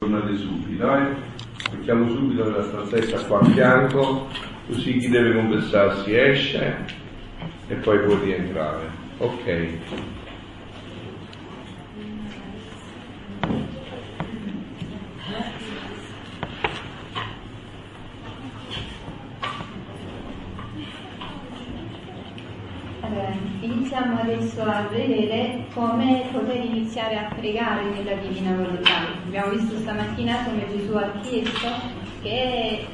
Tornate 0.00 0.36
subito, 0.36 0.94
eh? 0.94 1.06
Mettiamo 1.72 2.08
subito 2.08 2.48
la 2.48 2.62
stanzetta 2.62 3.20
qua 3.24 3.40
a 3.40 3.44
fianco, 3.46 4.28
così 4.68 4.96
chi 4.96 5.08
deve 5.08 5.34
confessarsi 5.34 6.14
esce 6.14 6.84
e 7.66 7.74
poi 7.74 7.98
può 8.04 8.16
rientrare. 8.16 8.88
Ok. 9.18 9.68
Allora, 23.00 23.32
iniziamo 23.62 24.14
adesso 24.28 24.62
a 24.62 24.86
vedere 24.90 25.64
come 25.72 26.28
poter 26.30 26.62
iniziare 26.62 27.16
a 27.16 27.34
pregare 27.34 27.84
nella 27.84 28.12
Divina 28.16 28.54
Volontà. 28.56 29.06
Abbiamo 29.26 29.52
visto 29.52 29.76
stamattina 29.78 30.44
come 30.44 30.66
Gesù 30.68 30.92
ha 30.94 31.10
chiesto 31.22 31.68
che 32.20 32.86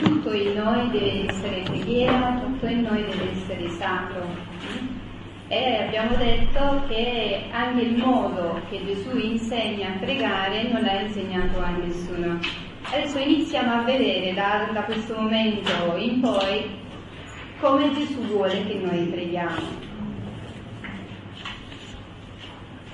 tutto 0.00 0.32
in 0.32 0.54
noi 0.54 0.90
deve 0.90 1.28
essere 1.28 1.62
preghiera, 1.62 2.40
tutto 2.42 2.66
in 2.66 2.80
noi 2.80 3.04
deve 3.04 3.30
essere 3.30 3.68
sacro. 3.70 4.24
E 5.46 5.76
abbiamo 5.86 6.16
detto 6.16 6.82
che 6.88 7.44
anche 7.52 7.82
il 7.82 7.96
modo 7.98 8.60
che 8.68 8.84
Gesù 8.84 9.16
insegna 9.16 9.88
a 9.88 9.98
pregare 9.98 10.68
non 10.68 10.82
l'ha 10.82 11.02
insegnato 11.02 11.60
a 11.60 11.70
nessuno. 11.70 12.38
Adesso 12.90 13.18
iniziamo 13.18 13.80
a 13.80 13.82
vedere 13.82 14.34
da, 14.34 14.68
da 14.72 14.82
questo 14.82 15.14
momento 15.14 15.70
in 15.98 16.20
poi 16.20 16.80
come 17.60 17.92
Gesù 17.92 18.18
vuole 18.22 18.64
che 18.66 18.74
noi 18.74 19.04
preghiamo. 19.04 19.90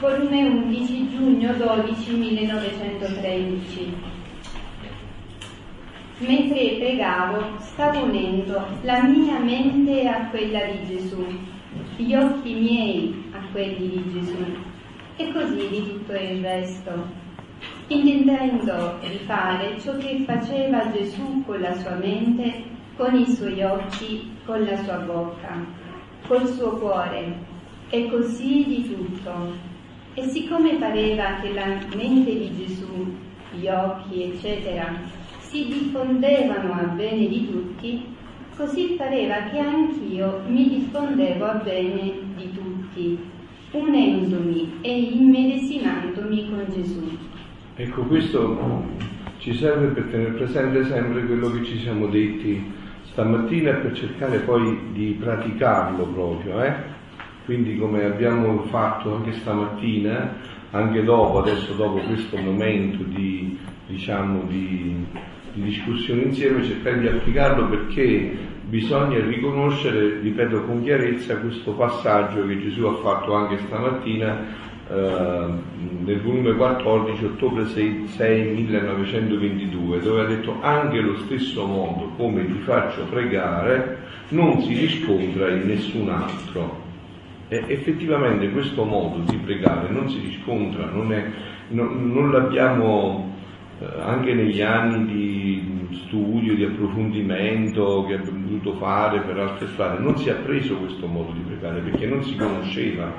Volume 0.00 0.44
11, 0.44 1.08
giugno 1.10 1.52
12, 1.54 2.12
1913. 2.14 3.94
Mentre 6.18 6.76
pregavo, 6.78 7.58
stavo 7.58 8.04
unendo 8.04 8.64
la 8.82 9.02
mia 9.02 9.38
mente 9.40 10.06
a 10.06 10.26
quella 10.28 10.66
di 10.66 10.86
Gesù, 10.86 11.26
gli 11.96 12.14
occhi 12.14 12.54
miei 12.54 13.30
a 13.32 13.40
quelli 13.50 13.88
di 13.88 14.12
Gesù, 14.12 14.44
e 15.16 15.32
così 15.32 15.68
di 15.68 15.82
tutto 15.88 16.12
il 16.12 16.42
resto, 16.42 16.92
intendendo 17.88 18.98
rifare 19.00 19.80
ciò 19.80 19.96
che 19.96 20.22
faceva 20.24 20.92
Gesù 20.92 21.42
con 21.44 21.60
la 21.60 21.74
sua 21.74 21.94
mente 21.94 22.76
con 22.98 23.14
i 23.14 23.26
suoi 23.26 23.62
occhi, 23.62 24.36
con 24.44 24.64
la 24.64 24.76
sua 24.82 24.96
bocca, 24.96 25.64
col 26.26 26.46
suo 26.48 26.78
cuore, 26.78 27.36
e 27.90 28.08
così 28.10 28.64
di 28.66 28.92
tutto. 28.92 29.76
E 30.18 30.24
siccome 30.30 30.74
pareva 30.80 31.38
che 31.40 31.52
la 31.52 31.78
mente 31.94 32.36
di 32.36 32.50
Gesù, 32.56 33.06
gli 33.52 33.68
occhi, 33.68 34.24
eccetera, 34.24 34.92
si 35.38 35.66
diffondevano 35.66 36.72
a 36.72 36.82
bene 36.86 37.28
di 37.28 37.48
tutti, 37.48 38.04
così 38.56 38.96
pareva 38.98 39.44
che 39.44 39.60
anch'io 39.60 40.40
mi 40.48 40.70
diffondevo 40.70 41.44
a 41.44 41.54
bene 41.62 42.14
di 42.34 42.52
tutti, 42.52 43.16
unendomi 43.70 44.78
e 44.80 44.98
immedesimandomi 44.98 46.50
con 46.50 46.64
Gesù. 46.74 47.16
Ecco, 47.76 48.02
questo 48.02 48.86
ci 49.38 49.54
serve 49.54 49.86
per 49.86 50.02
tenere 50.10 50.32
presente 50.32 50.84
sempre 50.84 51.26
quello 51.26 51.48
che 51.52 51.64
ci 51.64 51.78
siamo 51.78 52.08
detti 52.08 52.60
stamattina 53.12 53.70
per 53.74 53.92
cercare 53.92 54.38
poi 54.38 54.80
di 54.90 55.16
praticarlo 55.16 56.06
proprio, 56.06 56.60
eh? 56.64 56.96
Quindi 57.48 57.78
come 57.78 58.04
abbiamo 58.04 58.64
fatto 58.64 59.14
anche 59.14 59.32
stamattina, 59.32 60.34
anche 60.72 61.02
dopo, 61.02 61.38
adesso 61.38 61.72
dopo 61.72 61.96
questo 62.00 62.36
momento 62.36 63.02
di, 63.04 63.58
diciamo, 63.86 64.42
di, 64.46 65.02
di 65.54 65.62
discussione 65.62 66.24
insieme, 66.24 66.62
cercare 66.62 67.00
di 67.00 67.06
applicarlo 67.06 67.68
perché 67.68 68.36
bisogna 68.64 69.18
riconoscere, 69.24 70.20
ripeto 70.20 70.64
con 70.64 70.82
chiarezza, 70.82 71.38
questo 71.38 71.72
passaggio 71.72 72.46
che 72.46 72.60
Gesù 72.60 72.84
ha 72.84 72.96
fatto 72.96 73.32
anche 73.32 73.56
stamattina 73.64 74.44
eh, 74.90 75.46
nel 76.04 76.20
volume 76.20 76.52
14, 76.52 77.24
ottobre 77.24 77.64
6, 77.64 78.08
6, 78.08 78.52
1922, 78.56 80.00
dove 80.00 80.20
ha 80.20 80.26
detto 80.26 80.58
anche 80.60 81.00
lo 81.00 81.16
stesso 81.20 81.64
modo 81.64 82.12
come 82.14 82.44
ti 82.44 82.58
faccio 82.58 83.04
pregare 83.04 84.04
non 84.28 84.60
si 84.60 84.74
riscontra 84.74 85.48
in 85.48 85.66
nessun 85.66 86.10
altro. 86.10 86.87
E 87.48 87.64
effettivamente 87.68 88.50
questo 88.50 88.84
modo 88.84 89.20
di 89.30 89.36
pregare 89.38 89.88
non 89.88 90.10
si 90.10 90.20
riscontra, 90.20 90.90
non, 90.90 91.12
è, 91.12 91.24
non, 91.68 92.12
non 92.12 92.30
l'abbiamo 92.30 93.34
eh, 93.80 93.86
anche 94.00 94.34
negli 94.34 94.60
anni 94.60 95.06
di 95.06 95.88
studio, 96.04 96.54
di 96.54 96.64
approfondimento 96.64 98.04
che 98.06 98.14
abbiamo 98.14 98.46
dovuto 98.46 98.74
fare 98.74 99.20
per 99.20 99.38
altre 99.38 99.68
strade, 99.68 99.98
non 99.98 100.18
si 100.18 100.28
è 100.28 100.34
preso 100.34 100.76
questo 100.76 101.06
modo 101.06 101.32
di 101.32 101.40
pregare 101.40 101.80
perché 101.80 102.06
non 102.06 102.22
si 102.22 102.36
conosceva. 102.36 103.10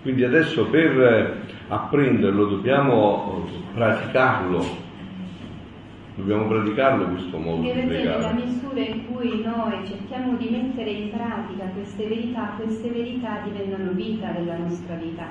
Quindi 0.00 0.24
adesso 0.24 0.66
per 0.66 1.42
apprenderlo 1.68 2.46
dobbiamo 2.46 3.46
praticarlo, 3.74 4.64
dobbiamo 6.18 6.46
praticarlo 6.48 7.06
questo 7.10 7.38
modo 7.38 7.62
Anche 7.62 7.74
di 7.74 7.86
perché 7.86 8.02
nella 8.02 8.14
pregare. 8.16 8.44
misura 8.44 8.80
in 8.80 9.06
cui 9.06 9.42
noi 9.42 9.86
cerchiamo 9.86 10.36
di 10.36 10.48
mettere 10.50 10.90
in 10.90 11.10
pratica 11.10 11.64
queste 11.66 12.06
verità, 12.06 12.54
queste 12.56 12.88
verità 12.88 13.40
diventano 13.44 13.92
vita 13.92 14.30
della 14.30 14.56
nostra 14.56 14.96
vita. 14.96 15.26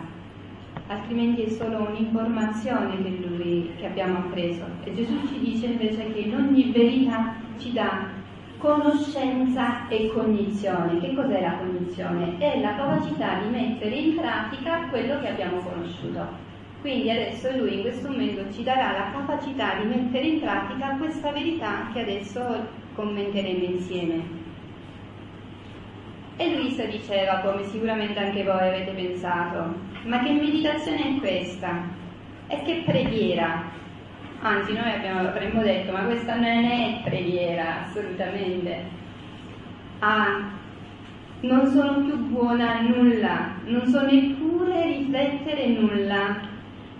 Altrimenti 0.87 1.41
è 1.43 1.49
solo 1.49 1.89
un'informazione 1.89 3.03
che, 3.03 3.19
lui, 3.27 3.71
che 3.77 3.85
abbiamo 3.85 4.19
appreso. 4.19 4.63
E 4.85 4.93
Gesù 4.93 5.27
ci 5.27 5.39
dice 5.39 5.65
invece 5.65 6.13
che 6.13 6.19
in 6.19 6.33
ogni 6.33 6.71
verità 6.71 7.33
ci 7.57 7.73
dà 7.73 8.05
conoscenza 8.57 9.89
e 9.89 10.09
cognizione. 10.13 10.99
Che 10.99 11.13
cos'è 11.13 11.41
la 11.41 11.57
cognizione? 11.57 12.37
È 12.37 12.61
la 12.61 12.75
capacità 12.75 13.39
di 13.43 13.49
mettere 13.49 13.95
in 13.95 14.15
pratica 14.15 14.87
quello 14.89 15.19
che 15.19 15.27
abbiamo 15.27 15.57
conosciuto. 15.57 16.46
Quindi 16.81 17.09
adesso 17.11 17.51
lui 17.57 17.75
in 17.75 17.81
questo 17.81 18.09
momento 18.09 18.51
ci 18.53 18.63
darà 18.63 18.91
la 18.91 19.11
capacità 19.11 19.75
di 19.79 19.87
mettere 19.87 20.25
in 20.25 20.39
pratica 20.39 20.95
questa 20.97 21.31
verità 21.31 21.89
che 21.93 22.01
adesso 22.01 22.67
commenteremo 22.93 23.63
insieme. 23.63 24.45
E 26.37 26.55
Luisa 26.55 26.85
diceva, 26.85 27.39
come 27.39 27.63
sicuramente 27.63 28.19
anche 28.19 28.43
voi 28.43 28.67
avete 28.67 28.91
pensato, 28.91 29.73
ma 30.03 30.21
che 30.21 30.31
meditazione 30.31 31.15
è 31.15 31.19
questa? 31.19 31.81
E 32.47 32.61
che 32.61 32.83
preghiera? 32.85 33.63
Anzi, 34.41 34.73
noi 34.73 34.91
abbiamo, 34.91 35.27
avremmo 35.27 35.63
detto, 35.63 35.91
ma 35.91 36.03
questa 36.03 36.35
non 36.35 36.45
è 36.45 37.01
preghiera, 37.03 37.85
assolutamente. 37.85 38.83
Ah, 39.99 40.51
non 41.41 41.65
sono 41.65 42.01
più 42.03 42.17
buona 42.27 42.77
a 42.77 42.81
nulla, 42.81 43.55
non 43.65 43.85
so 43.87 44.01
neppure 44.01 44.85
riflettere 44.85 45.67
nulla. 45.67 46.55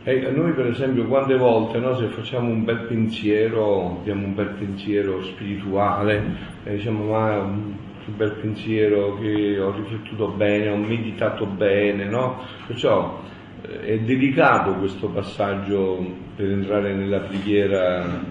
E 0.07 0.31
noi 0.31 0.53
per 0.53 0.67
esempio 0.67 1.05
quante 1.05 1.35
volte 1.35 1.79
no, 1.79 1.93
se 1.97 2.05
facciamo 2.07 2.47
un 2.47 2.63
bel 2.63 2.85
pensiero, 2.87 3.97
abbiamo 3.99 4.27
un 4.27 4.35
bel 4.35 4.51
pensiero 4.57 5.21
spirituale, 5.21 6.23
e 6.63 6.75
diciamo 6.77 7.11
ma 7.11 7.39
un 7.39 7.73
bel 8.15 8.31
pensiero 8.39 9.19
che 9.19 9.59
ho 9.59 9.69
riflettuto 9.71 10.29
bene, 10.29 10.69
ho 10.69 10.77
meditato 10.77 11.45
bene, 11.45 12.05
no? 12.05 12.41
Perciò 12.67 13.21
eh, 13.63 13.81
è 13.81 13.99
delicato 13.99 14.75
questo 14.75 15.09
passaggio 15.09 16.01
per 16.37 16.51
entrare 16.51 16.93
nella 16.93 17.19
preghiera 17.19 18.23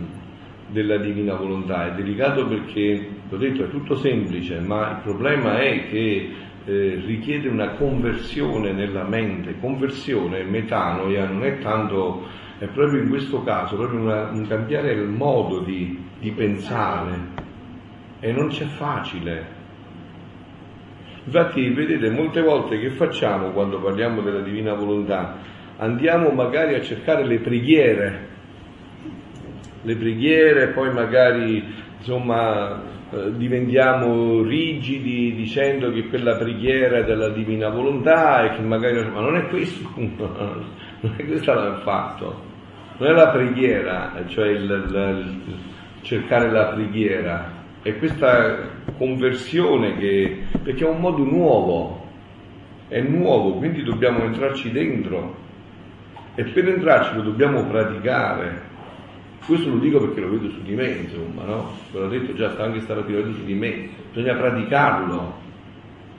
della 0.69 0.97
divina 0.97 1.35
volontà, 1.35 1.93
è 1.93 1.95
delicato 1.95 2.47
perché, 2.47 3.07
l'ho 3.29 3.37
detto, 3.37 3.65
è 3.65 3.69
tutto 3.69 3.97
semplice, 3.97 4.61
ma 4.61 4.93
il 4.93 5.01
problema 5.03 5.59
è 5.59 5.89
che 5.91 6.31
eh, 6.67 7.01
richiede 7.07 7.49
una 7.49 7.71
conversione 7.75 8.73
nella 8.73 9.05
mente, 9.05 9.55
conversione 9.61 10.43
metanoia 10.43 11.27
non 11.29 11.45
è 11.45 11.59
tanto, 11.59 12.27
è 12.59 12.67
proprio 12.67 13.03
in 13.03 13.09
questo 13.09 13.43
caso, 13.45 13.77
proprio 13.77 14.01
una, 14.01 14.31
un 14.31 14.47
cambiare 14.49 14.93
il 14.93 15.07
modo 15.07 15.61
di, 15.61 15.97
di 16.19 16.33
pensare 16.33 17.45
e 18.19 18.33
non 18.33 18.49
c'è 18.49 18.65
facile. 18.65 19.55
Infatti, 21.25 21.69
vedete, 21.71 22.11
molte 22.11 22.41
volte 22.41 22.79
che 22.79 22.91
facciamo 22.91 23.51
quando 23.51 23.81
parliamo 23.81 24.21
della 24.21 24.41
divina 24.41 24.75
volontà? 24.75 25.39
Andiamo 25.77 26.31
magari 26.31 26.75
a 26.75 26.83
cercare 26.83 27.25
le 27.25 27.39
preghiere, 27.39 28.29
le 29.83 29.97
preghiere, 29.97 30.69
poi 30.69 30.93
magari 30.93 31.65
insomma 31.99 32.83
eh, 33.11 33.37
diventiamo 33.37 34.43
rigidi 34.43 35.35
dicendo 35.35 35.93
che 35.93 36.09
quella 36.09 36.37
preghiera 36.37 36.99
è 36.99 37.05
della 37.05 37.29
divina 37.29 37.69
volontà 37.69 38.45
e 38.45 38.57
che 38.57 38.63
magari 38.63 39.05
ma 39.11 39.21
non 39.21 39.37
è 39.37 39.47
questo, 39.49 39.89
non 39.97 41.15
è 41.17 41.25
questo 41.25 41.53
il 41.53 41.81
fatto, 41.83 42.43
non 42.99 43.09
è 43.09 43.13
la 43.13 43.29
preghiera, 43.29 44.13
cioè 44.27 44.49
il, 44.49 44.63
il, 44.63 45.41
il 45.47 45.55
cercare 46.03 46.51
la 46.51 46.67
preghiera, 46.67 47.53
è 47.83 47.97
questa 47.99 48.69
conversione 48.97 49.97
che, 49.97 50.45
perché 50.63 50.85
è 50.85 50.89
un 50.89 51.01
modo 51.01 51.23
nuovo, 51.25 52.05
è 52.89 53.01
nuovo, 53.01 53.55
quindi 53.55 53.83
dobbiamo 53.83 54.25
entrarci 54.25 54.71
dentro. 54.71 55.45
E 56.35 56.45
per 56.45 56.69
entrarci 56.69 57.15
lo 57.15 57.23
dobbiamo 57.23 57.65
praticare. 57.67 58.75
Questo 59.47 59.71
lo 59.71 59.79
dico 59.79 60.01
perché 60.01 60.21
lo 60.21 60.31
vedo 60.31 60.51
su 60.51 60.61
di 60.63 60.75
me, 60.75 60.89
insomma, 60.89 61.45
no? 61.45 61.79
Ve 61.93 62.01
l'ho 62.01 62.09
detto 62.09 62.35
già 62.35 62.53
anche 62.59 62.81
stamattina, 62.81 63.19
lo 63.19 63.25
vedo 63.27 63.37
su 63.37 63.45
di 63.45 63.55
me. 63.55 63.89
Bisogna 64.13 64.35
praticarlo. 64.35 65.45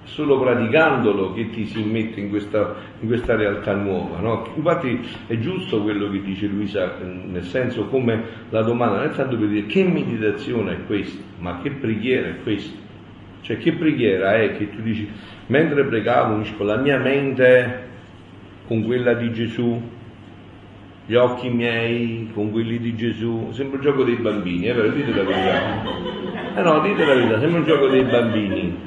Solo 0.05 0.39
praticandolo 0.39 1.33
che 1.33 1.49
ti 1.49 1.65
si 1.65 1.81
immette 1.81 2.21
in 2.21 2.29
questa, 2.29 2.75
in 3.01 3.07
questa 3.07 3.35
realtà 3.35 3.73
nuova, 3.73 4.19
no? 4.19 4.47
Infatti 4.55 5.05
è 5.27 5.37
giusto 5.39 5.81
quello 5.83 6.09
che 6.09 6.21
dice 6.21 6.47
Luisa, 6.47 6.95
nel 7.01 7.43
senso 7.43 7.87
come 7.87 8.23
la 8.49 8.61
domanda, 8.61 8.99
non 8.99 9.07
è 9.07 9.11
tanto 9.11 9.35
per 9.35 9.49
dire 9.49 9.65
che 9.65 9.83
meditazione 9.83 10.71
è 10.71 10.85
questa, 10.85 11.21
ma 11.39 11.59
che 11.61 11.71
preghiera 11.71 12.29
è 12.29 12.41
questa. 12.41 12.77
Cioè 13.41 13.57
che 13.57 13.73
preghiera 13.73 14.35
è 14.35 14.55
che 14.55 14.69
tu 14.69 14.81
dici, 14.81 15.09
mentre 15.47 15.83
pregavo 15.83 16.35
unisco 16.35 16.63
la 16.63 16.77
mia 16.77 16.97
mente 16.97 17.85
con 18.65 18.85
quella 18.85 19.13
di 19.13 19.33
Gesù, 19.33 19.81
gli 21.07 21.15
occhi 21.15 21.49
miei 21.49 22.29
con 22.33 22.51
quelli 22.51 22.79
di 22.79 22.93
Gesù, 22.93 23.51
sembra 23.51 23.77
un 23.77 23.83
gioco 23.83 24.03
dei 24.03 24.17
bambini, 24.17 24.65
è 24.65 24.75
vero, 24.75 24.89
dite 24.89 25.11
la 25.11 25.23
verità. 25.23 25.83
Eh 26.53 26.61
no, 26.61 26.81
dite 26.81 27.05
la 27.05 27.13
verità, 27.13 27.39
sembra 27.39 27.59
un 27.59 27.65
gioco 27.65 27.87
dei 27.87 28.03
bambini. 28.03 28.77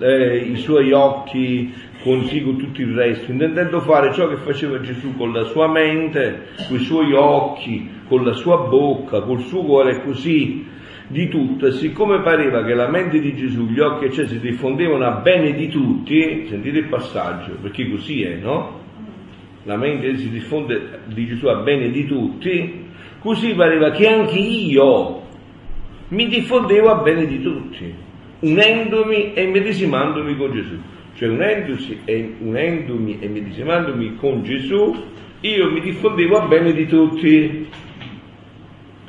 Eh, 0.00 0.36
I 0.38 0.56
suoi 0.56 0.90
occhi 0.90 1.72
consigo 2.02 2.56
tutto 2.56 2.80
il 2.80 2.96
resto, 2.96 3.30
intendendo 3.30 3.78
fare 3.80 4.12
ciò 4.12 4.26
che 4.26 4.38
faceva 4.38 4.80
Gesù 4.80 5.16
con 5.16 5.32
la 5.32 5.44
sua 5.44 5.68
mente, 5.68 6.48
con 6.66 6.76
i 6.76 6.80
suoi 6.80 7.12
occhi, 7.12 7.88
con 8.08 8.24
la 8.24 8.32
sua 8.32 8.56
bocca, 8.56 9.20
col 9.20 9.42
suo 9.42 9.62
cuore, 9.62 10.02
così 10.02 10.66
di 11.06 11.28
tutto, 11.28 11.66
e 11.66 11.72
siccome 11.72 12.22
pareva 12.22 12.64
che 12.64 12.74
la 12.74 12.88
mente 12.88 13.20
di 13.20 13.36
Gesù, 13.36 13.68
gli 13.68 13.78
occhi 13.78 14.06
eccetera, 14.06 14.30
si 14.30 14.40
diffondevano 14.40 15.04
a 15.04 15.12
bene 15.12 15.54
di 15.54 15.68
tutti, 15.68 16.46
sentite 16.48 16.78
il 16.78 16.86
passaggio, 16.86 17.52
perché 17.62 17.88
così 17.88 18.22
è, 18.24 18.34
no? 18.34 18.80
La 19.64 19.76
mente 19.76 20.16
si 20.16 20.28
diffonde 20.28 21.00
di 21.06 21.26
Gesù 21.26 21.46
a 21.46 21.56
bene 21.56 21.90
di 21.90 22.06
tutti, 22.06 22.86
così 23.20 23.54
pareva 23.54 23.90
che 23.90 24.08
anche 24.08 24.38
io 24.38 25.22
mi 26.08 26.28
diffondevo 26.28 26.90
a 26.90 27.02
bene 27.02 27.26
di 27.26 27.40
tutti, 27.40 27.94
unendomi 28.40 29.34
e 29.34 29.46
medesimandomi 29.46 30.36
con 30.36 30.52
Gesù. 30.52 30.76
Cioè 31.14 31.28
unendosi 31.28 32.00
e, 32.04 32.34
unendomi 32.38 33.18
e 33.20 33.28
medesimandomi 33.28 34.16
con 34.16 34.42
Gesù, 34.42 34.94
io 35.40 35.70
mi 35.70 35.80
diffondevo 35.80 36.38
a 36.38 36.46
bene 36.46 36.72
di 36.72 36.86
tutti. 36.86 37.68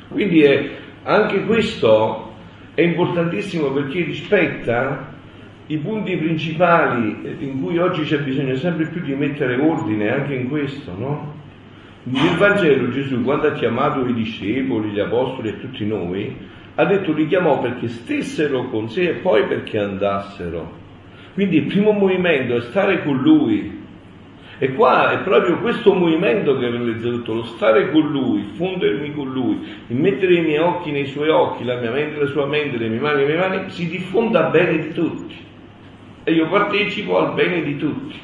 Quindi 0.08 0.42
è 0.42 0.70
anche 1.04 1.44
questo 1.44 2.32
è 2.74 2.80
importantissimo 2.80 3.70
perché 3.70 4.02
rispetta 4.04 5.13
i 5.66 5.78
punti 5.78 6.16
principali 6.16 7.36
in 7.38 7.62
cui 7.62 7.78
oggi 7.78 8.02
c'è 8.02 8.18
bisogno 8.18 8.54
sempre 8.56 8.86
più 8.86 9.00
di 9.00 9.14
mettere 9.14 9.56
ordine 9.56 10.12
anche 10.12 10.34
in 10.34 10.48
questo, 10.48 10.94
no? 10.96 11.32
Nel 12.02 12.36
Vangelo 12.36 12.90
Gesù, 12.90 13.22
quando 13.22 13.46
ha 13.46 13.52
chiamato 13.52 14.06
i 14.06 14.12
discepoli, 14.12 14.90
gli 14.90 15.00
apostoli 15.00 15.48
e 15.48 15.60
tutti 15.60 15.86
noi, 15.86 16.36
ha 16.74 16.84
detto 16.84 17.12
li 17.12 17.26
chiamò 17.26 17.60
perché 17.60 17.88
stessero 17.88 18.68
con 18.68 18.90
sé 18.90 19.08
e 19.08 19.14
poi 19.14 19.44
perché 19.46 19.78
andassero. 19.78 20.82
Quindi 21.32 21.56
il 21.56 21.64
primo 21.64 21.92
movimento 21.92 22.56
è 22.56 22.60
stare 22.60 23.02
con 23.02 23.16
lui, 23.16 23.82
e 24.58 24.72
qua 24.74 25.12
è 25.12 25.22
proprio 25.22 25.58
questo 25.60 25.94
movimento 25.94 26.58
che 26.58 26.68
realizza 26.68 27.08
tutto, 27.08 27.34
lo 27.34 27.44
stare 27.44 27.90
con 27.90 28.02
lui, 28.02 28.50
fondermi 28.52 29.14
con 29.14 29.32
lui, 29.32 29.58
il 29.88 29.96
mettere 29.96 30.34
i 30.34 30.42
miei 30.42 30.58
occhi 30.58 30.92
nei 30.92 31.06
suoi 31.06 31.30
occhi, 31.30 31.64
la 31.64 31.80
mia 31.80 31.90
mente 31.90 32.20
la 32.20 32.26
sua 32.26 32.46
mente, 32.46 32.76
le 32.76 32.88
mie 32.88 33.00
mani 33.00 33.20
le 33.20 33.26
mie 33.26 33.36
mani, 33.36 33.70
si 33.70 33.88
diffonda 33.88 34.50
bene 34.50 34.78
di 34.78 34.92
tutti. 34.92 35.34
E 36.24 36.32
io 36.32 36.48
partecipo 36.48 37.18
al 37.18 37.34
bene 37.34 37.62
di 37.62 37.76
tutti, 37.76 38.18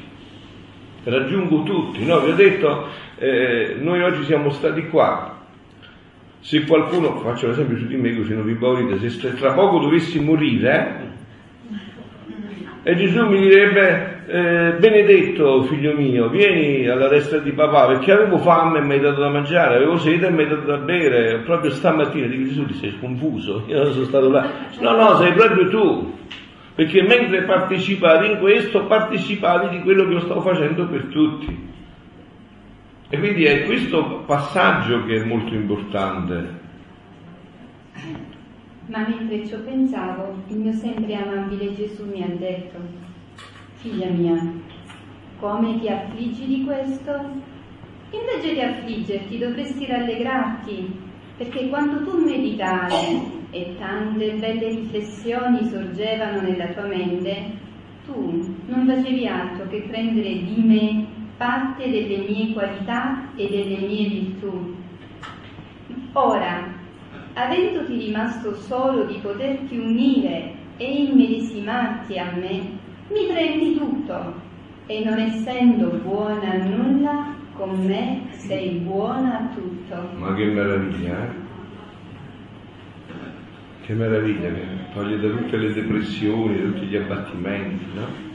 raggiungo 1.03 1.63
tutti. 1.63 2.03
No, 2.03 2.19
vi 2.21 2.31
ho 2.31 2.35
detto, 2.35 2.87
eh, 3.17 3.75
noi 3.79 4.01
oggi 4.01 4.23
siamo 4.23 4.49
stati 4.49 4.87
qua. 4.87 5.37
Se 6.39 6.65
qualcuno, 6.65 7.17
faccio 7.17 7.47
l'esempio 7.47 7.77
su 7.77 7.85
di 7.85 7.95
me 7.95 8.15
così 8.15 8.33
non 8.33 8.43
vi 8.43 8.51
impaurite, 8.53 9.07
se 9.07 9.35
tra 9.35 9.53
poco 9.53 9.77
dovessi 9.77 10.19
morire, 10.19 11.09
e 12.81 12.95
Gesù 12.95 13.27
mi 13.27 13.39
direbbe, 13.39 14.23
eh, 14.25 14.73
benedetto 14.79 15.61
figlio 15.65 15.93
mio, 15.93 16.29
vieni 16.29 16.87
alla 16.87 17.07
destra 17.07 17.37
di 17.37 17.51
papà, 17.51 17.85
perché 17.85 18.11
avevo 18.11 18.39
fame 18.39 18.79
e 18.79 18.81
mi 18.81 18.93
hai 18.93 18.99
dato 18.99 19.21
da 19.21 19.29
mangiare, 19.29 19.75
avevo 19.75 19.99
sete 19.99 20.25
e 20.25 20.31
mi 20.31 20.41
hai 20.41 20.49
dato 20.49 20.65
da 20.65 20.77
bere, 20.77 21.41
proprio 21.45 21.69
stamattina, 21.69 22.25
dico 22.25 22.47
Gesù 22.47 22.65
ti 22.65 22.73
sei 22.73 22.97
confuso, 22.99 23.65
io 23.67 23.83
non 23.83 23.93
sono 23.93 24.05
stato 24.05 24.29
là. 24.31 24.49
No, 24.79 24.95
no, 24.95 25.17
sei 25.17 25.31
proprio 25.33 25.69
tu, 25.69 26.17
perché 26.81 27.03
mentre 27.03 27.43
partecipavi 27.43 28.31
in 28.31 28.39
questo, 28.39 28.87
partecipavi 28.87 29.77
di 29.77 29.83
quello 29.83 30.07
che 30.07 30.13
io 30.13 30.19
stavo 30.21 30.41
facendo 30.41 30.87
per 30.87 31.05
tutti. 31.11 31.69
E 33.07 33.19
quindi 33.19 33.43
è 33.43 33.65
questo 33.65 34.23
passaggio 34.25 35.05
che 35.05 35.21
è 35.21 35.23
molto 35.23 35.53
importante. 35.53 36.59
Ma 38.87 39.07
mentre 39.07 39.45
ci 39.45 39.55
pensavo, 39.63 40.41
il 40.47 40.57
mio 40.57 40.73
sempre 40.73 41.13
amabile 41.13 41.75
Gesù 41.75 42.03
mi 42.09 42.23
ha 42.23 42.35
detto, 42.35 42.79
figlia 43.75 44.09
mia, 44.09 44.41
come 45.39 45.79
ti 45.79 45.87
affliggi 45.87 46.47
di 46.47 46.63
questo? 46.63 47.11
Invece 48.09 48.53
di 48.53 48.59
affliggerti 48.59 49.37
dovresti 49.37 49.85
rallegrarti, 49.85 50.99
perché 51.37 51.69
quando 51.69 52.03
tu 52.03 52.25
meditavi 52.25 53.40
e 53.51 53.75
tante 53.77 54.33
belle 54.33 54.69
riflessioni 54.69 55.67
sorgevano 55.69 56.41
nella 56.41 56.67
tua 56.67 56.87
mente, 56.87 57.51
tu 58.05 58.55
non 58.67 58.87
facevi 58.87 59.27
altro 59.27 59.67
che 59.67 59.85
prendere 59.87 60.43
di 60.43 60.61
me 60.63 61.05
parte 61.37 61.89
delle 61.89 62.17
mie 62.27 62.53
qualità 62.53 63.29
e 63.35 63.47
delle 63.49 63.85
mie 63.85 64.07
virtù. 64.07 64.75
Ora, 66.13 66.67
avendoti 67.33 67.97
rimasto 67.97 68.55
solo 68.55 69.03
di 69.05 69.19
poterti 69.21 69.77
unire 69.77 70.53
e 70.77 71.03
immedesimarti 71.03 72.17
a 72.17 72.31
me, 72.35 72.79
mi 73.09 73.25
prendi 73.27 73.77
tutto 73.77 74.33
e 74.85 75.03
non 75.03 75.19
essendo 75.19 75.87
buona 76.03 76.51
a 76.51 76.57
nulla, 76.57 77.35
con 77.55 77.85
me 77.85 78.21
sei 78.31 78.79
buona 78.79 79.39
a 79.39 79.53
tutto. 79.53 80.09
Ma 80.17 80.33
che 80.33 80.45
meraviglia, 80.45 81.23
eh? 81.23 81.40
Che 83.83 83.93
meraviglia, 83.93 84.53
che 84.53 84.63
toglie 84.93 85.19
da 85.19 85.29
tutte 85.29 85.57
le 85.57 85.73
depressioni, 85.73 86.61
da 86.61 86.67
tutti 86.67 86.85
gli 86.85 86.95
abbattimenti, 86.95 87.85
no? 87.93 88.29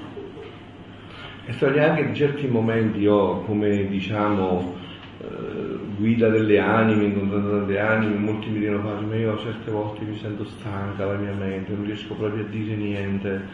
E 1.46 1.56
toglie 1.56 1.88
anche 1.88 2.00
in 2.02 2.14
certi 2.14 2.48
momenti, 2.48 3.06
oh, 3.06 3.42
come 3.42 3.86
diciamo, 3.86 4.74
eh, 5.20 5.78
guida 5.96 6.28
delle 6.28 6.58
anime, 6.58 7.04
incontrando 7.04 7.60
delle 7.60 7.78
anime, 7.78 8.16
molti 8.16 8.48
mi 8.48 8.58
dicono 8.58 8.80
ma 8.80 9.14
io 9.14 9.38
certe 9.38 9.70
volte 9.70 10.04
mi 10.04 10.16
sento 10.16 10.44
stanca 10.44 11.06
la 11.06 11.16
mia 11.16 11.32
mente, 11.32 11.72
non 11.72 11.84
riesco 11.84 12.14
proprio 12.14 12.44
a 12.44 12.48
dire 12.48 12.74
niente, 12.74 13.48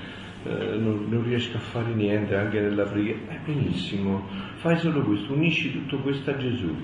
eh, 0.45 0.77
non, 0.79 1.07
non, 1.09 1.23
riesco 1.23 1.59
a 1.59 1.61
fare 1.61 1.93
niente 1.93 2.35
anche 2.35 2.61
nella 2.61 2.85
preghiera. 2.85 3.19
È 3.29 3.39
benissimo, 3.45 4.27
fai 4.57 4.79
solo 4.79 5.03
questo, 5.03 5.35
unisci 5.35 5.71
tutto 5.71 5.99
questo 5.99 6.31
a 6.31 6.37
Gesù, 6.39 6.75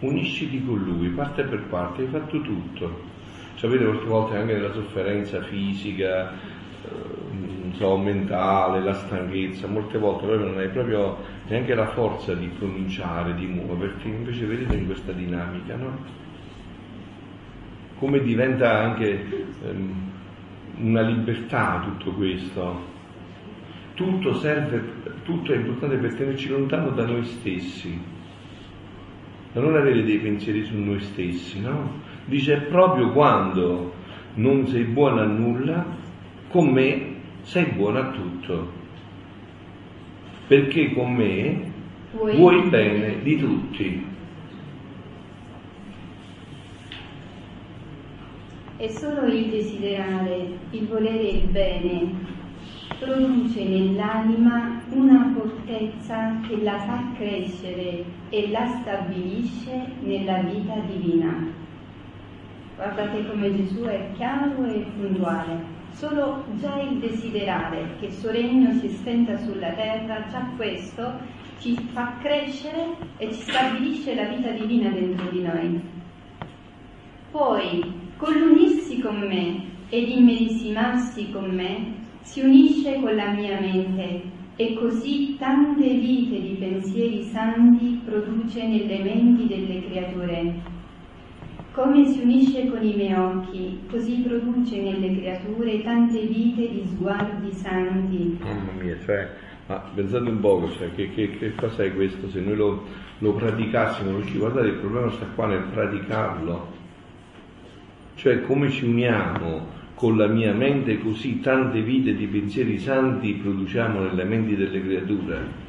unisciti 0.00 0.64
con 0.64 0.78
Lui, 0.78 1.08
parte 1.08 1.42
per 1.42 1.64
parte, 1.64 2.02
hai 2.02 2.08
fatto 2.08 2.40
tutto. 2.40 3.16
Sapete, 3.58 3.82
molte 3.82 4.04
volte 4.04 4.36
anche 4.36 4.52
nella 4.52 4.72
sofferenza 4.72 5.42
fisica, 5.42 6.30
non 7.32 7.72
so, 7.74 7.96
mentale, 7.96 8.80
la 8.80 8.92
stanchezza, 8.92 9.66
molte 9.66 9.98
volte 9.98 10.26
proprio 10.26 10.46
non 10.46 10.58
hai 10.58 10.68
proprio 10.68 11.16
neanche 11.48 11.74
la 11.74 11.88
forza 11.88 12.34
di 12.34 12.46
pronunciare, 12.56 13.34
di 13.34 13.46
muoverti, 13.46 14.06
invece 14.06 14.46
vedete 14.46 14.76
in 14.76 14.86
questa 14.86 15.10
dinamica, 15.10 15.74
no? 15.74 15.98
Come 17.98 18.20
diventa 18.20 18.78
anche 18.78 19.26
ehm, 19.64 20.10
una 20.76 21.00
libertà 21.00 21.80
tutto 21.82 22.12
questo. 22.12 22.96
Tutto 23.94 24.34
serve, 24.34 24.80
tutto 25.24 25.52
è 25.52 25.56
importante 25.56 25.96
per 25.96 26.14
tenerci 26.14 26.48
lontano 26.48 26.90
da 26.90 27.04
noi 27.04 27.24
stessi, 27.24 28.00
da 29.52 29.60
non 29.60 29.74
avere 29.74 30.04
dei 30.04 30.18
pensieri 30.18 30.62
su 30.62 30.76
noi 30.76 31.00
stessi, 31.00 31.60
no? 31.60 32.06
Dice 32.28 32.58
proprio 32.68 33.10
quando 33.12 33.94
non 34.34 34.66
sei 34.66 34.84
buono 34.84 35.22
a 35.22 35.24
nulla, 35.24 35.82
con 36.50 36.68
me 36.68 37.14
sei 37.40 37.64
buono 37.72 38.00
a 38.00 38.10
tutto, 38.10 38.70
perché 40.46 40.92
con 40.92 41.14
me 41.14 41.72
vuoi, 42.12 42.36
vuoi 42.36 42.68
bene 42.68 43.22
di 43.22 43.38
tutti. 43.38 44.06
E 48.76 48.88
solo 48.90 49.24
il 49.26 49.46
desiderare, 49.46 50.48
il 50.72 50.86
volere 50.86 51.28
il 51.28 51.48
bene, 51.48 52.10
produce 52.98 53.64
nell'anima 53.64 54.82
una 54.90 55.32
fortezza 55.34 56.40
che 56.46 56.62
la 56.62 56.78
fa 56.78 57.04
crescere 57.16 58.04
e 58.28 58.50
la 58.50 58.66
stabilisce 58.66 59.92
nella 60.02 60.40
vita 60.40 60.74
divina. 60.86 61.66
Guardate 62.78 63.26
come 63.26 63.56
Gesù 63.56 63.82
è 63.86 64.08
chiaro 64.14 64.64
e 64.66 64.86
puntuale. 64.96 65.64
Solo 65.94 66.44
già 66.60 66.80
il 66.80 67.00
desiderare 67.00 67.96
che 67.98 68.06
il 68.06 68.12
suo 68.12 68.30
regno 68.30 68.72
si 68.74 68.88
stenta 68.88 69.36
sulla 69.36 69.72
terra, 69.72 70.24
già 70.30 70.48
questo 70.56 71.18
ci 71.58 71.74
fa 71.92 72.14
crescere 72.22 72.94
e 73.16 73.32
ci 73.32 73.40
stabilisce 73.40 74.14
la 74.14 74.28
vita 74.28 74.50
divina 74.50 74.90
dentro 74.90 75.28
di 75.28 75.42
noi. 75.42 75.80
Poi, 77.32 77.82
con 78.16 78.32
l'unirsi 78.34 79.00
con 79.00 79.26
me 79.26 79.60
ed 79.88 80.08
immedesimarsi 80.08 81.32
con 81.32 81.50
me, 81.50 81.94
si 82.20 82.42
unisce 82.42 83.00
con 83.00 83.12
la 83.16 83.32
mia 83.32 83.58
mente 83.58 84.22
e 84.54 84.74
così 84.74 85.34
tante 85.36 85.94
vite 85.94 86.40
di 86.40 86.56
pensieri 86.60 87.24
santi 87.24 88.00
produce 88.04 88.64
nelle 88.68 89.02
menti 89.02 89.48
delle 89.48 89.84
creature. 89.84 90.76
Come 91.78 92.04
si 92.06 92.22
unisce 92.22 92.68
con 92.68 92.84
i 92.84 92.92
miei 92.96 93.12
occhi, 93.12 93.78
così 93.88 94.16
produce 94.26 94.82
nelle 94.82 95.16
creature 95.16 95.80
tante 95.84 96.22
vite 96.26 96.70
di 96.70 96.82
sguardi 96.84 97.52
santi. 97.52 98.36
Mamma 98.42 98.72
mia, 98.82 98.96
cioè, 99.04 99.30
ma 99.66 99.76
pensate 99.94 100.28
un 100.28 100.40
po', 100.40 100.68
cioè, 100.76 100.92
che, 100.96 101.12
che, 101.12 101.38
che 101.38 101.54
cosa 101.54 101.84
è 101.84 101.94
questo? 101.94 102.28
Se 102.30 102.40
noi 102.40 102.56
lo, 102.56 102.82
lo 103.18 103.32
praticassimo, 103.34 104.10
perché 104.18 104.38
guardate 104.38 104.66
il 104.66 104.74
problema 104.74 105.08
sta 105.12 105.26
qua 105.26 105.46
nel 105.46 105.68
praticarlo. 105.72 106.66
Cioè 108.16 108.42
come 108.42 108.70
ci 108.70 108.84
uniamo 108.84 109.66
con 109.94 110.16
la 110.16 110.26
mia 110.26 110.52
mente 110.52 110.98
così 110.98 111.38
tante 111.38 111.80
vite 111.80 112.16
di 112.16 112.26
pensieri 112.26 112.80
santi 112.80 113.34
produciamo 113.34 114.00
nelle 114.00 114.24
menti 114.24 114.56
delle 114.56 114.82
creature 114.82 115.67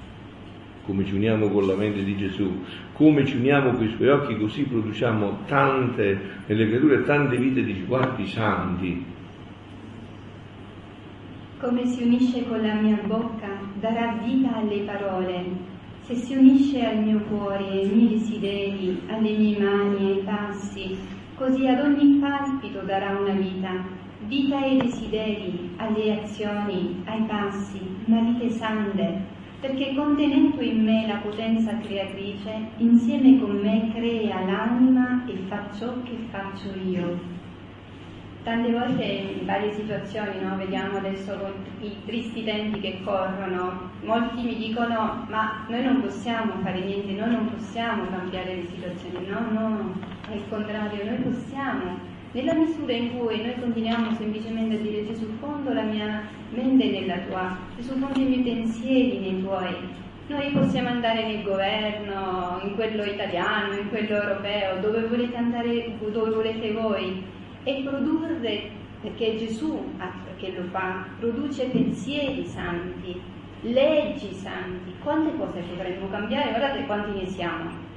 come 0.89 1.05
ci 1.05 1.13
uniamo 1.13 1.49
con 1.49 1.67
la 1.67 1.75
mente 1.75 2.03
di 2.03 2.17
Gesù, 2.17 2.63
come 2.93 3.23
ci 3.23 3.37
uniamo 3.37 3.73
con 3.73 3.85
i 3.85 3.93
suoi 3.95 4.09
occhi, 4.09 4.35
così 4.39 4.63
produciamo 4.63 5.41
tante, 5.45 6.19
nelle 6.47 6.67
creature 6.67 7.03
tante 7.03 7.37
vite 7.37 7.63
di 7.63 7.75
sguardi 7.75 8.25
santi. 8.25 9.05
Come 11.59 11.85
si 11.85 12.01
unisce 12.01 12.43
con 12.47 12.65
la 12.65 12.73
mia 12.73 12.99
bocca, 13.05 13.49
darà 13.79 14.19
vita 14.23 14.55
alle 14.55 14.79
parole. 14.79 15.45
Se 16.01 16.15
si 16.15 16.35
unisce 16.35 16.83
al 16.83 17.03
mio 17.03 17.19
cuore, 17.19 17.65
ai 17.65 17.91
miei 17.93 18.09
desideri, 18.09 18.99
alle 19.09 19.37
mie 19.37 19.59
mani, 19.59 20.11
ai 20.11 20.23
passi, 20.23 20.97
così 21.35 21.67
ad 21.67 21.81
ogni 21.81 22.17
palpito 22.17 22.79
darà 22.79 23.15
una 23.15 23.33
vita, 23.33 23.85
vita 24.25 24.57
ai 24.57 24.77
desideri, 24.77 25.69
alle 25.75 26.21
azioni, 26.21 27.03
ai 27.05 27.21
passi, 27.27 27.79
ma 28.05 28.21
vite 28.21 28.49
sande, 28.49 29.37
perché 29.59 29.93
contenendo 29.93 30.61
in 30.61 30.83
me 30.83 31.05
la 31.05 31.17
potenza 31.17 31.77
creatrice, 31.77 32.69
insieme 32.77 33.39
con 33.39 33.57
me 33.57 33.91
crea 33.93 34.39
l'anima 34.45 35.25
e 35.27 35.35
fa 35.47 35.69
ciò 35.77 36.01
che 36.03 36.17
faccio 36.29 36.69
io. 36.85 37.37
Tante 38.43 38.71
volte 38.71 39.03
in 39.03 39.45
varie 39.45 39.73
situazioni, 39.73 40.39
no, 40.41 40.55
vediamo 40.55 40.97
adesso 40.97 41.37
i 41.81 41.93
tristi 42.05 42.45
tempi 42.45 42.79
che 42.79 43.01
corrono, 43.03 43.91
molti 44.03 44.41
mi 44.43 44.55
dicono 44.55 45.25
ma 45.27 45.65
noi 45.67 45.83
non 45.83 46.01
possiamo 46.01 46.53
fare 46.63 46.79
niente, 46.79 47.11
noi 47.11 47.31
non 47.31 47.53
possiamo 47.53 48.07
cambiare 48.09 48.55
le 48.55 48.65
situazioni, 48.65 49.27
no, 49.27 49.39
no, 49.51 49.93
al 50.31 50.41
contrario, 50.47 51.03
noi 51.03 51.17
possiamo 51.17 52.08
nella 52.31 52.53
misura 52.53 52.93
in 52.93 53.17
cui 53.17 53.41
noi 53.41 53.59
continuiamo 53.59 54.13
semplicemente 54.15 54.75
a 54.75 54.79
dire 54.79 55.07
Gesù 55.07 55.25
fondo 55.39 55.73
la 55.73 55.81
mia 55.81 56.27
mente 56.51 56.89
nella 56.89 57.17
tua, 57.27 57.57
Gesù 57.75 57.97
fondo 57.97 58.19
i 58.19 58.23
miei 58.23 58.41
pensieri 58.41 59.17
nei 59.19 59.41
tuoi, 59.41 59.75
noi 60.27 60.51
possiamo 60.51 60.89
andare 60.89 61.25
nel 61.25 61.41
governo, 61.41 62.59
in 62.63 62.75
quello 62.75 63.03
italiano, 63.03 63.73
in 63.73 63.89
quello 63.89 64.15
europeo, 64.15 64.79
dove 64.79 65.07
volete 65.07 65.35
andare, 65.35 65.97
dove 65.99 66.29
volete 66.29 66.71
voi, 66.71 67.23
e 67.63 67.81
produrre, 67.83 68.69
perché 69.01 69.37
Gesù 69.37 69.91
che 70.37 70.53
lo 70.55 70.63
fa, 70.69 71.05
produce 71.19 71.65
pensieri 71.65 72.45
santi, 72.45 73.19
leggi 73.61 74.31
santi. 74.33 74.93
Quante 75.03 75.35
cose 75.35 75.61
potremmo 75.61 76.07
cambiare? 76.09 76.49
Guardate 76.49 76.85
quanti 76.85 77.19
ne 77.19 77.25
siamo 77.25 77.87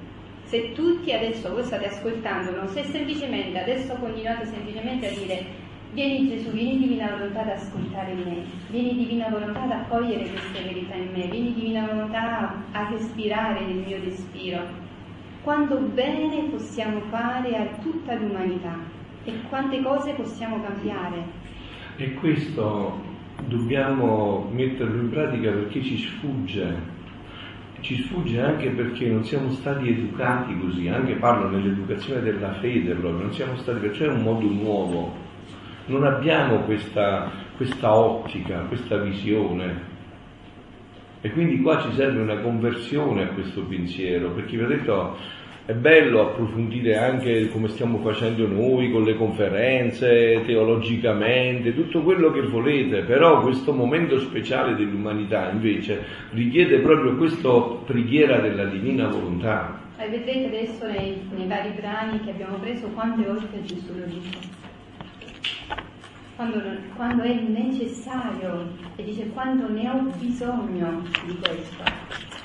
se 0.53 0.73
tutti 0.75 1.11
adesso 1.11 1.51
voi 1.51 1.63
state 1.63 1.87
ascoltando, 1.87 2.55
non 2.55 2.69
se 2.69 2.85
semplicemente 2.85 3.59
adesso 3.59 3.95
continuate 3.95 4.45
semplicemente 4.45 5.09
a 5.09 5.15
dire 5.15 5.47
vieni 5.95 6.29
Gesù, 6.29 6.51
vieni 6.51 6.79
divina 6.79 7.09
volontà 7.09 7.41
ad 7.41 7.49
ascoltare 7.49 8.13
me, 8.13 8.45
vieni 8.69 8.95
divina 8.97 9.31
volontà 9.31 9.63
ad 9.63 9.71
accogliere 9.71 10.29
queste 10.29 10.63
verità 10.63 10.95
in 10.95 11.09
me, 11.11 11.27
vieni 11.29 11.55
divina 11.55 11.87
volontà 11.87 12.55
a 12.71 12.89
respirare 12.91 13.65
nel 13.65 13.83
mio 13.87 13.99
respiro, 14.05 14.61
quanto 15.43 15.79
bene 15.79 16.51
possiamo 16.51 17.01
fare 17.09 17.57
a 17.57 17.67
tutta 17.81 18.13
l'umanità 18.13 18.77
e 19.25 19.33
quante 19.49 19.83
cose 19.83 20.13
possiamo 20.13 20.63
cambiare. 20.63 21.25
E 21.97 22.13
questo 22.13 23.01
dobbiamo 23.49 24.51
metterlo 24.53 25.01
in 25.01 25.09
pratica 25.09 25.51
perché 25.51 25.83
ci 25.83 25.97
sfugge 25.97 26.92
ci 27.83 28.01
sfugge 28.03 28.41
anche 28.41 28.71
perché 28.71 29.09
non 29.09 29.25
siamo 29.25 29.51
stati 29.51 29.89
educati 29.89 30.57
così, 30.59 30.89
anche 30.89 31.15
parlo 31.15 31.49
nell'educazione 31.49 32.23
della 32.23 32.55
fede 32.55 32.95
proprio, 32.95 33.25
non 33.25 33.35
siamo 33.35 33.57
stati, 33.57 33.81
perciò 33.81 34.05
è 34.05 34.09
un 34.09 34.23
modo 34.23 34.47
nuovo, 34.47 35.15
non 35.87 36.05
abbiamo 36.05 36.61
questa, 36.61 37.31
questa 37.57 37.95
ottica, 37.95 38.61
questa 38.61 38.99
visione. 38.99 39.91
E 41.21 41.31
quindi 41.33 41.61
qua 41.61 41.81
ci 41.83 41.93
serve 41.93 42.21
una 42.21 42.39
conversione 42.39 43.25
a 43.25 43.29
questo 43.29 43.63
pensiero, 43.63 44.31
perché 44.31 44.57
vi 44.57 44.63
ho 44.63 44.69
detto 44.69 45.17
è 45.65 45.75
bello 45.75 46.23
approfondire 46.23 46.97
anche 46.97 47.49
come 47.51 47.69
stiamo 47.69 47.99
facendo 47.99 48.49
noi 48.49 48.91
con 48.91 49.05
le 49.05 49.15
conferenze, 49.15 50.43
teologicamente, 50.45 51.73
tutto 51.73 52.03
quello 52.03 52.33
che 52.33 52.43
volete, 52.43 53.03
però 53.03 53.41
questo 53.43 53.73
momento 53.73 54.19
speciale 54.19 54.75
dell'umanità 54.75 55.51
invece 55.51 56.03
richiede 56.31 56.79
proprio 56.79 57.17
questa 57.17 57.49
preghiera 57.87 58.41
della 58.41 58.65
divina 58.65 59.07
volontà. 59.07 59.79
E 59.99 60.09
vedete 60.09 60.47
adesso 60.47 60.85
nei, 60.85 61.23
nei, 61.37 61.47
vari 61.47 61.71
brani 61.77 62.19
che 62.25 62.31
abbiamo 62.31 62.57
preso 62.57 62.89
quante 62.89 63.23
volte 63.23 63.63
Gesù 63.63 63.97
lo 63.97 64.05
dice. 64.07 64.61
Quando, 66.35 66.61
quando 66.97 67.23
è 67.23 67.35
necessario 67.35 68.67
e 68.97 69.05
dice 69.05 69.29
quando 69.29 69.69
ne 69.69 69.89
ho 69.89 70.11
bisogno 70.19 71.03
di 71.25 71.39
questo. 71.41 72.42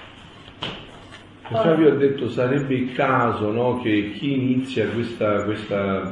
Perciò 1.50 1.76
vi 1.76 1.86
ho 1.86 1.96
detto 1.96 2.28
sarebbe 2.28 2.76
il 2.76 2.92
caso 2.94 3.52
no, 3.52 3.80
che 3.80 4.12
chi 4.12 4.34
inizia 4.34 4.86
questa, 4.90 5.44
questa, 5.44 6.12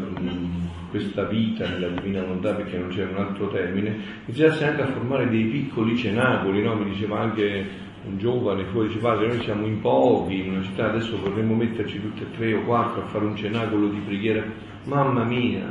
questa, 0.90 1.26
vita 1.26 1.68
nella 1.68 1.90
divina 1.90 2.22
volontà, 2.22 2.54
perché 2.54 2.78
non 2.78 2.88
c'è 2.88 3.04
un 3.04 3.18
altro 3.18 3.50
termine, 3.50 3.98
iniziasse 4.28 4.66
anche 4.66 4.84
a 4.84 4.88
formare 4.88 5.28
dei 5.28 5.44
piccoli 5.44 5.98
cenacoli, 5.98 6.62
no? 6.62 6.76
mi 6.76 6.92
diceva 6.92 7.20
anche 7.20 7.66
un 8.06 8.18
giovane 8.18 8.64
fuori, 8.66 8.88
dice 8.88 9.00
padre 9.00 9.28
noi 9.28 9.42
siamo 9.42 9.66
in 9.66 9.82
pochi 9.82 10.40
in 10.40 10.52
una 10.52 10.64
città, 10.64 10.90
adesso 10.90 11.20
vorremmo 11.20 11.54
metterci 11.54 12.00
tutti 12.00 12.22
e 12.22 12.32
tre 12.38 12.54
o 12.54 12.62
quattro 12.62 13.02
a 13.02 13.06
fare 13.08 13.26
un 13.26 13.36
cenacolo 13.36 13.90
di 13.90 14.00
preghiera, 14.06 14.42
mamma 14.86 15.26
mia, 15.26 15.66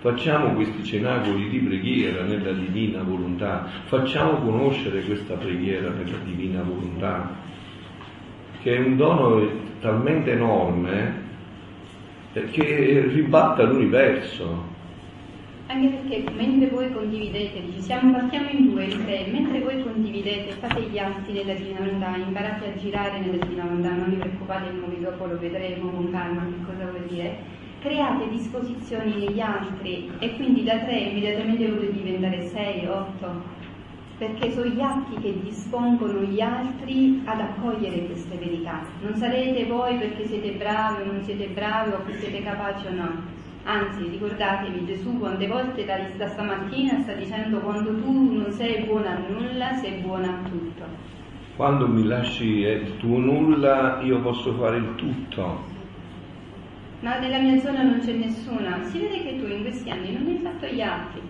facciamo 0.00 0.54
questi 0.54 0.82
cenacoli 0.82 1.48
di 1.48 1.58
preghiera 1.58 2.24
nella 2.24 2.52
divina 2.52 3.02
volontà, 3.02 3.64
facciamo 3.84 4.38
conoscere 4.38 5.02
questa 5.02 5.34
preghiera 5.34 5.90
nella 5.90 6.18
divina 6.24 6.62
volontà 6.62 7.46
che 8.62 8.76
è 8.76 8.78
un 8.78 8.96
dono 8.96 9.48
talmente 9.80 10.32
enorme 10.32 11.26
che 12.50 13.04
ribatta 13.08 13.64
l'universo. 13.64 14.76
Anche 15.66 15.88
perché 15.88 16.30
mentre 16.32 16.68
voi 16.68 16.90
condividete, 16.90 17.60
dice, 17.60 17.80
siamo, 17.82 18.12
partiamo 18.12 18.48
in 18.48 18.70
due, 18.70 18.84
in 18.84 19.04
tre, 19.04 19.26
mentre 19.30 19.60
voi 19.60 19.82
condividete, 19.82 20.52
fate 20.52 20.80
gli 20.82 20.98
atti 20.98 21.32
della 21.32 21.52
divinità, 21.52 22.16
imparate 22.16 22.68
a 22.68 22.78
girare 22.78 23.18
nella 23.18 23.44
divinità, 23.44 23.90
non 23.90 24.06
vi 24.08 24.16
preoccupate, 24.16 24.70
noi 24.70 24.98
dopo 25.00 25.26
lo 25.26 25.38
vedremo 25.38 25.90
con 25.90 26.10
calma 26.10 26.46
che 26.46 26.64
cosa 26.64 26.90
vuol 26.90 27.04
dire, 27.06 27.36
create 27.80 28.30
disposizioni 28.30 29.14
negli 29.18 29.40
altri 29.40 30.10
e 30.18 30.36
quindi 30.36 30.64
da 30.64 30.78
tre 30.78 30.96
immediatamente 30.96 31.66
potete 31.66 31.92
diventare 31.92 32.46
sei, 32.46 32.86
otto, 32.86 33.56
perché 34.18 34.50
sono 34.50 34.66
gli 34.66 34.80
atti 34.80 35.16
che 35.20 35.40
dispongono 35.42 36.20
gli 36.22 36.40
altri 36.40 37.22
ad 37.24 37.40
accogliere 37.40 38.04
queste 38.06 38.36
verità. 38.36 38.82
Non 39.00 39.14
sarete 39.14 39.64
voi 39.66 39.96
perché 39.96 40.26
siete 40.26 40.50
bravi 40.52 41.02
o 41.02 41.12
non 41.12 41.22
siete 41.22 41.46
bravi 41.46 41.90
o 41.90 41.98
perché 41.98 42.18
siete 42.22 42.42
capaci 42.42 42.86
o 42.86 42.90
no. 42.90 43.36
Anzi, 43.62 44.08
ricordatevi, 44.08 44.86
Gesù 44.86 45.18
quante 45.18 45.46
volte 45.46 45.84
da, 45.84 45.98
da 46.16 46.26
stamattina 46.26 47.00
sta 47.02 47.12
dicendo 47.12 47.60
quando 47.60 47.94
tu 48.00 48.38
non 48.38 48.50
sei 48.50 48.84
buona 48.84 49.10
a 49.10 49.18
nulla, 49.28 49.74
sei 49.74 50.00
buona 50.00 50.28
a 50.28 50.48
tutto. 50.48 50.84
Quando 51.54 51.86
mi 51.86 52.04
lasci 52.04 52.60
il 52.60 52.96
tuo 52.96 53.18
nulla, 53.18 54.00
io 54.02 54.20
posso 54.20 54.52
fare 54.54 54.78
il 54.78 54.94
tutto. 54.96 55.76
Ma 57.00 57.18
nella 57.18 57.38
mia 57.38 57.60
zona 57.60 57.82
non 57.82 58.00
c'è 58.00 58.14
nessuna. 58.14 58.82
Si 58.82 58.98
vede 58.98 59.22
che 59.22 59.38
tu 59.38 59.46
in 59.46 59.62
questi 59.62 59.90
anni 59.90 60.12
non 60.12 60.26
hai 60.26 60.38
fatto 60.38 60.66
gli 60.66 60.80
atti 60.80 61.27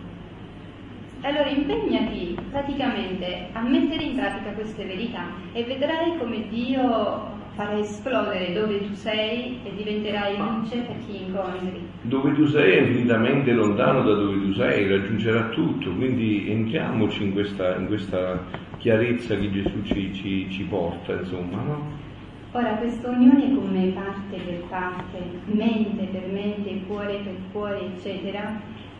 allora 1.22 1.48
impegnati 1.48 2.36
praticamente 2.50 3.48
a 3.52 3.62
mettere 3.62 4.02
in 4.04 4.16
pratica 4.16 4.50
queste 4.52 4.84
verità 4.84 5.24
e 5.52 5.64
vedrai 5.64 6.16
come 6.18 6.48
Dio 6.48 7.36
farai 7.54 7.80
esplodere 7.80 8.52
dove 8.52 8.86
tu 8.86 8.94
sei 8.94 9.58
e 9.64 9.74
diventerai 9.74 10.36
luce 10.36 10.78
per 10.78 10.96
chi 11.04 11.24
incontri. 11.24 11.88
Dove 12.02 12.32
tu 12.34 12.46
sei 12.46 12.76
è 12.76 12.80
infinitamente 12.82 13.52
lontano 13.52 14.02
da 14.02 14.14
dove 14.14 14.38
tu 14.38 14.52
sei, 14.52 14.88
raggiungerà 14.88 15.48
tutto, 15.48 15.90
quindi 15.92 16.48
entriamoci 16.48 17.24
in 17.24 17.32
questa, 17.32 17.74
in 17.74 17.88
questa 17.88 18.40
chiarezza 18.78 19.36
che 19.36 19.50
Gesù 19.50 19.82
ci, 19.82 20.14
ci, 20.14 20.48
ci 20.50 20.62
porta, 20.64 21.14
insomma, 21.14 21.60
no? 21.62 22.06
Ora 22.52 22.76
questa 22.76 23.10
unione 23.10 23.54
con 23.54 23.68
me 23.70 23.88
parte 23.88 24.36
per 24.36 24.62
parte, 24.68 25.18
mente 25.46 26.04
per 26.04 26.30
mente, 26.30 26.80
cuore 26.86 27.18
per 27.24 27.34
cuore, 27.52 27.80
eccetera, 27.94 28.58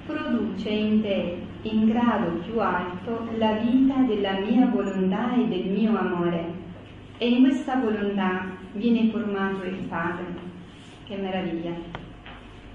produce 0.09 0.71
in 0.71 1.03
te, 1.03 1.37
in 1.63 1.85
grado 1.85 2.39
più 2.39 2.59
alto, 2.61 3.29
la 3.37 3.53
vita 3.53 3.97
della 4.07 4.41
mia 4.41 4.67
volontà 4.67 5.35
e 5.35 5.47
del 5.47 5.67
mio 5.67 5.99
amore. 5.99 6.45
E 7.19 7.29
in 7.29 7.43
questa 7.43 7.77
volontà 7.77 8.47
viene 8.73 9.11
formato 9.11 9.67
il 9.67 9.85
Padre. 9.87 10.25
Che 11.05 11.17
meraviglia! 11.17 11.73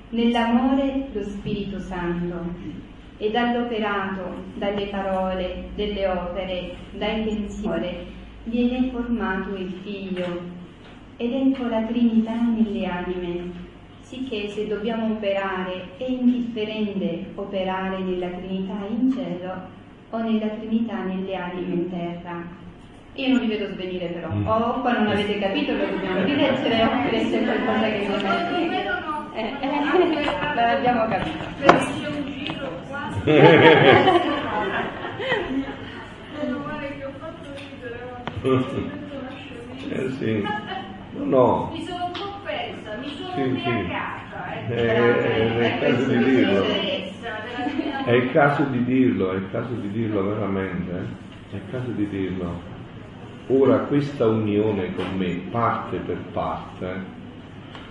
Nell'amore 0.09 1.07
lo 1.11 1.23
Spirito 1.23 1.79
Santo 1.79 2.35
e 3.17 3.31
dall'operato, 3.31 4.35
dalle 4.55 4.85
parole, 4.87 5.69
delle 5.75 6.07
opere, 6.07 6.75
dai 6.91 7.23
pensieri 7.23 8.11
viene 8.43 8.91
formato 8.91 9.55
il 9.55 9.71
Figlio 9.81 10.41
ed 11.17 11.31
ecco 11.31 11.67
la 11.67 11.83
Trinità 11.83 12.35
nelle 12.41 12.85
anime, 12.85 13.51
sicché 14.13 14.47
se 14.49 14.67
dobbiamo 14.67 15.13
operare 15.13 15.87
è 15.97 16.03
indifferente 16.03 17.31
operare 17.33 17.97
nella 17.97 18.27
Trinità 18.27 18.75
in 18.87 19.11
cielo 19.11 19.53
o 20.11 20.17
nella 20.19 20.49
Trinità 20.49 21.01
nelle 21.01 21.35
anime 21.35 21.73
in 21.73 21.89
terra. 21.89 22.45
Io 23.15 23.29
non 23.29 23.39
vi 23.39 23.47
vedo 23.47 23.65
svenire 23.73 24.05
però, 24.07 24.29
mm. 24.31 24.47
o 24.47 24.81
qua 24.81 24.91
non 24.93 25.07
avete 25.07 25.39
capito, 25.39 25.71
lo 25.73 25.85
dobbiamo 25.85 26.23
rileggere 26.23 26.83
oppure 26.83 27.29
c'è 27.29 27.43
qualcosa 27.43 27.81
che 27.81 28.07
non 28.07 28.25
è. 28.25 28.91
Eh, 29.35 29.51
eh, 29.61 29.81
l'abbiamo 30.55 31.07
capito. 31.07 31.51
eh 39.89 40.09
sì. 40.19 40.45
No. 41.13 41.69
Mi 41.71 41.83
sono 41.83 42.05
un 42.05 42.11
po' 42.11 42.12
persa, 42.12 42.12
mi 42.12 42.12
sono 42.12 42.12
sì. 43.35 43.61
Sì. 43.63 43.69
È, 44.67 44.73
è, 44.73 45.57
è, 45.57 45.65
il 45.65 45.79
caso 45.79 46.05
di 46.05 46.23
dirlo. 46.23 46.63
È 48.05 48.11
il 48.11 48.31
caso 48.31 48.63
di 48.63 48.83
dirlo, 48.83 49.31
è 49.31 49.35
il 49.35 49.47
caso 49.51 49.73
di 49.73 49.91
dirlo 49.91 50.23
veramente. 50.23 50.91
Eh? 50.91 51.53
È 51.53 51.55
il 51.55 51.71
caso 51.71 51.91
di 51.91 52.07
dirlo. 52.07 52.71
Ora 53.47 53.79
questa 53.79 54.25
unione 54.27 54.93
con 54.95 55.17
me, 55.17 55.41
parte 55.51 55.97
per 55.97 56.17
parte, 56.31 57.21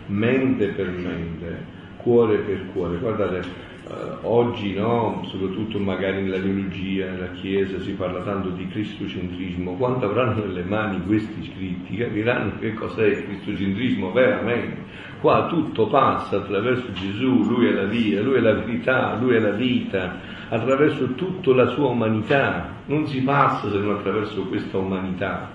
mente 0.07 0.69
per 0.69 0.89
mente, 0.91 1.65
cuore 1.97 2.39
per 2.39 2.67
cuore. 2.73 2.97
Guardate, 2.97 3.41
eh, 3.41 4.17
oggi 4.23 4.75
no, 4.75 5.23
soprattutto 5.27 5.79
magari 5.79 6.23
nella 6.23 6.39
teologia, 6.39 7.11
nella 7.11 7.33
Chiesa, 7.33 7.81
si 7.81 7.93
parla 7.93 8.23
tanto 8.23 8.49
di 8.51 8.67
cristocentrismo, 8.69 9.75
quando 9.75 10.07
avranno 10.07 10.45
nelle 10.45 10.63
mani 10.63 11.03
questi 11.05 11.53
scritti 11.53 11.97
capiranno 11.97 12.59
che 12.59 12.73
cos'è 12.75 13.07
il 13.09 13.25
cristocentrismo 13.25 14.11
veramente. 14.13 15.11
Qua 15.23 15.47
tutto 15.47 15.87
passa 15.87 16.38
attraverso 16.38 16.91
Gesù, 16.95 17.45
Lui 17.45 17.69
è 17.69 17.71
la 17.71 17.85
via, 17.85 18.21
Lui 18.23 18.38
è 18.38 18.41
la 18.41 18.55
verità, 18.55 19.17
Lui 19.21 19.37
è 19.37 19.38
la 19.38 19.52
vita, 19.52 20.17
attraverso 20.49 21.14
tutta 21.14 21.55
la 21.55 21.67
sua 21.69 21.91
umanità, 21.91 22.71
non 22.87 23.07
si 23.07 23.23
passa 23.23 23.71
se 23.71 23.79
non 23.79 23.95
attraverso 23.95 24.43
questa 24.47 24.79
umanità, 24.79 25.49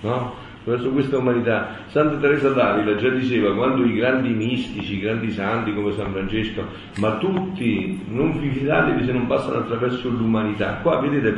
no? 0.00 0.34
verso 0.64 0.90
questa 0.90 1.18
umanità. 1.18 1.76
Santa 1.86 2.16
Teresa 2.16 2.50
d'Avila 2.50 2.96
già 2.96 3.10
diceva 3.10 3.54
quando 3.54 3.84
i 3.84 3.94
grandi 3.94 4.30
mistici, 4.30 4.94
i 4.94 5.00
grandi 5.00 5.30
santi 5.30 5.72
come 5.72 5.92
San 5.92 6.10
Francesco, 6.10 6.64
ma 6.96 7.16
tutti 7.18 8.02
non 8.08 8.36
vi 8.38 8.50
fidatevi 8.50 9.04
se 9.04 9.12
non 9.12 9.28
passano 9.28 9.58
attraverso 9.58 10.08
l'umanità. 10.08 10.78
Qua 10.82 10.98
vedete 10.98 11.32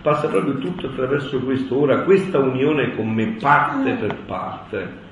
passa 0.00 0.28
proprio 0.28 0.56
tutto 0.58 0.86
attraverso 0.86 1.38
questo. 1.40 1.78
Ora 1.78 2.02
questa 2.04 2.38
unione 2.38 2.94
con 2.96 3.12
me 3.12 3.36
parte 3.38 3.94
per 3.94 4.16
parte, 4.24 5.06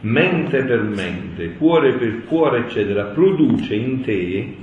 mente 0.00 0.62
per 0.64 0.82
mente, 0.82 1.54
cuore 1.54 1.94
per 1.94 2.24
cuore, 2.24 2.60
eccetera, 2.60 3.04
produce 3.06 3.74
in 3.74 4.02
te, 4.02 4.56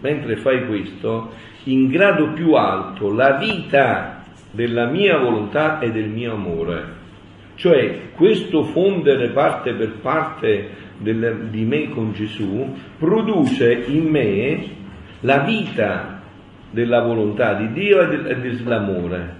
mentre 0.00 0.36
fai 0.36 0.66
questo, 0.66 1.32
in 1.64 1.88
grado 1.88 2.32
più 2.32 2.52
alto 2.54 3.12
la 3.12 3.36
vita 3.36 4.24
della 4.50 4.86
mia 4.86 5.18
volontà 5.18 5.80
e 5.80 5.90
del 5.90 6.08
mio 6.08 6.34
amore. 6.34 6.96
Cioè 7.56 8.10
questo 8.14 8.64
fondere 8.64 9.30
parte 9.30 9.74
per 9.74 9.94
parte 10.00 10.70
del, 10.98 11.48
di 11.50 11.64
me 11.64 11.90
con 11.90 12.12
Gesù 12.12 12.74
produce 12.98 13.72
in 13.72 14.06
me 14.06 14.68
la 15.20 15.38
vita 15.40 16.22
della 16.70 17.02
volontà 17.02 17.54
di 17.54 17.72
Dio 17.72 18.00
e, 18.00 18.06
del, 18.08 18.40
dell'amore. 18.40 19.37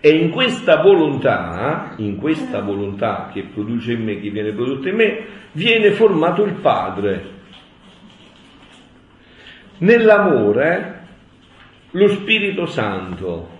E 0.00 0.10
in 0.10 0.30
questa 0.30 0.82
volontà, 0.82 1.94
in 1.96 2.16
questa 2.16 2.60
volontà 2.60 3.30
che 3.32 3.44
produce 3.52 3.92
in 3.92 4.04
me, 4.04 4.20
che 4.20 4.30
viene 4.30 4.52
prodotta 4.52 4.88
in 4.88 4.96
me, 4.96 5.24
viene 5.52 5.92
formato 5.92 6.44
il 6.44 6.54
Padre. 6.54 7.34
Nell'amore 9.78 11.06
lo 11.90 12.08
Spirito 12.08 12.66
Santo 12.66 13.54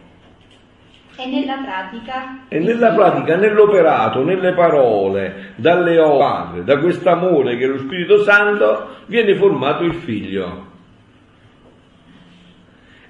e 1.18 1.27
nella 1.27 1.57
pratica? 1.64 2.40
E 2.49 2.59
nella 2.59 2.92
pratica, 2.92 3.37
nell'operato, 3.37 4.22
nelle 4.22 4.53
parole, 4.53 5.55
dalle 5.57 5.99
opere, 5.99 6.62
da 6.62 6.79
questo 6.79 7.09
amore 7.09 7.57
che 7.57 7.64
è 7.64 7.68
lo 7.68 7.79
Spirito 7.79 8.22
Santo, 8.22 8.96
viene 9.07 9.35
formato 9.37 9.85
il 9.85 9.94
figlio. 9.94 10.66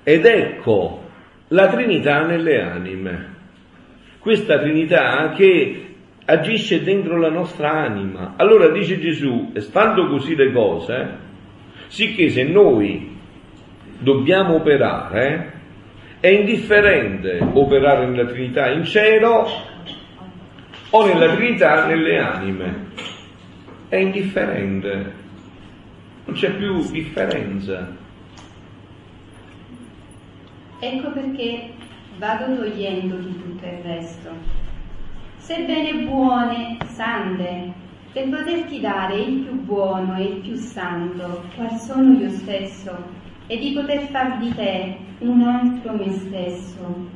Ed 0.05 0.25
ecco 0.25 1.06
la 1.49 1.69
Trinità 1.69 2.27
nelle 2.27 2.61
anime. 2.61 3.35
Questa 4.19 4.59
Trinità 4.59 5.33
che 5.37 5.95
agisce 6.25 6.83
dentro 6.83 7.19
la 7.19 7.31
nostra 7.31 7.71
anima. 7.71 8.35
Allora 8.37 8.69
dice 8.69 8.99
Gesù, 8.99 9.53
stando 9.57 10.09
così 10.09 10.35
le 10.35 10.53
cose, 10.53 11.19
sicché 11.87 12.29
se 12.31 12.43
noi 12.43 13.17
dobbiamo 13.99 14.57
operare, 14.57 15.53
è 16.19 16.29
indifferente 16.29 17.39
operare 17.41 18.07
nella 18.07 18.29
Trinità 18.29 18.69
in 18.71 18.85
cielo 18.85 19.47
o 20.91 21.07
nella 21.07 21.35
Trinità 21.35 21.87
nelle 21.87 22.19
anime. 22.19 22.85
È 23.89 23.97
indifferente. 23.97 25.13
Non 26.25 26.35
c'è 26.35 26.51
più 26.55 26.91
differenza. 26.91 28.05
Ecco 30.79 31.11
perché 31.11 31.71
vado 32.19 32.55
togliendo 32.55 33.17
di 33.17 33.33
tutto 33.33 33.65
il 33.65 33.79
resto. 33.83 34.31
Sebbene 35.39 36.05
buone, 36.05 36.77
sante, 36.85 37.73
per 38.12 38.29
poterti 38.29 38.81
dare 38.81 39.19
il 39.21 39.39
più 39.41 39.61
buono 39.62 40.17
e 40.17 40.23
il 40.25 40.41
più 40.41 40.55
santo, 40.55 41.45
qual 41.55 41.71
sono 41.79 42.19
io 42.19 42.29
stesso, 42.29 42.95
e 43.47 43.57
di 43.59 43.73
poter 43.73 44.03
far 44.09 44.39
di 44.39 44.55
te 44.55 44.97
un 45.21 45.43
altro 45.43 45.93
me 45.95 46.11
stesso, 46.11 47.09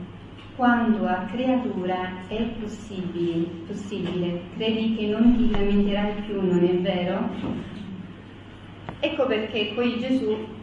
quando 0.57 1.07
a 1.07 1.27
creatura 1.31 2.13
è 2.29 2.43
possibile, 2.61 3.47
possibile, 3.67 4.41
credi 4.57 4.95
che 4.97 5.07
non 5.07 5.37
ti 5.37 5.51
lamenterai 5.51 6.13
più, 6.27 6.41
non 6.41 6.65
è 6.65 6.75
vero? 6.79 7.29
Ecco 9.01 9.27
perché 9.27 9.73
poi 9.75 9.99
Gesù 9.99 10.59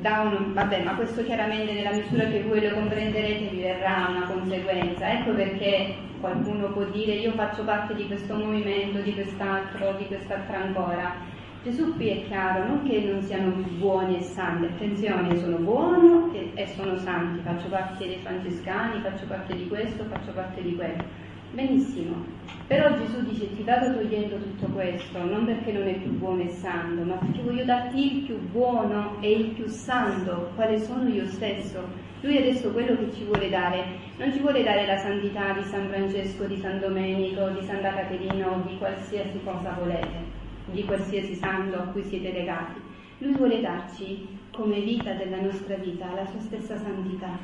dà 0.00 0.20
un, 0.20 0.52
vabbè, 0.52 0.82
ma 0.82 0.94
questo 0.94 1.24
chiaramente 1.24 1.72
nella 1.72 1.92
misura 1.92 2.24
che 2.24 2.42
voi 2.42 2.62
lo 2.62 2.74
comprenderete 2.74 3.48
vi 3.50 3.60
verrà 3.60 4.06
una 4.08 4.26
conseguenza. 4.26 5.10
Ecco 5.12 5.32
perché 5.32 5.94
qualcuno 6.20 6.72
può 6.72 6.84
dire 6.84 7.12
io 7.12 7.32
faccio 7.32 7.64
parte 7.64 7.94
di 7.94 8.06
questo 8.06 8.34
movimento, 8.34 9.00
di 9.00 9.14
quest'altro, 9.14 9.94
di 9.98 10.06
quest'altra 10.06 10.58
ancora 10.58 11.36
Gesù 11.64 11.94
qui 11.96 12.08
è 12.08 12.26
chiaro, 12.28 12.66
non 12.66 12.84
che 12.84 13.00
non 13.00 13.20
siano 13.20 13.50
buoni 13.50 14.16
e 14.16 14.22
santi, 14.22 14.66
attenzione, 14.66 15.34
io 15.34 15.40
sono 15.40 15.56
buono 15.56 16.32
e, 16.32 16.52
e 16.54 16.66
sono 16.68 16.96
santi, 16.96 17.40
faccio 17.42 17.68
parte 17.68 18.06
dei 18.06 18.20
francescani, 18.22 19.00
faccio 19.00 19.26
parte 19.26 19.56
di 19.56 19.66
questo, 19.66 20.04
faccio 20.04 20.30
parte 20.32 20.62
di 20.62 20.76
quello. 20.76 21.04
Benissimo, 21.52 22.24
però 22.66 22.94
Gesù 22.96 23.22
dice 23.22 23.54
ti 23.54 23.62
vado 23.62 23.94
togliendo 23.94 24.36
tutto 24.36 24.66
questo, 24.66 25.24
non 25.24 25.46
perché 25.46 25.72
non 25.72 25.88
è 25.88 25.94
più 25.94 26.10
buono 26.10 26.42
e 26.42 26.50
santo, 26.50 27.02
ma 27.02 27.14
perché 27.14 27.42
voglio 27.42 27.64
darti 27.64 28.16
il 28.16 28.24
più 28.24 28.38
buono 28.50 29.16
e 29.20 29.30
il 29.32 29.46
più 29.52 29.66
santo, 29.66 30.50
quale 30.54 30.78
sono 30.78 31.08
io 31.08 31.26
stesso. 31.26 31.82
Lui 32.20 32.36
adesso 32.36 32.70
quello 32.72 32.96
che 32.96 33.12
ci 33.12 33.24
vuole 33.24 33.48
dare, 33.48 33.84
non 34.18 34.32
ci 34.32 34.40
vuole 34.40 34.62
dare 34.62 34.86
la 34.86 34.98
santità 34.98 35.52
di 35.52 35.62
San 35.64 35.88
Francesco, 35.88 36.44
di 36.44 36.56
San 36.56 36.80
Domenico, 36.80 37.48
di 37.48 37.64
Santa 37.64 37.94
Caterina 37.94 38.50
o 38.50 38.62
di 38.66 38.76
qualsiasi 38.76 39.40
cosa 39.42 39.76
volete 39.78 40.46
di 40.72 40.84
qualsiasi 40.84 41.34
santo 41.34 41.76
a 41.76 41.86
cui 41.86 42.04
siete 42.04 42.32
legati. 42.32 42.80
Lui 43.18 43.32
vuole 43.32 43.60
darci 43.60 44.26
come 44.52 44.80
vita 44.80 45.14
della 45.14 45.40
nostra 45.40 45.76
vita 45.76 46.12
la 46.14 46.26
sua 46.26 46.40
stessa 46.40 46.76
santità, 46.76 47.38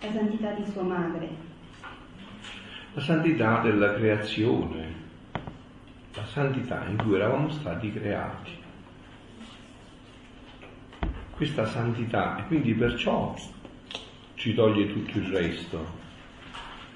la 0.00 0.10
santità 0.10 0.52
di 0.52 0.64
sua 0.70 0.82
madre. 0.82 1.49
La 2.92 3.00
santità 3.02 3.60
della 3.60 3.94
creazione, 3.94 4.94
la 6.12 6.24
santità 6.26 6.84
in 6.88 6.96
cui 6.96 7.14
eravamo 7.14 7.48
stati 7.50 7.92
creati. 7.92 8.50
Questa 11.30 11.66
santità 11.66 12.38
e 12.38 12.46
quindi 12.48 12.74
perciò 12.74 13.34
ci 14.34 14.54
toglie 14.54 14.92
tutto 14.92 15.18
il 15.18 15.26
resto. 15.26 15.98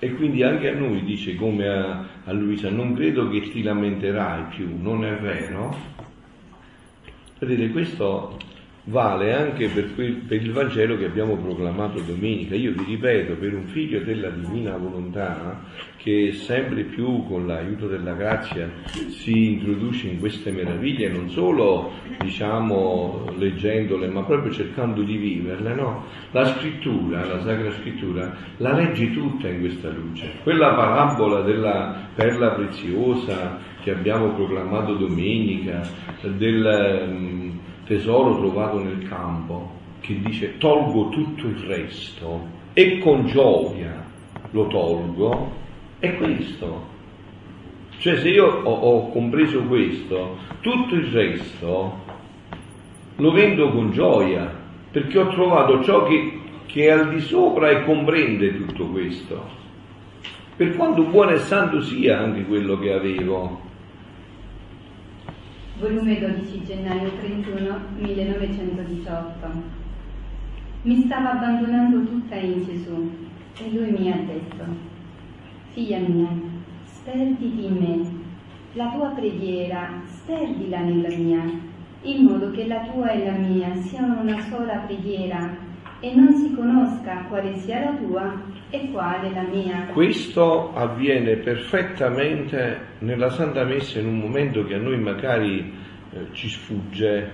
E 0.01 0.15
quindi 0.15 0.43
anche 0.43 0.71
a 0.71 0.75
noi 0.75 1.05
dice 1.05 1.37
come 1.37 1.69
a, 1.69 2.05
a 2.25 2.33
Luisa, 2.33 2.71
non 2.71 2.95
credo 2.95 3.29
che 3.31 3.43
ti 3.51 3.63
lamenterai 3.63 4.47
più, 4.47 4.77
non 4.77 5.05
è 5.05 5.17
vero? 5.17 5.77
Vedete, 7.39 7.71
questo 7.71 8.37
vale 8.85 9.33
anche 9.33 9.69
per, 9.69 9.95
quel, 9.95 10.13
per, 10.13 10.43
il 10.43 10.53
Vangelo 10.53 10.97
che 10.99 11.07
abbiamo 11.07 11.37
proclamato 11.37 12.01
domenica. 12.01 12.55
Io 12.55 12.73
vi 12.73 12.85
ripeto, 12.85 13.35
per 13.35 13.55
un 13.55 13.65
figlio 13.65 14.01
della 14.01 14.29
divina 14.29 14.77
volontà, 14.77 15.63
che 15.97 16.33
sempre 16.33 16.83
più 16.83 17.25
con 17.27 17.47
l'aiuto 17.47 17.89
della 17.89 18.13
grazia 18.13 18.71
si 19.09 19.53
introduce 19.53 20.09
in 20.09 20.19
queste 20.19 20.51
meraviglie, 20.51 21.09
non 21.09 21.31
solo 21.31 21.93
diciamo 22.21 23.27
leggendole, 23.39 24.09
ma 24.09 24.23
proprio 24.23 24.53
cercando 24.53 25.03
di 25.03 25.17
viverle, 25.17 25.75
no? 25.75 26.05
La 26.33 26.45
scrittura, 26.45 27.25
la 27.25 27.41
Sacra 27.41 27.71
Scrittura, 27.73 28.37
la 28.59 28.75
leggi 28.75 29.13
tutta 29.13 29.49
in 29.49 29.61
questa 29.61 29.89
luce. 29.89 30.33
Quella 30.43 30.75
parabola 30.75 31.41
della 31.41 32.09
perla 32.15 32.51
preziosa 32.51 33.73
che 33.83 33.91
abbiamo 33.91 34.35
proclamato 34.35 34.95
domenica, 34.95 35.87
del 36.23 37.53
tesoro 37.85 38.37
trovato 38.37 38.79
nel 38.79 39.07
campo 39.09 39.71
che 40.01 40.21
dice 40.21 40.59
tolgo 40.59 41.09
tutto 41.09 41.47
il 41.47 41.59
resto 41.61 42.47
e 42.73 42.99
con 42.99 43.27
gioia 43.27 44.05
lo 44.51 44.67
tolgo, 44.67 45.51
è 45.99 46.15
questo. 46.17 46.93
Cioè 47.99 48.17
se 48.17 48.29
io 48.29 48.47
ho, 48.47 48.71
ho 48.71 49.11
compreso 49.11 49.63
questo, 49.63 50.39
tutto 50.61 50.95
il 50.95 51.07
resto 51.07 52.03
lo 53.17 53.31
vendo 53.33 53.71
con 53.71 53.91
gioia, 53.93 54.51
perché 54.91 55.19
ho 55.19 55.29
trovato 55.29 55.83
ciò 55.83 56.05
che, 56.05 56.41
che 56.67 56.87
è 56.87 56.91
al 56.91 57.09
di 57.11 57.21
sopra 57.21 57.71
e 57.71 57.85
comprende 57.85 58.57
tutto 58.57 58.87
questo. 58.87 59.63
Per 60.57 60.77
quanto 60.77 61.03
buono 61.05 61.31
e 61.31 61.39
santo 61.39 61.81
sia 61.81 62.19
anche 62.19 62.45
quello 62.45 62.79
che 62.79 62.93
avevo, 62.93 63.61
volume 65.79 66.19
12 66.21 66.65
gennaio 66.65 67.11
31 67.19 67.81
1918. 67.99 69.83
Mi 70.83 71.03
stava 71.03 71.33
abbandonando 71.33 72.05
tutta 72.05 72.37
in 72.37 72.65
Gesù 72.65 73.11
e 73.59 73.71
lui 73.71 73.91
mi 73.91 74.13
ha 74.13 74.17
detto, 74.17 74.65
figlia 75.73 75.99
mia, 75.99 76.29
sperditi 76.85 77.65
in 77.65 77.77
me, 77.77 78.23
la 78.75 78.91
tua 78.91 79.09
preghiera 79.09 80.01
sperdila 80.07 80.79
nella 80.81 81.09
mia, 81.17 81.43
in 82.03 82.25
modo 82.25 82.51
che 82.53 82.67
la 82.67 82.87
tua 82.93 83.11
e 83.11 83.25
la 83.25 83.33
mia 83.33 83.75
siano 83.75 84.21
una 84.21 84.41
sola 84.43 84.77
preghiera 84.79 85.57
e 86.01 86.15
non 86.15 86.33
si 86.35 86.55
conosca 86.55 87.25
quale 87.29 87.57
sia 87.59 87.81
la 87.81 87.97
tua 87.97 88.43
e 88.75 88.91
quale 88.91 89.31
la 89.31 89.43
mia. 89.43 89.87
Questo 89.93 90.75
avviene 90.75 91.37
perfettamente 91.37 92.79
nella 92.99 93.31
Santa 93.31 93.65
Messa 93.65 94.01
in 94.01 94.07
un 94.09 94.19
momento 94.19 94.65
che 94.65 94.75
a 94.75 94.79
noi 94.79 94.99
magari 94.99 95.73
eh, 96.11 96.27
ci 96.33 96.49
sfugge 96.49 97.33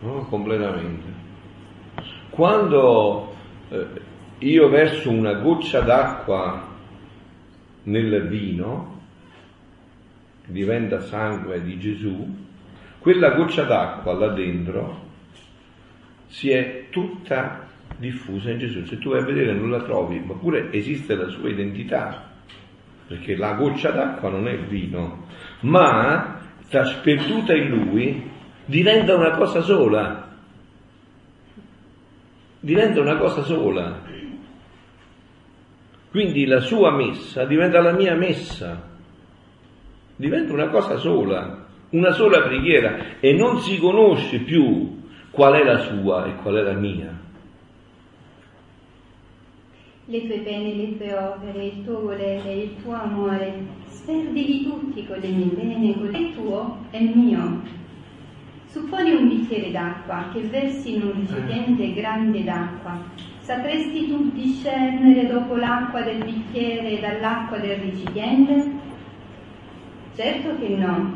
no? 0.00 0.26
completamente. 0.26 1.18
Quando 2.28 3.34
eh, 3.70 3.86
io 4.38 4.68
verso 4.68 5.10
una 5.10 5.34
goccia 5.34 5.80
d'acqua 5.80 6.68
nel 7.84 8.28
vino, 8.28 8.98
diventa 10.44 11.00
sangue 11.00 11.62
di 11.62 11.78
Gesù, 11.78 12.36
quella 12.98 13.30
goccia 13.30 13.64
d'acqua 13.64 14.12
là 14.12 14.28
dentro 14.28 15.08
si 16.26 16.50
è 16.50 16.86
tutta 16.90 17.69
diffusa 18.00 18.50
in 18.50 18.58
Gesù. 18.58 18.84
Se 18.84 18.98
tu 18.98 19.10
vai 19.10 19.20
a 19.20 19.24
vedere 19.24 19.52
non 19.52 19.70
la 19.70 19.82
trovi, 19.82 20.18
ma 20.18 20.34
pure 20.34 20.72
esiste 20.72 21.14
la 21.14 21.28
sua 21.28 21.50
identità, 21.50 22.32
perché 23.06 23.36
la 23.36 23.52
goccia 23.52 23.90
d'acqua 23.90 24.30
non 24.30 24.48
è 24.48 24.58
vino, 24.58 25.26
ma 25.60 26.40
trasperduta 26.68 27.54
in 27.54 27.68
lui 27.68 28.30
diventa 28.64 29.14
una 29.14 29.36
cosa 29.36 29.60
sola. 29.60 30.28
Diventa 32.60 33.00
una 33.00 33.16
cosa 33.16 33.42
sola. 33.42 34.08
Quindi 36.10 36.44
la 36.46 36.60
sua 36.60 36.90
messa 36.92 37.44
diventa 37.44 37.80
la 37.80 37.92
mia 37.92 38.14
messa. 38.14 38.88
Diventa 40.16 40.52
una 40.52 40.68
cosa 40.68 40.96
sola, 40.96 41.66
una 41.90 42.10
sola 42.12 42.42
preghiera 42.42 43.18
e 43.20 43.32
non 43.32 43.60
si 43.60 43.78
conosce 43.78 44.40
più 44.40 44.98
qual 45.30 45.54
è 45.54 45.64
la 45.64 45.78
sua 45.78 46.26
e 46.26 46.34
qual 46.36 46.56
è 46.56 46.62
la 46.62 46.74
mia 46.74 47.19
le 50.10 50.26
tue 50.26 50.38
pene, 50.38 50.74
le 50.74 50.96
tue 50.96 51.14
opere, 51.14 51.66
il 51.66 51.84
tuo 51.84 52.00
volere, 52.00 52.52
il 52.52 52.82
tuo 52.82 52.94
amore, 52.94 53.64
sperdili 53.86 54.64
tutti 54.64 55.06
con 55.06 55.18
le 55.20 55.28
mie 55.28 55.46
pene, 55.46 55.94
con 55.94 56.12
il 56.12 56.34
tuo 56.34 56.78
e 56.90 57.00
mio. 57.14 57.62
Supponi 58.66 59.12
un 59.12 59.28
bicchiere 59.28 59.70
d'acqua 59.70 60.30
che 60.32 60.40
versi 60.40 60.96
in 60.96 61.02
un 61.02 61.12
recipiente 61.12 61.92
grande 61.92 62.42
d'acqua. 62.42 63.00
Sapresti 63.38 64.08
tu 64.08 64.32
discernere 64.32 65.28
dopo 65.28 65.54
l'acqua 65.54 66.00
del 66.02 66.24
bicchiere 66.24 67.00
dall'acqua 67.00 67.58
del 67.58 67.78
recipiente? 67.78 68.70
Certo 70.16 70.56
che 70.58 70.68
no, 70.70 71.14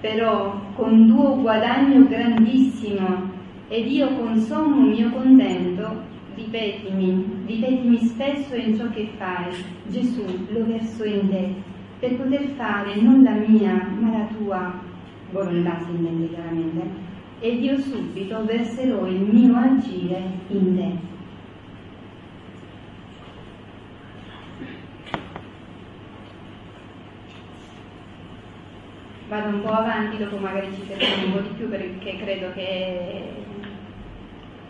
però 0.00 0.72
con 0.76 1.08
tuo 1.08 1.36
guadagno 1.40 2.06
grandissimo 2.06 3.28
ed 3.66 3.90
io 3.90 4.08
con 4.14 4.38
sommo 4.38 4.86
mio 4.86 5.10
contento 5.10 6.09
ripetimi, 6.40 7.44
ripetimi 7.46 7.98
spesso 7.98 8.54
in 8.54 8.76
ciò 8.76 8.88
che 8.90 9.10
fai, 9.16 9.52
Gesù, 9.88 10.24
lo 10.48 10.64
verso 10.66 11.04
in 11.04 11.28
te, 11.28 11.54
per 11.98 12.16
poter 12.16 12.42
fare 12.56 13.00
non 13.00 13.22
la 13.22 13.32
mia, 13.32 13.74
ma 13.98 14.10
la 14.10 14.26
tua 14.36 14.80
volontà, 15.30 15.78
si 15.80 15.90
intende 15.90 16.28
chiaramente, 16.30 17.08
ed 17.40 17.62
io 17.62 17.78
subito 17.78 18.44
verserò 18.44 19.06
il 19.06 19.20
mio 19.20 19.54
agire 19.56 20.22
in 20.48 20.76
te. 20.76 21.08
Vado 29.28 29.48
un 29.48 29.62
po' 29.62 29.68
avanti, 29.68 30.16
dopo 30.16 30.38
magari 30.38 30.74
ci 30.74 30.82
fermiamo 30.82 31.26
un 31.26 31.32
po' 31.32 31.48
di 31.48 31.54
più 31.56 31.68
perché 31.68 32.16
credo 32.18 32.52
che 32.52 33.48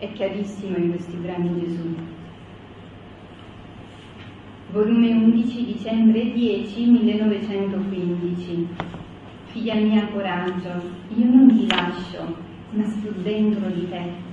è 0.01 0.11
chiarissimo 0.13 0.79
in 0.79 0.91
questi 0.91 1.15
brani 1.17 1.61
Gesù. 1.61 1.95
Volume 4.73 5.11
11 5.13 5.65
dicembre 5.67 6.33
10 6.33 6.87
1915. 6.87 8.69
Figlia 9.45 9.75
mia 9.75 10.07
coraggio, 10.07 10.71
io 11.15 11.27
non 11.27 11.49
ti 11.49 11.67
lascio, 11.69 12.35
ma 12.71 12.85
sto 12.85 13.11
dentro 13.23 13.69
di 13.69 13.89
te. 13.91 14.29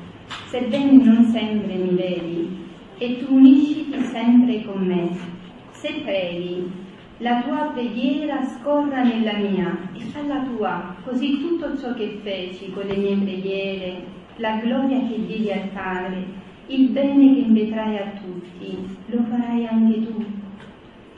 Sebbene 0.45 1.03
non 1.03 1.25
sempre 1.25 1.75
mi 1.75 1.95
vedi, 1.95 2.65
e 2.97 3.17
tu 3.19 3.33
unisciti 3.35 3.77
sempre 4.03 4.63
con 4.63 4.85
me. 4.85 5.09
Se 5.71 6.01
preghi, 6.03 6.71
la 7.17 7.41
tua 7.41 7.71
preghiera 7.73 8.45
scorra 8.45 9.03
nella 9.03 9.33
mia 9.33 9.89
e 9.93 9.99
fa 9.99 10.21
la 10.21 10.43
tua, 10.43 10.95
così 11.03 11.39
tutto 11.39 11.77
ciò 11.77 11.93
che 11.93 12.19
feci 12.23 12.71
con 12.71 12.85
le 12.85 12.95
mie 12.95 13.15
preghiere, 13.17 14.03
la 14.37 14.57
gloria 14.57 14.99
che 15.07 15.25
diedi 15.25 15.51
al 15.51 15.69
Padre, 15.73 16.25
il 16.67 16.89
bene 16.89 17.33
che 17.33 17.39
invetrai 17.39 17.97
a 17.97 18.11
tutti, 18.21 18.97
lo 19.07 19.23
farai 19.29 19.65
anche 19.65 20.05
tu. 20.05 20.25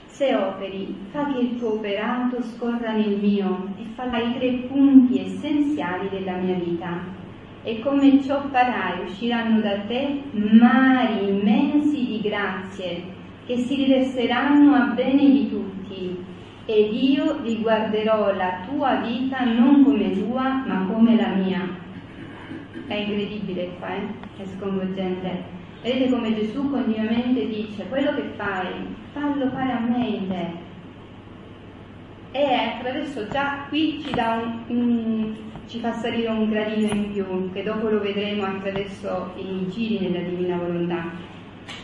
Se 0.05 0.35
operi, 0.35 0.95
fa 1.11 1.31
che 1.31 1.39
il 1.39 1.57
tuo 1.57 1.73
operato 1.75 2.41
scorra 2.41 2.93
nel 2.93 3.17
mio 3.17 3.73
e 3.77 3.83
falla 3.95 4.19
i 4.19 4.37
tre 4.37 4.51
punti 4.67 5.19
essenziali 5.19 6.09
della 6.09 6.35
mia 6.37 6.55
vita. 6.55 7.17
E 7.63 7.79
come 7.79 8.21
ciò 8.21 8.41
farai, 8.49 9.05
usciranno 9.05 9.59
da 9.59 9.79
te 9.79 10.21
mari 10.31 11.27
immensi 11.27 12.05
di 12.05 12.21
grazie 12.21 13.03
che 13.45 13.57
si 13.57 13.75
riverseranno 13.75 14.73
a 14.75 14.85
bene 14.93 15.29
di 15.29 15.49
tutti. 15.49 16.25
Ed 16.65 16.93
io 16.93 17.41
riguarderò 17.41 18.33
la 18.35 18.59
tua 18.69 18.95
vita 18.95 19.43
non 19.43 19.83
come 19.83 20.11
tua, 20.11 20.63
ma 20.65 20.85
come 20.87 21.15
la 21.15 21.29
mia 21.29 21.87
è 22.89 22.95
incredibile 22.95 23.69
qua, 23.77 23.95
eh? 23.95 24.41
è 24.41 24.45
sconvolgente. 24.57 25.57
Vedete 25.81 26.09
come 26.09 26.35
Gesù 26.35 26.69
continuamente 26.69 27.47
dice, 27.47 27.87
quello 27.87 28.13
che 28.15 28.23
fai, 28.35 28.95
fallo 29.13 29.49
fare 29.51 29.71
a 29.71 29.79
me 29.79 30.07
in 30.07 30.27
te. 30.27 30.67
E 32.31 32.53
attraverso 32.53 33.27
già 33.29 33.65
qui 33.69 34.03
ci, 34.03 34.11
un, 34.13 34.63
un, 34.67 35.35
ci 35.67 35.79
fa 35.79 35.93
salire 35.93 36.29
un 36.29 36.49
gradino 36.49 36.91
in 36.91 37.11
più, 37.11 37.51
che 37.53 37.63
dopo 37.63 37.89
lo 37.89 38.01
vedremo 38.01 38.45
attraverso 38.45 39.31
i 39.35 39.67
giri 39.69 39.99
nella 40.07 40.27
Divina 40.27 40.57
Volontà. 40.57 41.11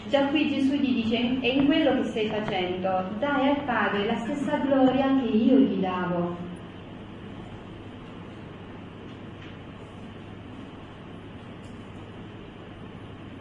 Già 0.09 0.27
qui 0.27 0.49
Gesù 0.49 0.73
gli 0.73 1.03
dice, 1.03 1.39
è 1.39 1.47
in 1.47 1.65
quello 1.65 1.95
che 1.95 2.03
stai 2.03 2.27
facendo, 2.27 3.09
dai 3.19 3.49
al 3.49 3.63
Padre 3.63 4.05
la 4.05 4.17
stessa 4.17 4.57
gloria 4.57 5.05
che 5.21 5.29
io 5.29 5.57
gli 5.57 5.79
davo. 5.79 6.53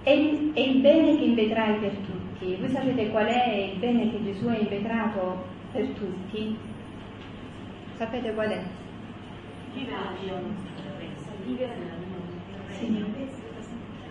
È 0.05 0.11
il, 0.11 0.53
è 0.53 0.61
il 0.61 0.81
bene 0.83 1.17
che 1.17 1.25
invetrai 1.25 1.79
per 1.79 1.93
tutti. 1.93 2.57
Voi 2.61 2.69
sapete 2.69 3.09
qual 3.09 3.25
è 3.25 3.71
il 3.73 3.79
bene 3.79 4.11
che 4.11 4.23
Gesù 4.23 4.49
ha 4.49 4.59
invetrato 4.59 5.45
per 5.73 5.87
tutti? 5.89 6.55
Sapete 7.95 8.35
qual 8.35 8.51
è? 8.51 8.63
Sì. 12.69 13.05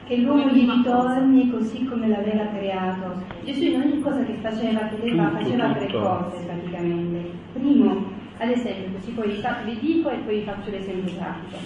Che 0.06 0.18
l'uomo 0.18 0.50
gli 0.50 0.68
ritorni 0.68 1.52
così 1.52 1.86
come 1.86 2.08
l'aveva 2.08 2.48
creato. 2.48 3.22
Gesù 3.44 3.64
in 3.64 3.82
ogni 3.82 4.02
cosa 4.02 4.24
che 4.24 4.34
faceva, 4.42 4.88
chiedeva, 4.88 5.28
Tutto, 5.28 5.44
faceva 5.44 5.74
tre 5.74 5.92
cose 5.92 6.44
praticamente. 6.44 7.32
Primo, 7.54 8.12
ad 8.38 8.50
esempio, 8.50 8.98
così 8.98 9.12
poi 9.12 9.42
vi 9.66 9.80
dico 9.80 10.10
e 10.10 10.18
poi 10.18 10.40
vi 10.40 10.44
faccio 10.44 10.70
l'esempio 10.70 11.14
pratico. 11.14 11.58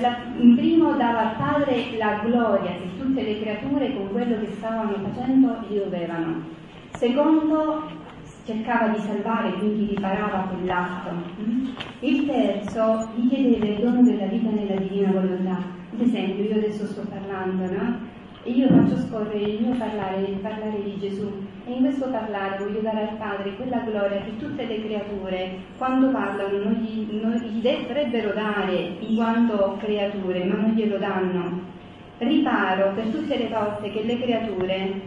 La- 0.00 0.18
in 0.38 0.56
primo 0.56 0.92
dava 0.96 1.30
al 1.30 1.36
Padre 1.36 1.96
la 1.96 2.20
gloria 2.24 2.72
che 2.72 2.88
tutte 2.98 3.22
le 3.22 3.40
creature 3.40 3.94
con 3.94 4.08
quello 4.10 4.40
che 4.40 4.50
stavano 4.52 4.92
facendo 4.92 5.58
gli 5.68 5.76
dovevano. 5.76 6.42
Secondo, 6.94 7.88
cercava 8.44 8.88
di 8.88 8.98
salvare, 9.00 9.52
quindi 9.52 9.94
riparava 9.94 10.48
quell'atto. 10.50 11.10
Il 12.00 12.26
terzo, 12.26 13.08
gli 13.14 13.28
chiedeva 13.28 13.66
il 13.66 13.80
dono 13.80 14.02
della 14.02 14.26
vita 14.26 14.50
nella 14.50 14.76
divina 14.76 15.12
volontà. 15.12 15.58
Ad 15.92 16.00
esempio, 16.00 16.44
io 16.44 16.56
adesso 16.56 16.86
sto 16.86 17.02
parlando, 17.08 17.70
no? 17.70 18.10
E 18.44 18.50
io 18.50 18.66
faccio 18.66 18.96
scorrere 18.96 19.38
il 19.38 19.60
mio 19.60 19.76
parlare, 19.76 20.22
il 20.22 20.38
parlare 20.38 20.82
di 20.82 20.98
Gesù. 20.98 21.30
E 21.64 21.74
in 21.74 21.82
questo 21.82 22.08
parlare 22.08 22.58
voglio 22.58 22.80
dare 22.80 23.08
al 23.10 23.16
Padre 23.16 23.54
quella 23.54 23.78
gloria 23.78 24.20
che 24.22 24.36
tutte 24.36 24.66
le 24.66 24.82
creature, 24.82 25.58
quando 25.78 26.10
parlano, 26.10 26.58
non 26.58 26.72
gli, 26.72 27.20
non 27.22 27.34
gli 27.34 27.60
dovrebbero 27.60 28.32
dare 28.32 28.96
in 28.98 29.14
quanto 29.14 29.76
creature, 29.78 30.44
ma 30.44 30.56
non 30.56 30.70
glielo 30.72 30.98
danno. 30.98 31.60
Riparo 32.18 32.92
per 32.94 33.06
tutte 33.06 33.38
le 33.38 33.48
volte 33.48 33.92
che 33.92 34.02
le 34.02 34.20
creature 34.20 35.00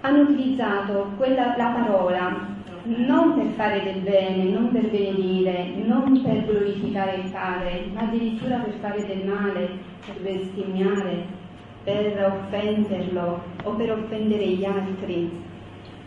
hanno 0.00 0.22
utilizzato 0.22 1.10
quella, 1.18 1.54
la 1.56 1.68
parola 1.68 2.54
non 2.84 3.34
per 3.34 3.46
fare 3.56 3.82
del 3.82 4.00
bene, 4.00 4.44
non 4.44 4.70
per 4.70 4.88
benedire, 4.88 5.74
non 5.84 6.22
per 6.22 6.46
glorificare 6.46 7.16
il 7.16 7.30
Padre, 7.30 7.90
ma 7.92 8.02
addirittura 8.02 8.56
per 8.56 8.72
fare 8.80 9.04
del 9.04 9.26
male, 9.26 9.68
per 10.06 10.14
bestemmiare, 10.22 11.44
per 11.86 12.20
offenderlo 12.20 13.42
o 13.62 13.70
per 13.74 13.92
offendere 13.92 14.44
gli 14.44 14.64
altri. 14.64 15.30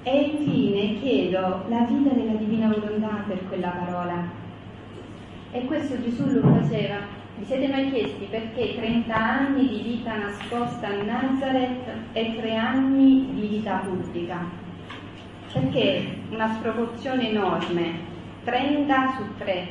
E 0.03 0.19
infine 0.19 0.99
chiedo 0.99 1.63
la 1.69 1.85
vita 1.87 2.13
della 2.13 2.33
divina 2.33 2.67
volontà 2.67 3.23
per 3.25 3.47
quella 3.47 3.69
parola. 3.69 4.27
E 5.51 5.65
questo 5.65 6.01
Gesù 6.01 6.25
lo 6.25 6.41
faceva. 6.41 6.97
Vi 7.37 7.45
siete 7.45 7.69
mai 7.69 7.89
chiesti 7.91 8.27
perché 8.29 8.75
30 8.75 9.15
anni 9.15 9.69
di 9.69 9.81
vita 9.81 10.17
nascosta 10.17 10.87
a 10.87 11.01
Nazareth 11.01 11.87
e 12.11 12.35
3 12.35 12.55
anni 12.55 13.29
di 13.31 13.47
vita 13.47 13.77
pubblica? 13.77 14.37
Perché 15.53 16.17
una 16.29 16.53
sproporzione 16.55 17.29
enorme, 17.29 17.99
30 18.43 19.13
su 19.15 19.23
3. 19.37 19.67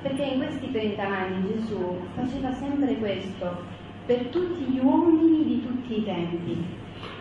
Perché 0.00 0.22
in 0.22 0.38
questi 0.38 0.70
30 0.70 1.02
anni 1.02 1.52
Gesù 1.52 1.98
faceva 2.14 2.50
sempre 2.54 2.94
questo 2.94 3.73
per 4.06 4.26
tutti 4.26 4.64
gli 4.64 4.78
uomini 4.78 5.44
di 5.44 5.62
tutti 5.62 5.98
i 5.98 6.04
tempi. 6.04 6.64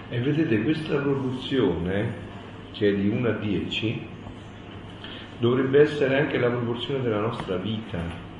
E 0.09 0.19
vedete 0.19 0.63
questa 0.63 0.97
proporzione, 0.97 2.13
che 2.71 2.89
è 2.89 2.95
di 2.95 3.07
1 3.07 3.27
a 3.29 3.31
10, 3.33 4.07
dovrebbe 5.39 5.81
essere 5.81 6.19
anche 6.19 6.37
la 6.37 6.49
proporzione 6.49 7.01
della 7.01 7.21
nostra 7.21 7.55
vita. 7.57 8.31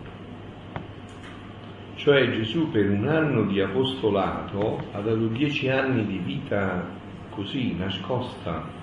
Cioè 1.95 2.32
Gesù 2.32 2.69
per 2.69 2.89
un 2.89 3.08
anno 3.08 3.45
di 3.45 3.62
apostolato 3.62 4.88
ha 4.91 4.99
dato 4.99 5.27
10 5.27 5.69
anni 5.69 6.06
di 6.06 6.17
vita 6.17 6.86
così, 7.29 7.75
nascosta. 7.75 8.82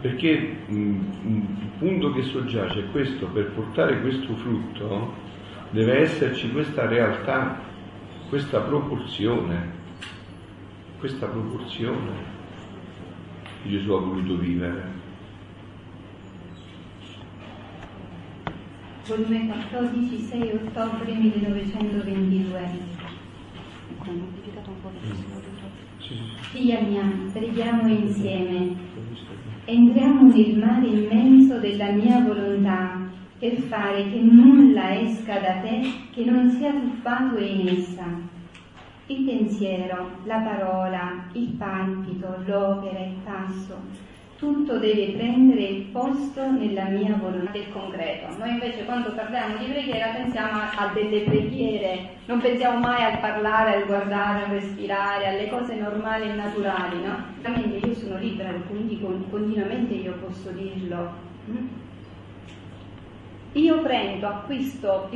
Perché 0.00 0.56
mh, 0.66 0.74
mh, 0.74 1.58
il 1.60 1.70
punto 1.78 2.12
che 2.12 2.22
soggiace 2.22 2.80
è 2.80 2.90
questo, 2.90 3.26
per 3.26 3.52
portare 3.52 4.00
questo 4.00 4.34
frutto 4.34 5.21
deve 5.72 6.02
esserci 6.02 6.50
questa 6.52 6.86
realtà, 6.86 7.60
questa 8.28 8.60
proporzione 8.60 9.80
questa 11.02 11.26
proporzione 11.26 12.12
che 13.60 13.70
Gesù 13.70 13.90
ha 13.90 13.98
voluto 13.98 14.36
vivere. 14.38 14.84
Volume 19.08 19.48
14, 19.48 20.16
6 20.16 20.50
ottobre 20.52 21.12
1922. 21.12 22.68
Sì, 25.00 25.14
sì, 25.98 26.06
sì. 26.06 26.14
Figlia 26.52 26.80
mia, 26.82 27.02
preghiamo 27.32 27.88
insieme. 27.88 28.76
Entriamo 29.64 30.32
nel 30.32 30.56
mare 30.56 30.86
immenso 30.86 31.58
della 31.58 31.90
mia 31.90 32.20
volontà 32.20 33.10
per 33.42 33.56
fare 33.62 34.08
che 34.08 34.20
nulla 34.20 35.00
esca 35.00 35.40
da 35.40 35.54
te 35.54 35.80
che 36.12 36.24
non 36.24 36.48
sia 36.48 36.70
tuffato 36.70 37.38
in 37.38 37.66
essa. 37.66 38.04
Il 39.06 39.24
pensiero, 39.24 40.10
la 40.26 40.38
parola, 40.38 41.24
il 41.32 41.48
palpito, 41.58 42.36
l'opera, 42.46 43.00
il 43.00 43.16
passo, 43.24 43.80
tutto 44.36 44.78
deve 44.78 45.14
prendere 45.16 45.60
il 45.60 45.82
posto 45.86 46.52
nella 46.52 46.84
mia 46.84 47.16
volontà 47.20 47.50
del 47.50 47.68
concreto. 47.72 48.28
Noi 48.38 48.50
invece 48.50 48.84
quando 48.84 49.10
parliamo 49.10 49.56
di 49.56 49.64
preghiera 49.64 50.12
pensiamo 50.12 50.60
a, 50.76 50.92
delle 50.94 51.22
preghiere, 51.22 52.10
non 52.26 52.38
pensiamo 52.38 52.78
mai 52.78 53.02
al 53.02 53.18
parlare, 53.18 53.74
al 53.74 53.86
guardare, 53.86 54.44
al 54.44 54.50
respirare, 54.50 55.26
alle 55.26 55.48
cose 55.48 55.74
normali 55.74 56.28
e 56.28 56.34
naturali, 56.34 57.02
no? 57.02 57.24
Ovviamente 57.38 57.88
io 57.88 57.94
sono 57.94 58.18
libera, 58.18 58.52
quindi 58.68 59.00
con- 59.00 59.28
continuamente 59.28 59.94
io 59.94 60.12
posso 60.24 60.50
dirlo. 60.50 61.30
Io 63.54 63.82
prendo, 63.82 64.28
acquisto 64.28 65.10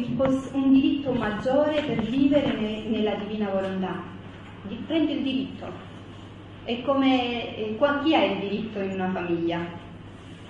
un 0.52 0.72
diritto 0.72 1.12
maggiore 1.12 1.82
per 1.82 2.02
vivere 2.02 2.52
ne- 2.52 2.82
nella 2.84 3.14
divina 3.14 3.48
volontà. 3.48 4.02
Prendo 4.86 5.12
il 5.12 5.22
diritto. 5.22 5.66
È 6.64 6.82
come 6.82 7.56
eh, 7.56 7.78
chi 8.02 8.14
ha 8.14 8.24
il 8.24 8.38
diritto 8.40 8.80
in 8.80 8.90
una 8.90 9.10
famiglia 9.10 9.60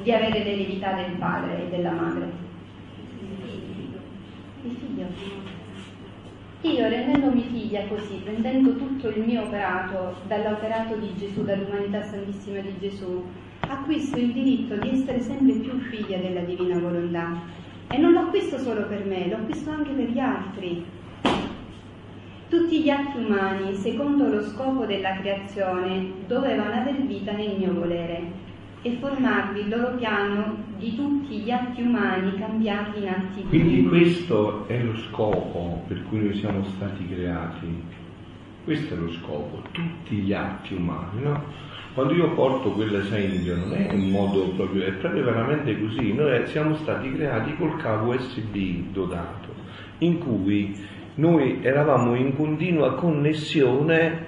di 0.03 0.13
avere 0.13 0.43
l'eredità 0.43 0.95
del 0.95 1.13
padre 1.13 1.65
e 1.65 1.69
della 1.69 1.93
madre? 1.93 2.33
Il 4.63 4.77
figlio. 4.77 5.07
Io 6.63 6.89
rendendomi 6.89 7.43
figlia 7.43 7.87
così, 7.87 8.17
prendendo 8.25 8.75
tutto 8.75 9.11
il 9.11 9.23
mio 9.23 9.43
operato 9.43 10.17
dall'operato 10.27 10.97
di 10.97 11.15
Gesù, 11.17 11.45
dall'umanità 11.45 12.03
santissima 12.03 12.59
di 12.61 12.75
Gesù, 12.81 13.25
acquisto 13.61 14.19
il 14.19 14.33
diritto 14.33 14.75
di 14.77 14.91
essere 14.91 15.21
sempre 15.21 15.55
più 15.55 15.79
figlia 15.79 16.19
della 16.19 16.41
divina 16.41 16.79
volontà. 16.79 17.65
E 17.89 17.99
non 17.99 18.13
lo 18.13 18.21
acquisto 18.21 18.59
solo 18.59 18.87
per 18.87 19.05
me, 19.05 19.29
lo 19.29 19.37
acquisto 19.37 19.71
anche 19.71 19.91
per 19.93 20.09
gli 20.09 20.19
altri. 20.19 20.85
Tutti 22.49 22.81
gli 22.83 22.91
atti 22.91 23.19
umani, 23.19 23.75
secondo 23.75 24.29
lo 24.29 24.43
scopo 24.43 24.87
della 24.87 25.17
creazione, 25.17 26.13
dovevano 26.27 26.73
aver 26.75 27.03
vita 27.03 27.33
nel 27.33 27.57
mio 27.59 27.73
volere 27.75 28.45
e 28.83 28.97
formarvi 29.01 29.61
il 29.61 29.69
loro 29.69 29.97
piano 29.97 30.57
di 30.79 30.95
tutti 30.95 31.39
gli 31.39 31.51
atti 31.51 31.83
umani 31.83 32.39
cambiati 32.39 33.01
in 33.01 33.09
atti 33.09 33.43
Quindi 33.49 33.69
divini. 33.69 33.89
questo 33.89 34.69
è 34.69 34.81
lo 34.81 34.97
scopo 34.97 35.83
per 35.89 36.05
cui 36.09 36.21
noi 36.21 36.35
siamo 36.37 36.63
stati 36.65 37.07
creati. 37.09 37.83
Questo 38.63 38.95
è 38.95 38.97
lo 38.97 39.11
scopo, 39.13 39.63
tutti 39.73 40.17
gli 40.17 40.33
atti 40.33 40.75
umani, 40.75 41.23
no? 41.23 41.43
Quando 41.97 42.13
io 42.13 42.29
porto 42.35 42.73
quell'esempio 42.73 43.57
non 43.57 43.73
è 43.73 43.91
un 43.91 44.11
modo 44.11 44.51
proprio, 44.51 44.85
è 44.85 44.91
proprio 44.91 45.25
veramente 45.25 45.81
così. 45.81 46.13
Noi 46.13 46.47
siamo 46.49 46.75
stati 46.75 47.11
creati 47.11 47.57
col 47.57 47.79
cavo 47.79 48.13
USB 48.13 48.93
dotato, 48.93 49.49
in 50.01 50.19
cui 50.19 50.77
noi 51.15 51.61
eravamo 51.63 52.15
in 52.15 52.37
continua 52.37 52.97
connessione 52.97 54.27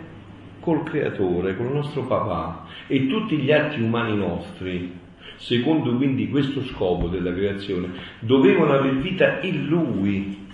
col 0.60 0.82
creatore, 0.82 1.58
col 1.58 1.70
nostro 1.70 2.06
papà 2.06 2.64
e 2.86 3.06
tutti 3.06 3.36
gli 3.36 3.52
atti 3.52 3.82
umani 3.82 4.16
nostri, 4.16 4.90
secondo 5.36 5.94
quindi 5.94 6.30
questo 6.30 6.62
scopo 6.62 7.08
della 7.08 7.34
creazione, 7.34 7.90
dovevano 8.20 8.72
aver 8.72 8.96
vita 8.96 9.42
in 9.42 9.66
lui, 9.66 10.46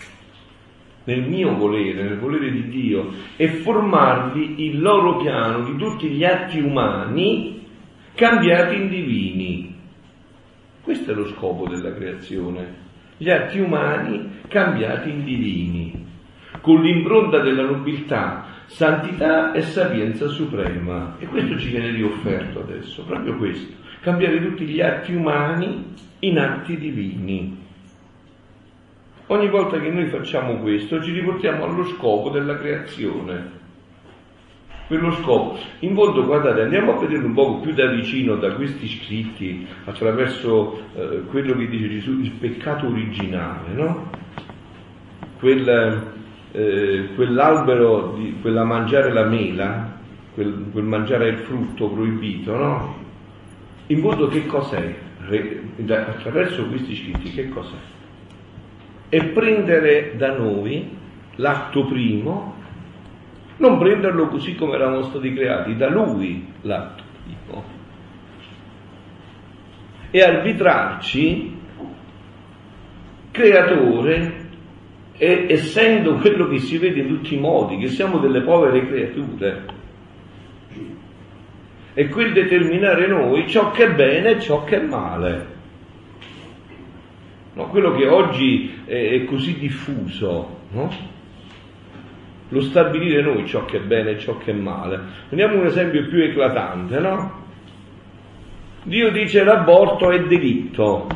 nel 1.05 1.23
mio 1.23 1.55
volere, 1.57 2.03
nel 2.03 2.19
volere 2.19 2.51
di 2.51 2.69
Dio, 2.69 3.13
e 3.37 3.49
formarvi 3.49 4.65
il 4.65 4.81
loro 4.81 5.17
piano 5.19 5.65
di 5.65 5.77
tutti 5.77 6.09
gli 6.09 6.25
atti 6.25 6.61
umani 6.61 7.63
cambiati 8.15 8.75
in 8.77 8.89
divini. 8.89 9.75
Questo 10.83 11.13
è 11.13 11.15
lo 11.15 11.27
scopo 11.27 11.69
della 11.69 11.95
creazione, 11.95 12.83
gli 13.17 13.31
atti 13.31 13.59
umani 13.59 14.41
cambiati 14.49 15.11
in 15.11 15.25
divini, 15.25 16.07
con 16.61 16.83
l'impronta 16.83 17.41
della 17.41 17.65
nobiltà 17.65 18.53
santità 18.67 19.53
e 19.53 19.63
sapienza 19.63 20.29
suprema. 20.29 21.17
E 21.19 21.27
questo 21.27 21.59
ci 21.59 21.71
viene 21.71 21.91
riofferto 21.91 22.61
adesso, 22.61 23.05
proprio 23.05 23.37
questo, 23.37 23.73
cambiare 24.01 24.41
tutti 24.43 24.65
gli 24.65 24.81
atti 24.81 25.15
umani 25.15 25.93
in 26.21 26.39
atti 26.39 26.79
divini. 26.79 27.63
Ogni 29.29 29.49
volta 29.49 29.81
che 29.81 29.89
noi 29.89 30.07
facciamo 30.09 30.57
questo 30.57 31.03
ci 31.03 31.11
riportiamo 31.13 31.65
allo 31.65 31.87
scopo 31.87 32.29
della 32.29 32.59
creazione. 32.59 33.63
Quello 34.87 35.13
scopo. 35.13 35.59
In 35.79 35.95
fondo, 35.95 36.27
guardate, 36.27 36.61
andiamo 36.61 36.93
a 36.93 36.99
vedere 36.99 37.25
un 37.25 37.33
po' 37.33 37.59
più 37.61 37.73
da 37.73 37.87
vicino 37.87 38.37
da 38.37 38.53
questi 38.53 38.87
scritti 38.87 39.67
attraverso 39.87 40.79
eh, 40.95 41.23
quello 41.31 41.57
che 41.57 41.69
dice 41.69 41.89
Gesù, 41.89 42.21
il 42.21 42.33
peccato 42.33 42.87
originale, 42.87 43.73
no? 43.73 44.11
Quel, 45.39 46.13
eh, 46.53 47.09
quell'albero, 47.15 48.13
di, 48.19 48.37
quella 48.43 48.65
mangiare 48.65 49.11
la 49.11 49.25
mela, 49.25 49.91
quel, 50.35 50.67
quel 50.71 50.85
mangiare 50.85 51.29
il 51.29 51.39
frutto 51.39 51.89
proibito, 51.89 52.55
no? 52.55 52.97
In 53.87 54.01
fondo 54.01 54.29
che 54.29 54.45
cos'è? 54.45 54.95
Attraverso 55.87 56.67
questi 56.67 56.95
scritti 56.95 57.31
che 57.31 57.49
cos'è? 57.49 57.95
E 59.15 59.27
prendere 59.27 60.17
da 60.17 60.37
noi 60.37 60.91
l'atto 61.37 61.87
primo, 61.87 62.57
non 63.59 63.79
prenderlo 63.79 64.27
così 64.27 64.57
come 64.57 64.75
eravamo 64.75 65.03
stati 65.03 65.33
creati, 65.33 65.77
da 65.77 65.89
lui 65.89 66.45
l'atto 66.63 67.03
primo, 67.23 67.65
e 70.11 70.21
arbitrarci 70.21 71.61
creatore 73.31 74.49
e 75.17 75.47
essendo 75.49 76.17
quello 76.17 76.49
che 76.49 76.59
si 76.59 76.77
vede 76.79 77.03
in 77.03 77.07
tutti 77.07 77.37
i 77.37 77.39
modi, 77.39 77.79
che 77.79 77.91
siamo 77.91 78.19
delle 78.19 78.41
povere 78.41 78.85
creature. 78.85 79.65
E 81.95 82.09
quel 82.09 82.33
determinare 82.33 83.07
noi 83.07 83.49
ciò 83.49 83.71
che 83.71 83.85
è 83.85 83.95
bene 83.95 84.31
e 84.31 84.41
ciò 84.41 84.65
che 84.65 84.81
è 84.81 84.85
male. 84.85 85.54
No? 87.55 87.69
Quello 87.69 87.95
che 87.95 88.07
oggi 88.09 88.83
è, 88.85 89.25
così 89.25 89.59
diffuso, 89.59 90.59
no? 90.71 91.13
lo 92.49 92.61
stabilire 92.61 93.23
noi 93.23 93.47
ciò 93.47 93.65
che 93.65 93.79
è 93.79 93.81
bene 93.81 94.11
e 94.11 94.19
ciò 94.19 94.37
che 94.39 94.53
è 94.53 94.55
male. 94.55 95.01
Prendiamo 95.29 95.61
un 95.61 95.67
esempio 95.67 96.07
più 96.07 96.23
eclatante, 96.23 97.01
no? 97.01 97.43
Dio 98.85 99.11
dice 99.11 99.43
l'aborto 99.43 100.11
è 100.11 100.23
delitto, 100.25 101.07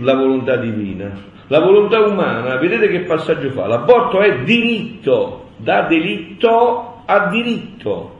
la 0.00 0.14
volontà 0.14 0.56
divina. 0.56 1.26
La 1.50 1.60
volontà 1.60 2.00
umana, 2.00 2.56
vedete 2.58 2.88
che 2.88 3.00
passaggio 3.00 3.50
fa? 3.50 3.66
L'aborto 3.66 4.20
è 4.20 4.42
diritto, 4.42 5.50
da 5.56 5.86
delitto 5.86 7.02
a 7.06 7.28
diritto. 7.28 8.17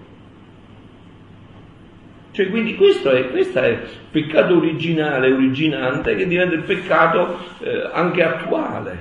Cioè, 2.38 2.50
quindi 2.50 2.76
questo 2.76 3.10
è, 3.10 3.30
questo 3.30 3.58
è 3.58 3.66
il 3.66 3.80
peccato 4.12 4.58
originale, 4.58 5.32
originante, 5.32 6.14
che 6.14 6.28
diventa 6.28 6.54
il 6.54 6.62
peccato 6.62 7.36
eh, 7.58 7.90
anche 7.92 8.22
attuale, 8.22 8.98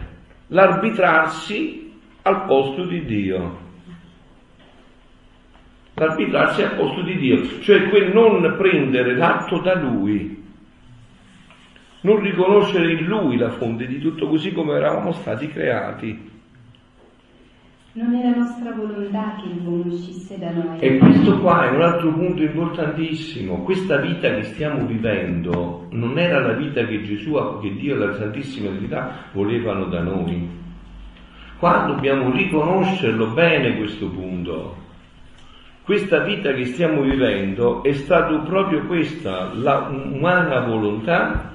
l'arbitrarsi 0.47 1.93
al 2.23 2.45
posto 2.45 2.85
di 2.85 3.05
Dio. 3.05 3.59
L'arbitrarsi 5.93 6.63
al 6.63 6.73
posto 6.77 7.03
di 7.03 7.15
Dio, 7.15 7.59
cioè 7.59 7.87
quel 7.89 8.11
non 8.11 8.55
prendere 8.57 9.15
l'atto 9.15 9.59
da 9.59 9.75
Lui, 9.75 10.43
non 12.01 12.19
riconoscere 12.19 12.91
in 12.91 13.05
Lui 13.05 13.37
la 13.37 13.51
fonte 13.51 13.85
di 13.85 13.99
tutto 13.99 14.27
così 14.27 14.51
come 14.51 14.73
eravamo 14.77 15.11
stati 15.11 15.47
creati. 15.47 16.36
Non 17.97 18.13
è 18.13 18.21
la 18.21 18.35
nostra 18.35 18.73
volontà 18.73 19.41
che 19.41 19.49
l'uomo 19.59 19.91
uscisse 19.91 20.37
da 20.37 20.51
noi. 20.51 20.77
E 20.81 20.99
questo 20.99 21.39
qua 21.39 21.67
è 21.67 21.75
un 21.75 21.81
altro 21.81 22.13
punto 22.13 22.43
importantissimo. 22.43 23.63
Questa 23.63 23.97
vita 23.97 24.35
che 24.35 24.43
stiamo 24.43 24.85
vivendo 24.85 25.87
non 25.89 26.19
era 26.19 26.39
la 26.39 26.53
vita 26.53 26.85
che 26.85 27.01
Gesù, 27.01 27.33
che 27.59 27.73
Dio 27.73 27.95
e 27.95 27.97
la 27.97 28.13
Santissima 28.13 28.69
Trinità 28.69 29.23
volevano 29.31 29.85
da 29.85 30.03
noi. 30.03 30.47
Qua 31.57 31.85
dobbiamo 31.87 32.29
riconoscerlo 32.29 33.29
bene 33.29 33.77
questo 33.77 34.07
punto. 34.09 34.75
Questa 35.81 36.19
vita 36.19 36.53
che 36.53 36.65
stiamo 36.65 37.01
vivendo 37.01 37.81
è 37.81 37.93
stata 37.93 38.37
proprio 38.41 38.85
questa, 38.85 39.51
la 39.55 39.87
umana 39.89 40.59
volontà 40.59 41.51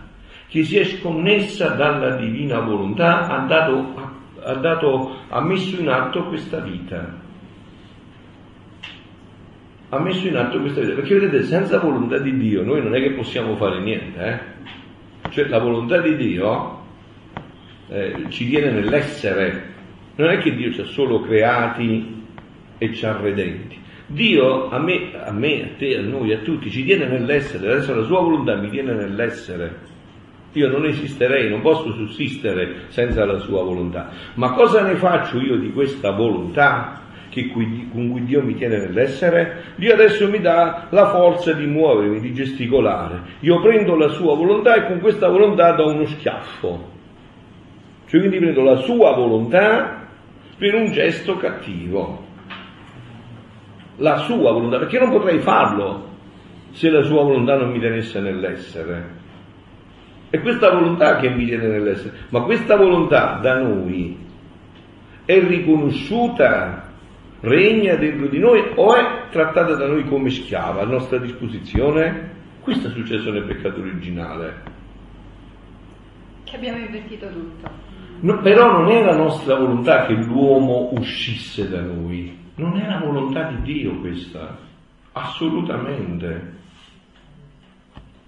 che 0.48 0.64
si 0.64 0.76
è 0.76 0.82
sconnessa 0.82 1.68
dalla 1.68 2.16
divina 2.16 2.58
volontà, 2.58 3.28
ha 3.28 3.46
dato 3.46 3.92
a 3.94 4.21
ha, 4.44 4.54
dato, 4.54 5.16
ha 5.28 5.40
messo 5.40 5.80
in 5.80 5.88
atto 5.88 6.24
questa 6.26 6.60
vita. 6.60 7.20
Ha 9.88 9.98
messo 9.98 10.26
in 10.26 10.36
atto 10.36 10.60
questa 10.60 10.80
vita. 10.80 10.94
Perché 10.94 11.18
vedete, 11.18 11.44
senza 11.44 11.78
volontà 11.78 12.18
di 12.18 12.36
Dio 12.36 12.62
noi 12.64 12.82
non 12.82 12.94
è 12.94 13.00
che 13.00 13.12
possiamo 13.12 13.56
fare 13.56 13.80
niente. 13.80 14.24
Eh? 14.24 15.30
Cioè 15.30 15.48
la 15.48 15.58
volontà 15.58 16.00
di 16.00 16.16
Dio 16.16 16.80
eh, 17.88 18.26
ci 18.28 18.48
tiene 18.48 18.70
nell'essere. 18.70 19.70
Non 20.16 20.30
è 20.30 20.38
che 20.38 20.54
Dio 20.54 20.72
ci 20.72 20.80
ha 20.80 20.86
solo 20.86 21.20
creati 21.20 22.24
e 22.78 22.94
ci 22.94 23.06
ha 23.06 23.16
redenti. 23.16 23.80
Dio 24.06 24.68
a 24.68 24.78
me, 24.78 25.12
a 25.14 25.32
me, 25.32 25.62
a 25.62 25.68
te, 25.78 25.96
a 25.96 26.02
noi, 26.02 26.32
a 26.32 26.38
tutti 26.38 26.70
ci 26.70 26.84
tiene 26.84 27.06
nell'essere, 27.06 27.72
adesso 27.72 27.94
la 27.94 28.04
sua 28.04 28.20
volontà 28.20 28.56
mi 28.56 28.68
tiene 28.68 28.92
nell'essere. 28.92 29.90
Io 30.52 30.68
non 30.68 30.84
esisterei, 30.84 31.48
non 31.48 31.62
posso 31.62 31.92
sussistere 31.92 32.82
senza 32.88 33.24
la 33.24 33.38
sua 33.38 33.62
volontà. 33.62 34.10
Ma 34.34 34.52
cosa 34.52 34.82
ne 34.82 34.96
faccio 34.96 35.40
io 35.40 35.56
di 35.56 35.72
questa 35.72 36.10
volontà 36.10 37.00
qui, 37.30 37.88
con 37.90 38.10
cui 38.10 38.24
Dio 38.24 38.42
mi 38.42 38.54
tiene 38.54 38.78
nell'essere? 38.78 39.74
Dio 39.76 39.94
adesso 39.94 40.28
mi 40.28 40.40
dà 40.40 40.88
la 40.90 41.08
forza 41.10 41.54
di 41.54 41.64
muovermi, 41.66 42.20
di 42.20 42.34
gesticolare. 42.34 43.20
Io 43.40 43.60
prendo 43.62 43.96
la 43.96 44.08
sua 44.08 44.36
volontà 44.36 44.74
e 44.74 44.86
con 44.86 45.00
questa 45.00 45.28
volontà 45.28 45.72
do 45.72 45.90
uno 45.90 46.04
schiaffo. 46.04 46.90
Cioè 48.06 48.20
quindi 48.20 48.38
prendo 48.38 48.62
la 48.62 48.76
sua 48.76 49.12
volontà 49.12 50.06
per 50.58 50.74
un 50.74 50.92
gesto 50.92 51.38
cattivo. 51.38 52.26
La 53.96 54.18
sua 54.18 54.52
volontà, 54.52 54.78
perché 54.78 54.98
non 54.98 55.10
potrei 55.10 55.38
farlo 55.38 56.10
se 56.72 56.90
la 56.90 57.02
sua 57.02 57.22
volontà 57.22 57.56
non 57.56 57.70
mi 57.70 57.80
tenesse 57.80 58.20
nell'essere. 58.20 59.20
È 60.32 60.40
questa 60.40 60.70
volontà 60.70 61.16
che 61.16 61.28
mi 61.28 61.44
tiene 61.44 61.66
nell'essere, 61.66 62.20
ma 62.30 62.40
questa 62.40 62.74
volontà 62.74 63.38
da 63.42 63.58
noi 63.58 64.16
è 65.26 65.38
riconosciuta, 65.46 66.90
regna 67.40 67.96
dentro 67.96 68.28
di 68.28 68.38
noi 68.38 68.62
o 68.76 68.94
è 68.94 69.28
trattata 69.28 69.74
da 69.74 69.86
noi 69.86 70.08
come 70.08 70.30
schiava 70.30 70.80
a 70.80 70.86
nostra 70.86 71.18
disposizione? 71.18 72.30
Questo 72.62 72.88
è 72.88 72.90
successo 72.92 73.30
nel 73.30 73.44
peccato 73.44 73.80
originale. 73.80 74.62
Che 76.44 76.56
abbiamo 76.56 76.78
invertito 76.78 77.28
tutto. 77.28 77.70
No, 78.20 78.40
però 78.40 78.72
non 78.72 78.90
è 78.90 79.04
la 79.04 79.14
nostra 79.14 79.56
volontà 79.56 80.06
che 80.06 80.14
l'uomo 80.14 80.88
uscisse 80.92 81.68
da 81.68 81.82
noi, 81.82 82.34
non 82.54 82.78
è 82.78 82.86
la 82.88 83.00
volontà 83.04 83.50
di 83.50 83.60
Dio 83.60 84.00
questa, 84.00 84.56
assolutamente. 85.12 86.60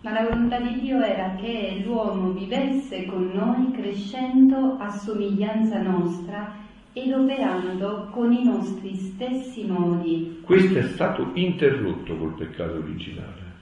Ma 0.04 0.12
la 0.12 0.28
volontà 0.28 0.60
di 0.60 0.80
Dio 0.80 1.00
era 1.00 1.34
che 1.36 1.80
l'uomo 1.82 2.32
vivesse 2.32 3.06
con 3.06 3.30
noi 3.32 3.70
crescendo 3.72 4.76
a 4.78 4.90
somiglianza 4.90 5.80
nostra 5.80 6.56
ed 6.92 7.10
operando 7.10 8.08
con 8.10 8.30
i 8.30 8.44
nostri 8.44 8.94
stessi 8.96 9.64
modi. 9.64 10.40
Questo 10.42 10.78
è 10.78 10.82
stato 10.82 11.30
interrotto 11.32 12.18
col 12.18 12.34
peccato 12.34 12.74
originale 12.74 13.52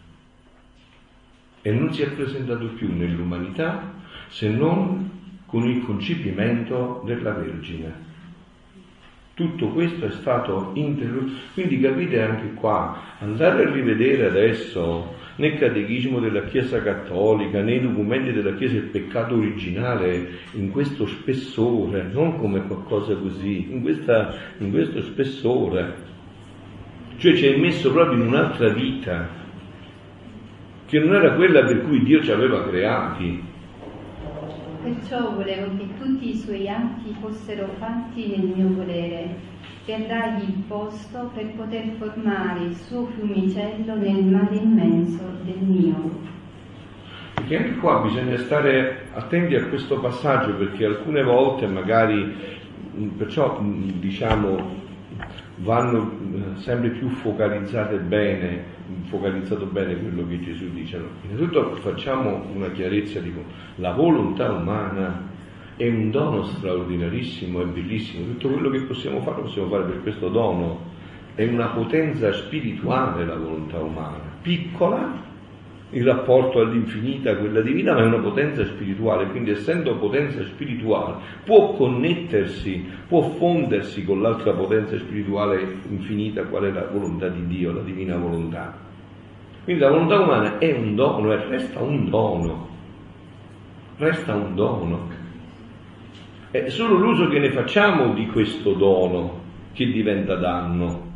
e 1.63 1.71
non 1.71 1.93
si 1.95 2.03
è 2.03 2.11
presentato 2.11 2.67
più 2.71 2.93
nell'umanità 2.93 3.93
se 4.27 4.49
non 4.49 5.11
con 5.47 5.69
il 5.69 5.85
concepimento 5.85 7.03
della 7.07 7.35
Vergine. 7.35 8.11
Tutto 9.35 9.69
questo 9.69 10.07
è 10.07 10.11
stato 10.11 10.73
interrotto. 10.75 11.33
Quindi 11.55 11.81
capite 11.81 12.21
anche 12.21 12.53
qua, 12.55 13.17
andare 13.19 13.65
a 13.65 13.71
rivedere 13.71 14.27
adesso 14.27 15.15
nel 15.37 15.59
catechismo 15.59 16.21
della 16.21 16.45
Chiesa 16.45 16.83
Cattolica, 16.83 17.63
nei 17.63 17.81
documenti 17.81 18.33
della 18.33 18.55
Chiesa 18.55 18.77
il 18.77 18.91
peccato 18.91 19.35
originale 19.35 20.29
in 20.53 20.71
questo 20.71 21.07
spessore, 21.07 22.07
non 22.13 22.39
come 22.39 22.67
qualcosa 22.67 23.15
così, 23.15 23.73
in, 23.73 23.81
questa, 23.81 24.35
in 24.59 24.71
questo 24.71 25.01
spessore. 25.01 26.11
Cioè 27.17 27.35
ci 27.35 27.47
è 27.47 27.57
messo 27.57 27.91
proprio 27.91 28.21
in 28.21 28.27
un'altra 28.27 28.69
vita, 28.69 29.29
che 30.85 30.99
non 30.99 31.15
era 31.15 31.33
quella 31.33 31.65
per 31.65 31.83
cui 31.85 32.03
Dio 32.03 32.23
ci 32.23 32.31
aveva 32.31 32.69
creati. 32.69 33.51
Perciò 34.83 35.33
volevo 35.35 35.77
che 35.77 35.87
tutti 35.97 36.31
i 36.31 36.37
suoi 36.37 36.69
atti 36.69 37.15
fossero 37.21 37.69
fatti 37.79 38.27
nel 38.27 38.53
mio 38.53 38.75
volere 38.75 39.51
per 39.85 40.07
dargli 40.07 40.43
il 40.43 40.65
posto 40.67 41.31
per 41.35 41.55
poter 41.55 41.85
formare 41.99 42.65
il 42.65 42.75
suo 42.75 43.07
fiumicello 43.07 43.95
nel 43.95 44.25
mare 44.25 44.57
immenso 44.57 45.23
del 45.45 45.59
mio. 45.59 46.11
Perché 47.35 47.57
anche 47.57 47.77
qua 47.77 48.01
bisogna 48.01 48.37
stare 48.39 49.07
attenti 49.13 49.55
a 49.55 49.67
questo 49.67 50.01
passaggio 50.01 50.57
perché 50.57 50.85
alcune 50.85 51.23
volte 51.23 51.67
magari, 51.69 52.35
perciò 53.17 53.61
diciamo, 53.61 54.81
vanno 55.59 56.11
eh, 56.11 56.61
sempre 56.61 56.91
più 56.91 57.09
focalizzate 57.09 57.99
bene, 57.99 58.65
focalizzato 59.05 59.67
bene 59.67 59.97
quello 59.97 60.27
che 60.27 60.41
Gesù 60.41 60.71
dice. 60.73 61.01
Innanzitutto 61.23 61.77
facciamo 61.77 62.47
una 62.55 62.71
chiarezza, 62.71 63.21
dico, 63.21 63.43
la 63.77 63.93
volontà 63.93 64.53
umana 64.53 65.31
è 65.77 65.89
un 65.89 66.11
dono 66.11 66.45
straordinarissimo 66.45 67.61
e 67.61 67.65
bellissimo, 67.67 68.27
tutto 68.27 68.49
quello 68.49 68.71
che 68.71 68.83
possiamo 68.83 69.21
fare 69.21 69.37
lo 69.37 69.43
possiamo 69.43 69.69
fare 69.69 69.85
per 69.85 70.03
questo 70.03 70.29
dono, 70.29 70.91
è 71.35 71.45
una 71.45 71.69
potenza 71.69 72.33
spirituale 72.33 73.25
la 73.25 73.37
volontà 73.37 73.79
umana, 73.79 74.21
piccola 74.43 75.31
in 75.95 76.05
rapporto 76.05 76.61
all'infinita, 76.61 77.37
quella 77.37 77.61
divina, 77.61 77.93
ma 77.93 78.01
è 78.03 78.07
una 78.07 78.19
potenza 78.19 78.65
spirituale, 78.65 79.27
quindi 79.27 79.51
essendo 79.51 79.97
potenza 79.97 80.43
spirituale 80.45 81.17
può 81.45 81.75
connettersi, 81.75 82.87
può 83.07 83.23
fondersi 83.23 84.05
con 84.05 84.23
l'altra 84.23 84.53
potenza 84.53 84.97
spirituale 84.99 85.81
infinita, 85.89 86.45
qual 86.45 86.65
è 86.65 86.71
la 86.71 86.87
volontà 86.91 87.29
di 87.29 87.47
Dio, 87.47 87.73
la 87.73 87.83
divina 87.83 88.17
volontà. 88.17 88.75
Quindi 89.65 89.83
la 89.83 89.91
volontà 89.91 90.19
umana 90.19 90.59
è 90.59 90.73
un 90.73 90.95
dono 90.95 91.33
e 91.33 91.37
resta 91.49 91.81
un 91.81 92.09
dono, 92.09 92.69
resta 93.99 94.35
un 94.35 94.55
dono. 94.55 95.09
È 96.51 96.69
solo 96.69 96.97
l'uso 96.97 97.29
che 97.29 97.39
ne 97.39 97.51
facciamo 97.51 98.15
di 98.15 98.27
questo 98.27 98.73
dono 98.73 99.41
che 99.73 99.87
diventa 99.91 100.37
danno. 100.37 101.11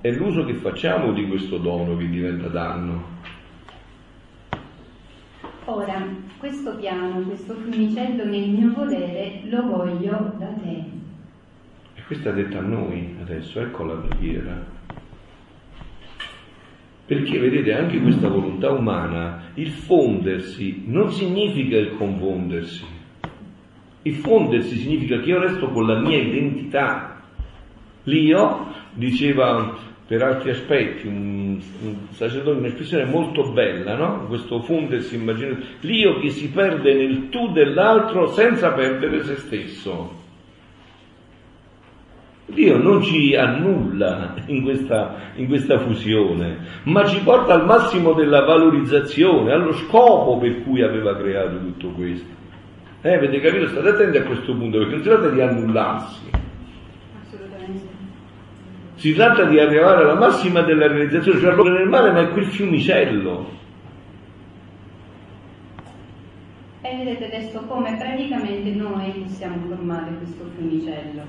È 0.00 0.10
l'uso 0.10 0.44
che 0.44 0.54
facciamo 0.54 1.12
di 1.12 1.26
questo 1.26 1.58
dono 1.58 1.96
che 1.96 2.08
diventa 2.08 2.46
danno. 2.46 3.16
Ora, 5.70 6.02
questo 6.38 6.76
piano, 6.76 7.20
questo 7.26 7.52
fiumicello 7.52 8.24
nel 8.24 8.48
mio 8.48 8.72
volere, 8.72 9.42
lo 9.50 9.66
voglio 9.66 10.32
da 10.38 10.46
te. 10.46 10.82
E 11.94 12.02
questa 12.06 12.30
è 12.30 12.32
detta 12.32 12.60
a 12.60 12.62
noi 12.62 13.14
adesso, 13.20 13.60
ecco 13.60 13.84
la 13.84 13.96
preghiera. 13.96 14.64
Perché 17.04 17.38
vedete, 17.38 17.74
anche 17.74 18.00
questa 18.00 18.28
volontà 18.28 18.70
umana, 18.70 19.50
il 19.54 19.68
fondersi 19.68 20.84
non 20.86 21.12
significa 21.12 21.76
il 21.76 21.96
confondersi. 21.98 22.86
Il 24.02 24.14
fondersi 24.14 24.74
significa 24.74 25.20
che 25.20 25.28
io 25.28 25.38
resto 25.38 25.68
con 25.68 25.86
la 25.86 26.00
mia 26.00 26.16
identità. 26.16 27.20
L'io, 28.04 28.72
diceva 28.94 29.76
per 30.08 30.22
altri 30.22 30.48
aspetti, 30.48 31.06
un, 31.06 31.60
un 31.82 31.96
sacerdote, 32.12 32.60
un'espressione 32.60 33.04
molto 33.04 33.52
bella, 33.52 33.94
no? 33.94 34.24
Questo 34.26 34.62
fondersi 34.62 35.16
immaginato, 35.16 35.62
l'io 35.80 36.18
che 36.18 36.30
si 36.30 36.50
perde 36.50 36.94
nel 36.94 37.28
tu 37.28 37.52
dell'altro 37.52 38.28
senza 38.28 38.72
perdere 38.72 39.22
se 39.22 39.36
stesso. 39.36 40.16
Dio 42.46 42.78
non 42.78 43.02
ci 43.02 43.36
annulla 43.36 44.34
in 44.46 44.62
questa, 44.62 45.32
in 45.34 45.46
questa, 45.46 45.78
fusione, 45.78 46.56
ma 46.84 47.04
ci 47.04 47.20
porta 47.20 47.52
al 47.52 47.66
massimo 47.66 48.14
della 48.14 48.46
valorizzazione, 48.46 49.52
allo 49.52 49.74
scopo 49.74 50.38
per 50.38 50.62
cui 50.62 50.80
aveva 50.80 51.14
creato 51.18 51.58
tutto 51.58 51.88
questo. 51.88 52.34
Eh, 53.02 53.14
avete 53.14 53.40
capito? 53.40 53.68
State 53.68 53.88
attenti 53.90 54.16
a 54.16 54.22
questo 54.22 54.56
punto, 54.56 54.78
perché 54.78 54.94
non 54.94 55.02
si 55.02 55.08
tratta 55.10 55.28
di 55.28 55.40
annullarsi, 55.42 56.30
si 58.98 59.14
tratta 59.14 59.44
di 59.44 59.60
arrivare 59.60 60.02
alla 60.02 60.18
massima 60.18 60.62
della 60.62 60.88
realizzazione, 60.88 61.38
cioè 61.38 61.54
l'opera 61.54 61.78
nel 61.78 61.88
mare, 61.88 62.10
ma 62.10 62.20
è 62.20 62.30
quel 62.30 62.46
fiumicello. 62.46 63.46
E 66.80 66.96
vedete 66.96 67.26
adesso 67.26 67.60
come 67.68 67.96
praticamente 67.96 68.70
noi 68.70 69.12
possiamo 69.24 69.56
formare 69.68 70.16
questo 70.16 70.44
fiumicello. 70.56 71.22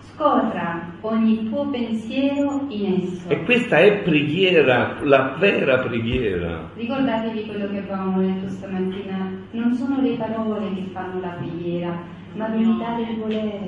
Scorra 0.00 0.90
ogni 1.02 1.48
tuo 1.48 1.68
pensiero 1.68 2.66
in 2.68 3.00
esso. 3.00 3.28
E 3.28 3.44
questa 3.44 3.78
è 3.78 4.02
preghiera, 4.02 4.96
la 5.02 5.36
vera 5.38 5.78
preghiera. 5.78 6.68
Ricordatevi 6.74 7.46
quello 7.46 7.68
che 7.68 7.78
avevamo 7.78 8.20
detto 8.20 8.48
stamattina, 8.48 9.30
non 9.52 9.72
sono 9.72 10.00
le 10.00 10.16
parole 10.16 10.74
che 10.74 10.82
fanno 10.92 11.20
la 11.20 11.36
preghiera, 11.38 11.96
ma 12.34 12.48
l'unità 12.48 12.96
del 12.96 13.16
volere 13.18 13.58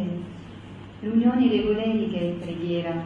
l'unione 1.05 1.49
che 1.49 2.19
è 2.19 2.45
preghiera. 2.45 3.05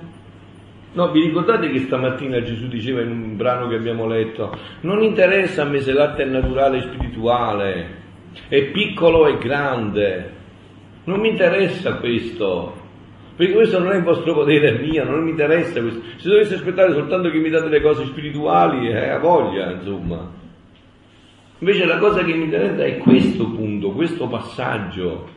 No, 0.92 1.10
vi 1.10 1.20
ricordate 1.20 1.70
che 1.70 1.80
stamattina 1.80 2.42
Gesù 2.42 2.66
diceva 2.68 3.02
in 3.02 3.10
un 3.10 3.36
brano 3.36 3.68
che 3.68 3.74
abbiamo 3.74 4.06
letto, 4.06 4.56
non 4.80 5.02
interessa 5.02 5.62
a 5.62 5.66
me 5.66 5.80
se 5.80 5.92
l'arte 5.92 6.22
è 6.22 6.26
naturale 6.26 6.78
e 6.78 6.82
spirituale, 6.82 7.96
è 8.48 8.62
piccolo 8.70 9.26
e 9.26 9.36
grande, 9.38 10.32
non 11.04 11.20
mi 11.20 11.28
interessa 11.28 11.96
questo, 11.96 12.74
perché 13.36 13.52
questo 13.52 13.78
non 13.78 13.92
è 13.92 13.96
il 13.96 14.02
vostro 14.02 14.32
potere, 14.32 14.76
è 14.76 14.80
mio, 14.80 15.04
non 15.04 15.22
mi 15.22 15.30
interessa 15.30 15.80
questo. 15.80 16.00
Se 16.16 16.28
dovesse 16.28 16.54
aspettare 16.54 16.92
soltanto 16.92 17.30
che 17.30 17.38
mi 17.38 17.50
date 17.50 17.68
le 17.68 17.80
cose 17.80 18.04
spirituali, 18.06 18.88
eh, 18.88 19.10
a 19.10 19.18
voglia, 19.18 19.70
insomma. 19.70 20.28
Invece 21.60 21.84
la 21.84 21.98
cosa 21.98 22.24
che 22.24 22.34
mi 22.34 22.44
interessa 22.44 22.84
è 22.84 22.96
questo 22.98 23.48
punto, 23.50 23.90
questo 23.90 24.26
passaggio. 24.26 25.36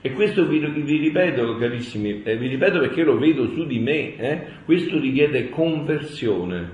E 0.00 0.12
questo 0.12 0.46
vi, 0.46 0.60
vi 0.60 0.96
ripeto, 0.96 1.56
carissimi, 1.56 2.22
eh, 2.22 2.36
vi 2.36 2.46
ripeto 2.46 2.78
perché 2.78 3.02
lo 3.02 3.18
vedo 3.18 3.48
su 3.48 3.66
di 3.66 3.80
me, 3.80 4.14
eh? 4.14 4.42
questo 4.64 4.96
richiede 5.00 5.48
conversione. 5.50 6.70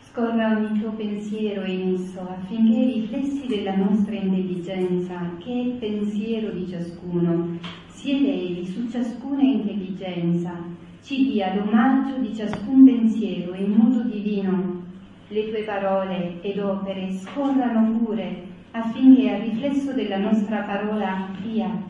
Scorra 0.00 0.56
ogni 0.56 0.80
tuo 0.80 0.92
pensiero 0.92 1.66
in 1.66 1.92
esso 1.92 2.20
affinché 2.20 2.78
i 2.78 3.00
riflessi 3.00 3.46
della 3.46 3.76
nostra 3.76 4.14
intelligenza, 4.14 5.36
che 5.38 5.50
è 5.50 5.56
il 5.56 5.72
pensiero 5.72 6.50
di 6.52 6.66
ciascuno, 6.66 7.58
si 7.88 8.12
elevi 8.12 8.64
su 8.64 8.88
ciascuna 8.88 9.42
intelligenza, 9.42 10.58
ci 11.02 11.30
dia 11.30 11.54
l'omaggio 11.54 12.16
di 12.20 12.34
ciascun 12.34 12.84
pensiero 12.86 13.54
in 13.54 13.72
modo 13.72 14.00
divino. 14.08 14.82
Le 15.28 15.50
tue 15.50 15.62
parole 15.64 16.40
ed 16.40 16.58
opere 16.58 17.12
scorrano 17.12 17.98
pure 17.98 18.54
affinché 18.76 19.34
al 19.34 19.40
riflesso 19.40 19.92
della 19.92 20.18
nostra 20.18 20.62
parola 20.62 21.28
fiat, 21.40 21.82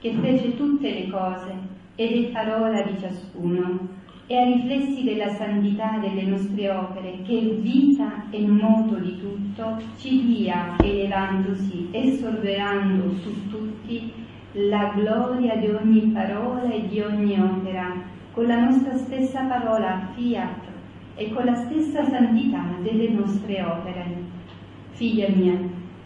che 0.00 0.12
fece 0.20 0.56
tutte 0.56 0.90
le 0.90 1.08
cose 1.08 1.52
ed 1.94 2.24
è 2.24 2.28
parola 2.30 2.82
di 2.82 2.98
ciascuno, 2.98 4.02
e 4.26 4.36
ai 4.36 4.54
riflessi 4.54 5.02
della 5.04 5.28
santità 5.34 5.98
delle 5.98 6.22
nostre 6.22 6.70
opere, 6.70 7.18
che 7.24 7.38
è 7.38 7.54
vita 7.60 8.24
e 8.30 8.46
moto 8.46 8.96
di 8.96 9.18
tutto, 9.18 9.76
ci 9.98 10.24
dia, 10.24 10.76
elevandosi 10.82 11.88
e 11.90 12.12
sorverando 12.16 13.14
su 13.16 13.48
tutti, 13.48 14.12
la 14.52 14.92
gloria 14.94 15.56
di 15.56 15.66
ogni 15.68 16.10
parola 16.12 16.70
e 16.70 16.86
di 16.88 17.00
ogni 17.00 17.38
opera, 17.38 17.92
con 18.32 18.46
la 18.46 18.64
nostra 18.64 18.96
stessa 18.96 19.42
parola 19.44 20.08
fiat 20.14 20.62
e 21.16 21.30
con 21.32 21.44
la 21.44 21.54
stessa 21.54 22.04
santità 22.04 22.64
delle 22.82 23.10
nostre 23.10 23.62
opere. 23.62 24.32
Figlia 24.92 25.28
mia, 25.28 25.58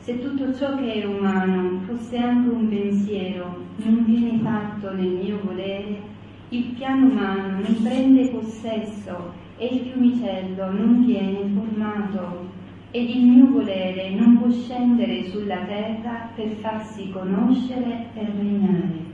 se 0.09 0.23
tutto 0.23 0.57
ciò 0.57 0.75
che 0.77 1.03
è 1.03 1.05
umano 1.05 1.83
fosse 1.85 2.17
anche 2.17 2.49
un 2.49 2.67
pensiero, 2.67 3.59
non 3.77 4.07
viene 4.07 4.39
fatto 4.39 4.91
nel 4.95 5.07
mio 5.07 5.39
volere, 5.43 6.01
il 6.49 6.65
piano 6.79 7.09
umano 7.09 7.61
non 7.61 7.83
prende 7.83 8.29
possesso 8.29 9.35
e 9.59 9.67
il 9.67 9.81
fiumicello 9.81 10.71
non 10.71 11.05
viene 11.05 11.51
formato 11.53 12.49
ed 12.91 13.11
il 13.11 13.23
mio 13.23 13.51
volere 13.51 14.09
non 14.15 14.39
può 14.39 14.51
scendere 14.51 15.29
sulla 15.29 15.59
terra 15.67 16.31
per 16.35 16.53
farsi 16.63 17.11
conoscere 17.11 18.07
e 18.15 18.25
regnare. 18.25 19.05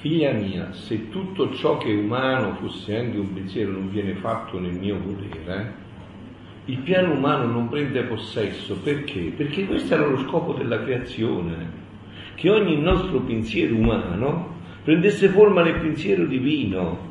Figlia 0.00 0.32
mia, 0.32 0.70
se 0.74 1.08
tutto 1.08 1.54
ciò 1.54 1.78
che 1.78 1.94
è 1.94 1.96
umano 1.96 2.56
fosse 2.56 2.94
anche 2.94 3.16
un 3.16 3.32
pensiero 3.32 3.72
non 3.72 3.88
viene 3.88 4.16
fatto 4.16 4.60
nel 4.60 4.74
mio 4.74 5.00
volere, 5.02 5.88
il 6.66 6.78
piano 6.78 7.14
umano 7.14 7.46
non 7.46 7.68
prende 7.68 8.04
possesso 8.04 8.76
perché? 8.80 9.32
Perché 9.36 9.66
questo 9.66 9.94
era 9.94 10.06
lo 10.06 10.18
scopo 10.18 10.52
della 10.52 10.82
creazione, 10.82 11.78
che 12.34 12.50
ogni 12.50 12.80
nostro 12.80 13.20
pensiero 13.20 13.74
umano 13.74 14.58
prendesse 14.84 15.28
forma 15.28 15.62
nel 15.62 15.80
pensiero 15.80 16.24
divino. 16.26 17.08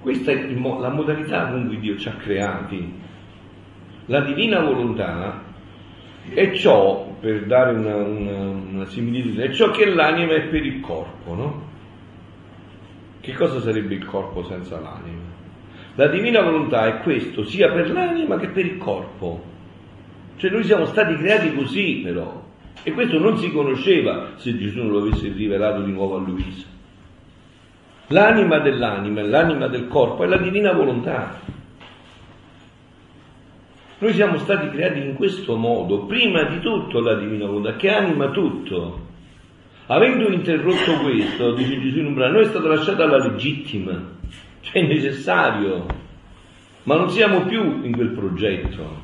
Questa 0.00 0.32
è 0.32 0.50
la 0.52 0.90
modalità 0.90 1.48
con 1.48 1.66
cui 1.66 1.80
Dio 1.80 1.96
ci 1.96 2.08
ha 2.08 2.14
creati. 2.14 2.92
La 4.06 4.20
divina 4.20 4.60
volontà 4.60 5.42
è 6.28 6.52
ciò, 6.52 7.16
per 7.20 7.46
dare 7.46 7.72
una, 7.76 7.96
una, 7.96 8.48
una 8.48 8.84
similitudine, 8.84 9.44
è 9.44 9.52
ciò 9.52 9.70
che 9.70 9.86
l'anima 9.86 10.34
è 10.34 10.42
per 10.42 10.64
il 10.64 10.80
corpo, 10.80 11.34
no? 11.34 11.62
Che 13.20 13.32
cosa 13.32 13.60
sarebbe 13.60 13.94
il 13.94 14.04
corpo 14.04 14.42
senza 14.42 14.78
l'anima? 14.78 15.43
La 15.96 16.08
divina 16.08 16.42
volontà 16.42 16.86
è 16.86 17.02
questo 17.02 17.44
sia 17.44 17.70
per 17.70 17.90
l'anima 17.90 18.36
che 18.36 18.48
per 18.48 18.66
il 18.66 18.78
corpo. 18.78 19.52
Cioè 20.36 20.50
noi 20.50 20.64
siamo 20.64 20.86
stati 20.86 21.16
creati 21.16 21.54
così 21.54 22.00
però. 22.02 22.42
E 22.82 22.92
questo 22.92 23.18
non 23.18 23.38
si 23.38 23.50
conosceva 23.52 24.32
se 24.36 24.56
Gesù 24.58 24.78
non 24.78 24.90
lo 24.90 24.98
avesse 24.98 25.28
rivelato 25.28 25.82
di 25.82 25.92
nuovo 25.92 26.16
a 26.16 26.20
Luisa. 26.20 26.66
L'anima 28.08 28.58
dell'anima 28.58 29.20
e 29.20 29.28
l'anima 29.28 29.68
del 29.68 29.86
corpo 29.86 30.24
è 30.24 30.26
la 30.26 30.36
divina 30.36 30.72
volontà. 30.72 31.40
Noi 33.98 34.12
siamo 34.12 34.36
stati 34.38 34.68
creati 34.68 34.98
in 34.98 35.14
questo 35.14 35.56
modo, 35.56 36.04
prima 36.04 36.42
di 36.42 36.60
tutto 36.60 37.00
la 37.00 37.14
divina 37.14 37.46
volontà, 37.46 37.76
che 37.76 37.88
anima 37.88 38.30
tutto. 38.30 39.12
Avendo 39.86 40.28
interrotto 40.28 40.98
questo, 41.02 41.54
dice 41.54 41.80
Gesù 41.80 42.00
in 42.00 42.06
un 42.06 42.14
brano, 42.14 42.34
noi 42.34 42.42
è 42.42 42.48
stata 42.48 42.68
lasciata 42.68 43.06
la 43.06 43.18
legittima, 43.18 44.12
cioè 44.64 44.82
è 44.82 44.86
necessario, 44.86 45.86
ma 46.84 46.96
non 46.96 47.10
siamo 47.10 47.44
più 47.44 47.84
in 47.84 47.92
quel 47.92 48.12
progetto, 48.12 49.02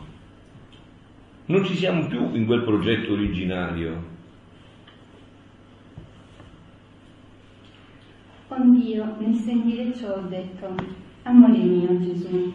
non 1.47 1.65
ci 1.65 1.75
siamo 1.75 2.07
più 2.07 2.35
in 2.35 2.47
quel 2.47 2.63
progetto 2.63 3.13
originario. 3.13 4.19
Con 8.49 8.81
Dio, 8.81 9.17
nel 9.19 9.35
sentire 9.35 9.95
ciò, 9.95 10.15
ho 10.15 10.27
detto, 10.29 10.75
amore 11.23 11.59
mio 11.59 12.01
Gesù, 12.01 12.53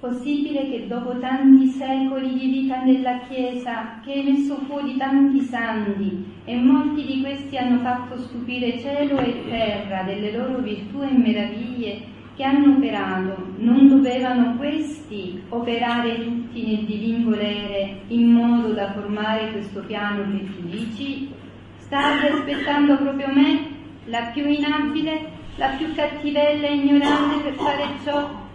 Possibile 0.00 0.70
che 0.70 0.86
dopo 0.86 1.18
tanti 1.18 1.66
secoli 1.66 2.32
di 2.38 2.46
vita 2.46 2.84
nella 2.84 3.18
Chiesa, 3.18 3.98
che 4.04 4.12
hai 4.12 4.22
messo 4.22 4.54
fuori 4.58 4.96
tanti 4.96 5.40
santi, 5.40 6.24
e 6.44 6.54
molti 6.54 7.04
di 7.04 7.20
questi 7.20 7.56
hanno 7.56 7.80
fatto 7.80 8.16
stupire 8.16 8.78
cielo 8.78 9.18
e 9.18 9.42
terra 9.48 10.04
delle 10.04 10.30
loro 10.30 10.60
virtù 10.60 11.02
e 11.02 11.10
meraviglie 11.10 12.16
che 12.38 12.44
hanno 12.44 12.76
operato, 12.76 13.36
non 13.56 13.88
dovevano 13.88 14.54
questi 14.58 15.42
operare 15.48 16.22
tutti 16.22 16.64
nel 16.64 16.84
divin 16.84 17.24
volere 17.24 18.02
in 18.06 18.30
modo 18.30 18.72
da 18.74 18.92
formare 18.92 19.50
questo 19.50 19.80
piano 19.80 20.22
che 20.30 20.44
tu 20.44 20.68
dici? 20.68 21.34
State 21.78 22.28
aspettando 22.28 22.96
proprio 22.96 23.26
me, 23.34 23.70
la 24.04 24.30
più 24.32 24.48
inabile, 24.48 25.30
la 25.56 25.70
più 25.76 25.92
cattivella 25.96 26.68
e 26.68 26.74
ignorante 26.76 27.42
per 27.42 27.54
fare 27.54 27.84
ciò? 28.04 28.46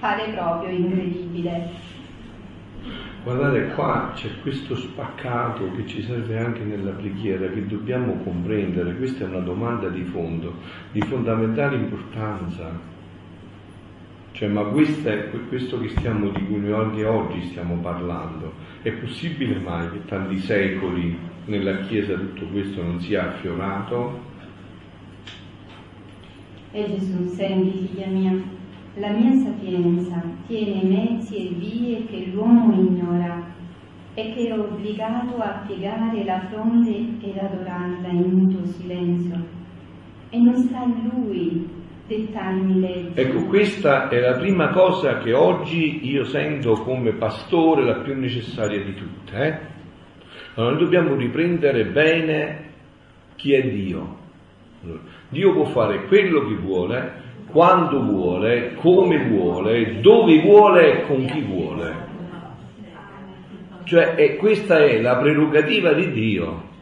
pare 0.00 0.30
proprio 0.30 0.70
incredibile. 0.70 1.70
Guardate 3.22 3.66
qua 3.74 4.12
c'è 4.14 4.28
questo 4.40 4.76
spaccato 4.76 5.70
che 5.72 5.86
ci 5.86 6.02
serve 6.02 6.38
anche 6.38 6.62
nella 6.62 6.92
preghiera, 6.92 7.48
che 7.48 7.66
dobbiamo 7.66 8.14
comprendere, 8.22 8.96
questa 8.96 9.24
è 9.24 9.28
una 9.28 9.40
domanda 9.40 9.88
di 9.88 10.04
fondo, 10.04 10.54
di 10.92 11.00
fondamentale 11.02 11.76
importanza. 11.76 12.94
Cioè, 14.36 14.48
ma 14.48 14.64
questo 14.64 15.08
è 15.08 15.30
questo 15.48 15.82
stiamo, 15.96 16.28
di 16.28 16.44
cui 16.44 16.60
noi 16.60 17.02
oggi 17.04 17.40
stiamo 17.44 17.76
parlando. 17.76 18.52
È 18.82 18.92
possibile 18.92 19.58
mai 19.60 19.90
che 19.90 20.04
tanti 20.04 20.36
secoli 20.36 21.18
nella 21.46 21.80
Chiesa 21.86 22.18
tutto 22.18 22.44
questo 22.48 22.82
non 22.82 23.00
sia 23.00 23.28
affiorato? 23.28 24.20
E 26.70 26.84
Gesù, 26.84 27.28
senti 27.28 27.88
figlia 27.88 28.08
mia, 28.08 28.38
la 28.96 29.08
mia 29.08 29.32
sapienza 29.42 30.22
tiene 30.46 30.82
mezzi 30.82 31.36
e 31.36 31.54
vie 31.54 32.04
che 32.04 32.26
l'uomo 32.26 32.74
ignora 32.74 33.42
e 34.12 34.34
che 34.34 34.48
è 34.48 34.58
obbligato 34.58 35.38
a 35.38 35.64
piegare 35.66 36.24
la 36.24 36.40
fronte 36.50 36.90
ed 36.90 37.38
adorarla 37.38 38.08
in 38.08 38.30
muto 38.32 38.66
silenzio. 38.66 39.42
E 40.28 40.38
non 40.38 40.54
sta 40.56 40.80
a 40.80 40.86
lui. 40.86 41.75
Ecco, 43.14 43.46
questa 43.46 44.08
è 44.08 44.20
la 44.20 44.36
prima 44.38 44.68
cosa 44.68 45.18
che 45.18 45.32
oggi 45.32 46.08
io 46.08 46.24
sento 46.24 46.74
come 46.74 47.12
pastore 47.14 47.84
la 47.84 47.96
più 47.96 48.14
necessaria 48.14 48.82
di 48.82 48.94
tutte. 48.94 49.36
Eh? 49.36 49.58
Allora, 50.54 50.74
noi 50.74 50.84
dobbiamo 50.84 51.14
riprendere 51.16 51.84
bene 51.86 52.70
chi 53.34 53.54
è 53.54 53.62
Dio. 53.62 54.24
Dio 55.28 55.52
può 55.52 55.64
fare 55.64 56.04
quello 56.06 56.46
che 56.46 56.54
vuole, 56.54 57.12
quando 57.50 58.00
vuole, 58.02 58.74
come 58.74 59.28
vuole, 59.28 60.00
dove 60.00 60.40
vuole 60.42 60.92
e 60.92 61.06
con 61.06 61.24
chi 61.24 61.40
vuole. 61.40 62.04
Cioè, 63.84 64.36
questa 64.36 64.78
è 64.78 65.00
la 65.00 65.16
prerogativa 65.16 65.92
di 65.92 66.12
Dio. 66.12 66.74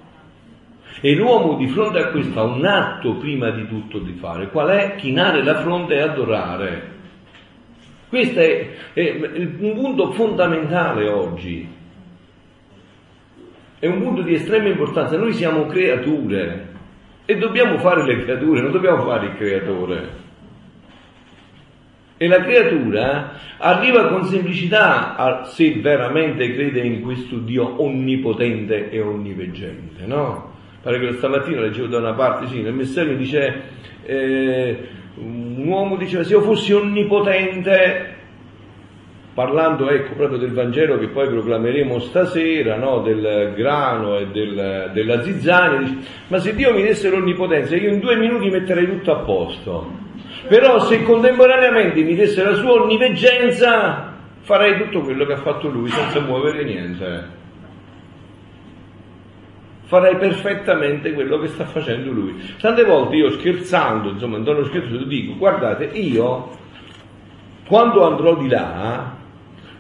E 1.01 1.15
l'uomo 1.15 1.57
di 1.57 1.67
fronte 1.69 1.99
a 1.99 2.09
questo 2.09 2.41
ha 2.41 2.45
un 2.45 2.65
atto 2.65 3.17
prima 3.17 3.51
di 3.51 3.67
tutto 3.69 3.99
di 3.99 4.13
fare, 4.13 4.49
qual 4.49 4.69
è? 4.69 4.95
Chinare 4.97 5.43
la 5.43 5.61
fronte 5.61 5.95
e 5.95 6.01
adorare. 6.01 6.93
Questo 8.09 8.39
è, 8.39 8.69
è 8.93 9.11
un 9.59 9.73
punto 9.75 10.13
fondamentale 10.13 11.09
oggi. 11.09 11.69
È 13.79 13.87
un 13.87 14.01
punto 14.01 14.23
di 14.23 14.35
estrema 14.35 14.69
importanza. 14.69 15.19
Noi 15.19 15.33
siamo 15.33 15.67
creature 15.67 16.69
e 17.25 17.37
dobbiamo 17.37 17.79
fare 17.79 18.05
le 18.05 18.23
creature, 18.23 18.61
non 18.61 18.71
dobbiamo 18.71 19.05
fare 19.05 19.27
il 19.27 19.37
creatore. 19.37 20.23
E 22.17 22.29
la 22.29 22.41
creatura 22.43 23.33
arriva 23.59 24.07
con 24.07 24.25
semplicità 24.25 25.17
a, 25.17 25.45
se 25.45 25.81
veramente 25.81 26.55
crede 26.55 26.81
in 26.81 27.03
questo 27.03 27.39
Dio 27.39 27.83
onnipotente 27.83 28.91
e 28.91 29.01
onniveggente, 29.01 30.07
no? 30.07 30.54
Pare 30.85 31.01
che 31.01 31.15
stamattina 31.15 31.63
leggevo 31.63 31.87
da 31.87 31.97
una 31.97 32.13
parte, 32.13 32.47
sì, 32.47 32.61
nel 32.61 32.75
messaggio 32.75 33.15
dice, 33.15 33.63
eh, 34.05 34.79
un 35.15 35.67
uomo 35.67 35.97
diceva, 35.97 36.23
se 36.25 36.35
io 36.35 36.43
fossi 36.43 36.75
onnipotente, 36.75 38.17
parlando 39.33 39.89
ecco 39.89 40.13
proprio 40.13 40.37
del 40.37 40.53
Vangelo 40.53 40.99
che 40.99 41.09
poi 41.09 41.27
proclameremo 41.29 41.99
stasera, 42.01 42.77
no? 42.77 43.01
del 43.01 43.55
grano 43.57 44.19
e 44.19 44.27
del, 44.27 44.91
della 44.93 45.23
zizzania, 45.23 45.79
dice, 45.79 45.97
ma 46.29 46.39
se 46.39 46.55
Dio 46.55 46.75
mi 46.75 46.83
desse 46.83 47.09
l'onnipotenza 47.09 47.77
io 47.77 47.91
in 47.91 48.01
due 48.01 48.17
minuti 48.17 48.51
metterei 48.51 48.85
tutto 48.85 49.13
a 49.13 49.21
posto. 49.21 49.91
Però 50.49 50.81
se 50.81 51.03
contemporaneamente 51.03 52.03
mi 52.03 52.15
desse 52.15 52.45
la 52.45 52.57
sua 52.57 52.73
onniveggenza, 52.73 54.13
farei 54.41 54.77
tutto 54.77 55.01
quello 55.01 55.25
che 55.25 55.33
ha 55.33 55.39
fatto 55.39 55.67
lui 55.69 55.89
senza 55.89 56.21
muovere 56.21 56.63
niente. 56.63 57.43
Farei 59.85 60.17
perfettamente 60.17 61.13
quello 61.13 61.39
che 61.39 61.49
sta 61.49 61.65
facendo 61.67 62.11
lui. 62.11 62.35
Tante 62.61 62.85
volte 62.85 63.17
io 63.17 63.31
scherzando, 63.31 64.11
insomma, 64.11 64.39
in 64.39 64.45
tono 64.45 64.65
scherzo, 64.65 64.97
dico, 65.05 65.37
guardate, 65.37 65.85
io 65.85 66.51
quando 67.67 68.07
andrò 68.07 68.37
di 68.37 68.49
là, 68.49 69.17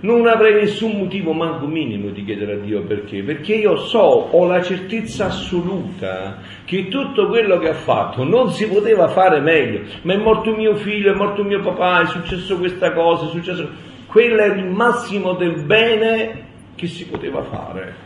non 0.00 0.26
avrei 0.26 0.54
nessun 0.54 0.98
motivo 0.98 1.32
manco 1.32 1.66
minimo 1.66 2.10
di 2.10 2.24
chiedere 2.24 2.54
a 2.54 2.56
Dio 2.56 2.82
perché, 2.82 3.22
perché 3.22 3.54
io 3.54 3.76
so, 3.76 3.98
ho 3.98 4.46
la 4.46 4.62
certezza 4.62 5.26
assoluta 5.26 6.38
che 6.64 6.88
tutto 6.88 7.26
quello 7.28 7.58
che 7.58 7.70
ha 7.70 7.74
fatto 7.74 8.22
non 8.22 8.50
si 8.50 8.68
poteva 8.68 9.08
fare 9.08 9.40
meglio, 9.40 9.80
ma 10.02 10.12
è 10.12 10.16
morto 10.16 10.54
mio 10.54 10.76
figlio, 10.76 11.12
è 11.12 11.16
morto 11.16 11.42
mio 11.42 11.60
papà, 11.60 12.02
è 12.02 12.06
successo 12.06 12.58
questa 12.58 12.92
cosa, 12.92 13.26
è 13.26 13.28
successo... 13.28 13.92
Quello 14.06 14.42
è 14.42 14.54
il 14.54 14.66
massimo 14.66 15.32
del 15.32 15.64
bene 15.64 16.44
che 16.76 16.86
si 16.86 17.06
poteva 17.06 17.42
fare. 17.42 18.03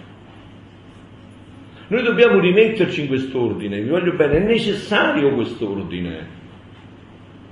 Noi 1.90 2.02
dobbiamo 2.02 2.38
rimetterci 2.38 3.00
in 3.00 3.06
quest'ordine, 3.06 3.80
vi 3.80 3.88
voglio 3.88 4.12
bene, 4.12 4.36
è 4.36 4.40
necessario 4.40 5.32
quest'ordine, 5.32 6.26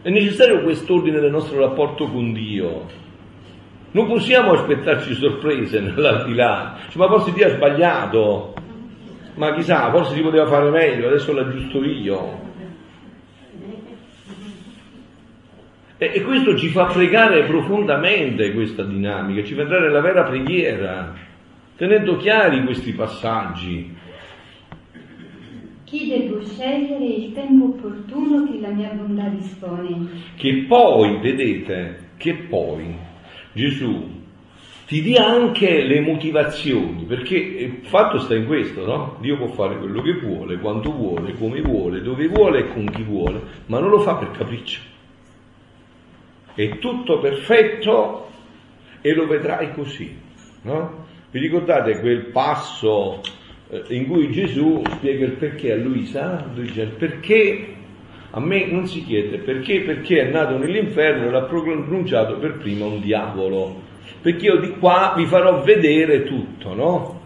è 0.03 0.11
necessario 0.11 0.61
quest'ordine 0.61 1.20
del 1.20 1.30
nostro 1.30 1.59
rapporto 1.59 2.07
con 2.11 2.34
Dio. 2.34 2.84
Non 3.93 4.07
possiamo 4.07 4.53
aspettarci 4.53 5.14
sorprese 5.14 5.80
nell'aldilà, 5.80 6.76
cioè, 6.91 6.99
ma 6.99 7.09
forse 7.09 7.32
Dio 7.32 7.47
ha 7.47 7.49
sbagliato, 7.49 8.55
ma 9.37 9.55
chissà, 9.55 9.91
forse 9.91 10.12
si 10.12 10.20
poteva 10.20 10.47
fare 10.47 10.68
meglio, 10.68 11.07
adesso 11.07 11.32
l'aggiusto 11.32 11.82
io. 11.82 12.45
E, 15.97 16.11
e 16.12 16.22
questo 16.22 16.59
ci 16.59 16.68
fa 16.68 16.84
pregare 16.84 17.45
profondamente 17.45 18.53
questa 18.53 18.82
dinamica, 18.82 19.43
ci 19.45 19.55
fa 19.55 19.62
entrare 19.62 19.87
nella 19.87 20.03
vera 20.03 20.24
preghiera, 20.24 21.14
tenendo 21.74 22.18
chiari 22.18 22.62
questi 22.64 22.93
passaggi. 22.93 24.05
Chi 25.97 26.09
devo 26.09 26.44
scegliere 26.44 27.07
il 27.07 27.32
tempo 27.32 27.64
opportuno 27.64 28.47
che 28.47 28.61
la 28.61 28.68
mia 28.68 28.90
bontà 28.90 29.28
dispone? 29.28 30.07
Che 30.36 30.64
poi, 30.68 31.18
vedete, 31.22 32.11
che 32.18 32.34
poi 32.34 32.94
Gesù 33.55 34.24
ti 34.86 35.01
dia 35.01 35.24
anche 35.24 35.84
le 35.84 36.01
motivazioni, 36.01 37.05
perché 37.05 37.36
il 37.38 37.78
fatto 37.84 38.18
sta 38.18 38.34
in 38.34 38.44
questo, 38.44 38.84
no? 38.84 39.16
Dio 39.22 39.38
può 39.38 39.47
fare 39.47 39.78
quello 39.78 40.03
che 40.03 40.18
vuole, 40.20 40.59
quando 40.59 40.92
vuole, 40.92 41.32
come 41.32 41.62
vuole, 41.62 42.03
dove 42.03 42.28
vuole 42.28 42.59
e 42.59 42.68
con 42.74 42.84
chi 42.90 43.03
vuole, 43.03 43.40
ma 43.64 43.78
non 43.78 43.88
lo 43.88 44.01
fa 44.01 44.16
per 44.16 44.32
capriccio. 44.32 44.80
È 46.55 46.78
tutto 46.78 47.20
perfetto 47.20 48.28
e 49.01 49.14
lo 49.14 49.26
vedrai 49.26 49.72
così, 49.72 50.14
no? 50.61 51.07
Vi 51.30 51.38
ricordate 51.38 52.01
quel 52.01 52.26
passo 52.26 53.22
eh, 53.22 53.45
in 53.88 54.06
cui 54.06 54.30
Gesù 54.30 54.82
spiega 54.84 55.24
il 55.24 55.32
perché 55.32 55.72
a 55.72 55.76
Luisa? 55.76 56.44
Lui 56.54 56.66
dice 56.66 56.86
perché 56.86 57.74
a 58.30 58.40
me 58.40 58.66
non 58.66 58.86
si 58.86 59.04
chiede 59.04 59.38
perché, 59.38 59.80
perché 59.80 60.20
è 60.20 60.30
nato 60.30 60.58
nell'inferno 60.58 61.26
e 61.26 61.30
l'ha 61.30 61.44
pronunciato 61.44 62.36
per 62.36 62.58
prima 62.58 62.84
un 62.84 63.00
diavolo. 63.00 63.82
Perché 64.20 64.46
io 64.46 64.56
di 64.58 64.70
qua 64.78 65.14
vi 65.16 65.26
farò 65.26 65.62
vedere 65.62 66.24
tutto, 66.24 66.74
no? 66.74 67.20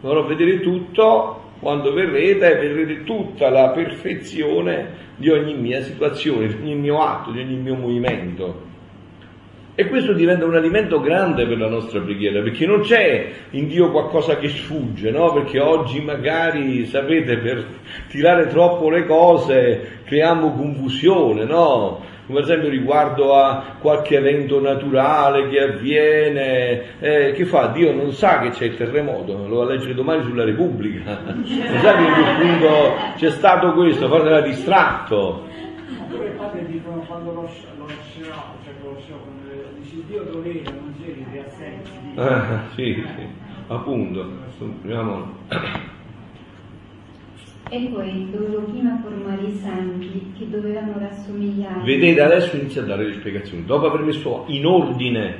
Vi 0.00 0.06
farò 0.06 0.24
vedere 0.24 0.60
tutto 0.60 1.48
quando 1.60 1.92
verrete 1.92 2.58
e 2.58 2.72
vedrete 2.72 3.04
tutta 3.04 3.50
la 3.50 3.70
perfezione 3.70 5.08
di 5.16 5.28
ogni 5.28 5.54
mia 5.54 5.82
situazione, 5.82 6.46
di 6.46 6.54
ogni 6.54 6.76
mio 6.76 7.02
atto, 7.02 7.32
di 7.32 7.40
ogni 7.40 7.56
mio 7.56 7.74
movimento. 7.74 8.68
E 9.80 9.88
questo 9.88 10.12
diventa 10.12 10.44
un 10.44 10.54
alimento 10.54 11.00
grande 11.00 11.46
per 11.46 11.56
la 11.56 11.70
nostra 11.70 12.00
preghiera, 12.00 12.42
perché 12.42 12.66
non 12.66 12.82
c'è 12.82 13.30
in 13.52 13.66
Dio 13.66 13.90
qualcosa 13.90 14.36
che 14.36 14.50
sfugge, 14.50 15.10
no? 15.10 15.32
Perché 15.32 15.58
oggi 15.58 16.02
magari, 16.02 16.84
sapete, 16.84 17.38
per 17.38 17.64
tirare 18.08 18.48
troppo 18.48 18.90
le 18.90 19.06
cose 19.06 20.02
creiamo 20.04 20.52
confusione, 20.52 21.44
no? 21.44 22.04
Come 22.26 22.40
per 22.40 22.50
esempio 22.50 22.68
riguardo 22.68 23.34
a 23.34 23.76
qualche 23.80 24.18
evento 24.18 24.60
naturale 24.60 25.48
che 25.48 25.60
avviene, 25.60 26.82
eh, 27.00 27.32
che 27.32 27.46
fa? 27.46 27.68
Dio 27.68 27.94
non 27.94 28.12
sa 28.12 28.40
che 28.40 28.50
c'è 28.50 28.66
il 28.66 28.76
terremoto, 28.76 29.46
lo 29.48 29.56
va 29.56 29.62
a 29.62 29.66
leggere 29.68 29.94
domani 29.94 30.24
sulla 30.24 30.44
Repubblica. 30.44 31.22
non 31.24 31.42
sa 31.46 31.96
che 31.96 32.02
in 32.02 32.12
quel 32.12 32.36
punto 32.38 32.96
c'è 33.16 33.30
stato 33.30 33.72
questo, 33.72 34.08
forse 34.08 34.26
era 34.26 34.42
distratto. 34.42 35.48
I 36.10 36.36
padri 36.36 36.66
dicono 36.66 37.02
quando 37.06 37.32
lo, 37.32 37.48
lo 37.78 37.86
cioè 38.20 38.74
lo 38.82 38.96
Dio 40.06 40.22
dov'era, 40.22 40.70
non 40.70 40.94
c'eri, 41.00 41.24
ti 41.30 41.38
assenti. 41.38 41.90
Ah, 42.16 42.68
sì, 42.74 42.94
sì, 42.94 43.26
appunto. 43.68 44.26
Proviamo. 44.58 45.38
E 47.72 47.88
poi 47.92 48.30
dovevo 48.30 48.62
prima 48.62 49.00
formare 49.02 49.42
i 49.42 49.54
santi 49.54 50.32
che 50.36 50.48
dovevano 50.50 50.98
rassomigliare. 50.98 51.82
Vedete, 51.84 52.20
adesso 52.20 52.56
inizia 52.56 52.82
a 52.82 52.86
dare 52.86 53.06
le 53.06 53.14
spiegazioni. 53.14 53.64
Dopo 53.64 53.86
aver 53.86 54.02
messo 54.02 54.44
in 54.48 54.66
ordine 54.66 55.36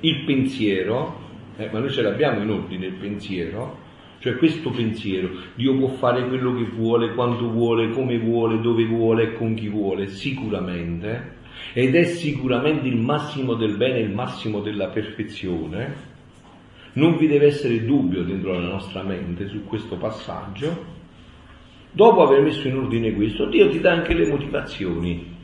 il 0.00 0.24
pensiero, 0.24 1.20
eh, 1.56 1.68
ma 1.70 1.78
noi 1.80 1.90
ce 1.90 2.02
l'abbiamo 2.02 2.42
in 2.42 2.50
ordine 2.50 2.86
il 2.86 2.94
pensiero, 2.94 3.86
cioè 4.20 4.36
questo 4.36 4.70
pensiero, 4.70 5.28
Dio 5.54 5.76
può 5.76 5.88
fare 5.88 6.26
quello 6.26 6.54
che 6.54 6.64
vuole, 6.64 7.14
quando 7.14 7.50
vuole, 7.50 7.90
come 7.90 8.18
vuole, 8.18 8.60
dove 8.60 8.84
vuole 8.84 9.22
e 9.24 9.32
con 9.34 9.54
chi 9.54 9.68
vuole, 9.68 10.08
sicuramente, 10.08 11.36
ed 11.72 11.94
è 11.94 12.04
sicuramente 12.04 12.86
il 12.88 12.96
massimo 12.96 13.54
del 13.54 13.76
bene, 13.76 14.00
il 14.00 14.12
massimo 14.12 14.60
della 14.60 14.88
perfezione. 14.88 16.16
Non 16.94 17.16
vi 17.16 17.26
deve 17.28 17.46
essere 17.46 17.84
dubbio 17.84 18.24
dentro 18.24 18.52
la 18.52 18.66
nostra 18.66 19.02
mente 19.02 19.48
su 19.48 19.64
questo 19.64 19.96
passaggio. 19.96 20.96
Dopo 21.90 22.22
aver 22.22 22.42
messo 22.42 22.68
in 22.68 22.76
ordine 22.76 23.12
questo, 23.12 23.46
Dio 23.46 23.70
ti 23.70 23.80
dà 23.80 23.92
anche 23.92 24.14
le 24.14 24.28
motivazioni, 24.28 25.36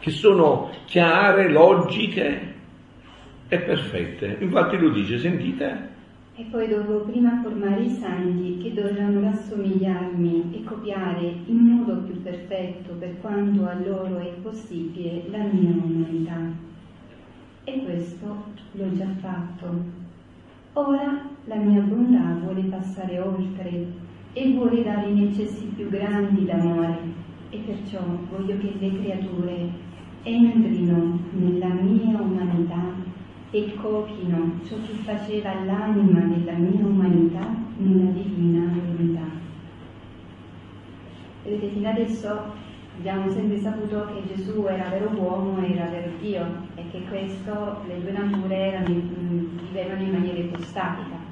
che 0.00 0.10
sono 0.10 0.70
chiare, 0.86 1.50
logiche 1.50 2.54
e 3.48 3.58
perfette. 3.58 4.38
Infatti 4.40 4.78
lo 4.78 4.90
dice, 4.90 5.18
sentite? 5.18 5.91
E 6.42 6.46
poi 6.50 6.66
dovevo 6.66 7.02
prima 7.02 7.40
formare 7.40 7.82
i 7.82 7.88
santi 7.88 8.58
che 8.58 8.74
dovevano 8.74 9.20
rassomigliarmi 9.20 10.50
e 10.52 10.64
copiare 10.64 11.36
in 11.46 11.56
modo 11.56 11.98
più 11.98 12.20
perfetto, 12.20 12.94
per 12.94 13.20
quanto 13.20 13.64
a 13.64 13.74
loro 13.74 14.18
è 14.18 14.32
possibile, 14.42 15.22
la 15.30 15.44
mia 15.44 15.70
umanità. 15.70 16.50
E 17.62 17.84
questo 17.84 18.44
l'ho 18.72 18.92
già 18.92 19.06
fatto. 19.20 19.84
Ora 20.72 21.28
la 21.44 21.54
mia 21.54 21.80
bontà 21.82 22.36
vuole 22.42 22.62
passare 22.62 23.20
oltre 23.20 23.86
e 24.32 24.52
vuole 24.52 24.82
dare 24.82 25.10
in 25.10 25.28
eccessi 25.28 25.66
più 25.66 25.88
grandi 25.90 26.44
d'amore 26.44 26.98
e 27.50 27.58
perciò 27.58 28.00
voglio 28.28 28.58
che 28.58 28.74
le 28.80 29.00
creature 29.00 29.70
entrino 30.24 31.20
nella 31.34 31.68
mia 31.68 32.20
umanità 32.20 33.01
e 33.52 33.74
copino 33.76 34.58
ciò 34.66 34.74
che 34.84 34.94
faceva 35.04 35.54
l'anima 35.62 36.20
della 36.20 36.52
mia 36.52 36.84
umanità 36.84 37.46
nella 37.76 38.10
divina 38.10 38.72
verità. 38.72 39.22
Vedete, 41.44 41.68
fino 41.68 41.88
adesso 41.88 42.52
abbiamo 42.98 43.30
sempre 43.30 43.58
saputo 43.58 44.06
che 44.06 44.34
Gesù 44.34 44.64
era 44.66 44.88
vero 44.88 45.10
uomo 45.14 45.64
e 45.64 45.74
era 45.74 45.86
vero 45.86 46.10
Dio 46.20 46.44
e 46.74 46.82
che 46.90 47.02
questo, 47.04 47.82
le 47.86 48.00
due 48.00 48.10
nature 48.10 48.56
erano, 48.56 48.86
vivevano 48.88 50.02
in 50.02 50.10
maniera 50.10 50.38
ipostatica 50.38 51.22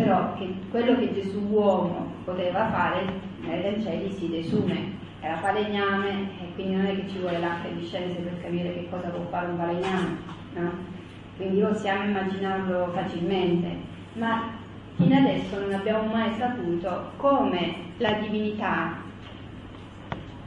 però 0.00 0.34
che 0.34 0.52
quello 0.70 0.96
che 0.96 1.12
Gesù 1.12 1.40
uomo 1.48 2.12
poteva 2.24 2.70
fare 2.70 3.28
dai 3.40 3.80
cieli 3.82 4.12
si 4.12 4.28
desume, 4.28 4.98
era 5.20 5.36
falegname 5.36 6.28
e 6.40 6.54
quindi 6.54 6.74
non 6.74 6.86
è 6.86 6.94
che 6.94 7.08
ci 7.08 7.18
vuole 7.18 7.38
l'acqua 7.38 7.70
di 7.70 7.84
scienze 7.84 8.20
per 8.20 8.40
capire 8.40 8.72
che 8.72 8.88
cosa 8.88 9.08
può 9.08 9.22
fare 9.28 9.50
un 9.50 9.56
falegname, 9.56 10.16
no? 10.54 10.98
Quindi 11.40 11.62
possiamo 11.62 12.04
immaginarlo 12.04 12.90
facilmente, 12.92 13.66
ma 14.12 14.50
fino 14.96 15.16
adesso 15.16 15.58
non 15.58 15.72
abbiamo 15.72 16.12
mai 16.12 16.34
saputo 16.34 17.12
come 17.16 17.76
la 17.96 18.12
divinità 18.12 18.98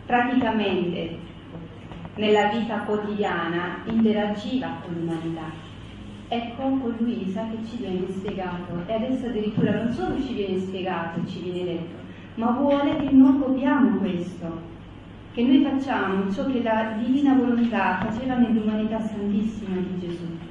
praticamente 0.05 1.17
nella 2.15 2.49
vita 2.49 2.77
quotidiana 2.81 3.79
interagiva 3.85 4.81
con 4.83 4.93
l'umanità. 4.93 5.71
Ecco 6.27 6.61
con 6.61 6.95
Luisa 6.99 7.43
che 7.49 7.67
ci 7.67 7.77
viene 7.77 8.05
spiegato 8.09 8.83
e 8.85 8.93
adesso 8.93 9.25
addirittura 9.25 9.83
non 9.83 9.91
solo 9.91 10.21
ci 10.21 10.33
viene 10.33 10.59
spiegato, 10.59 11.25
ci 11.25 11.39
viene 11.39 11.63
detto, 11.63 11.95
ma 12.35 12.51
vuole 12.51 12.97
che 12.97 13.09
noi 13.09 13.39
copiamo 13.39 13.97
questo, 13.97 14.61
che 15.31 15.41
noi 15.41 15.63
facciamo 15.63 16.31
ciò 16.31 16.45
che 16.45 16.61
la 16.61 16.93
divina 17.03 17.33
volontà 17.33 17.97
faceva 17.97 18.35
nell'umanità 18.35 18.99
santissima 18.99 19.77
di 19.77 19.99
Gesù. 19.99 20.42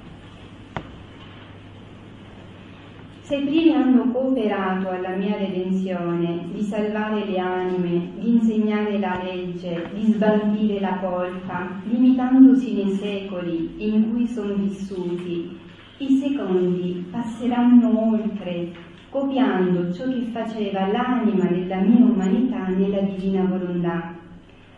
Se 3.32 3.38
i 3.38 3.46
primi 3.46 3.72
hanno 3.72 4.12
cooperato 4.12 4.90
alla 4.90 5.16
mia 5.16 5.38
redenzione, 5.38 6.48
di 6.52 6.60
salvare 6.60 7.24
le 7.24 7.38
anime, 7.38 8.10
di 8.18 8.28
insegnare 8.28 8.98
la 8.98 9.22
legge, 9.24 9.88
di 9.94 10.12
sbandire 10.12 10.78
la 10.78 10.98
colpa, 10.98 11.80
limitandosi 11.84 12.74
nei 12.74 12.90
secoli 12.90 13.70
in 13.78 14.10
cui 14.10 14.26
sono 14.26 14.52
vissuti, 14.56 15.48
i 15.96 16.08
secondi 16.16 17.06
passeranno 17.10 18.12
oltre, 18.12 18.70
copiando 19.08 19.90
ciò 19.94 20.04
che 20.10 20.26
faceva 20.30 20.88
l'anima 20.88 21.46
della 21.46 21.80
mia 21.80 22.04
umanità 22.04 22.66
nella 22.66 23.00
divina 23.00 23.46
volontà. 23.46 24.14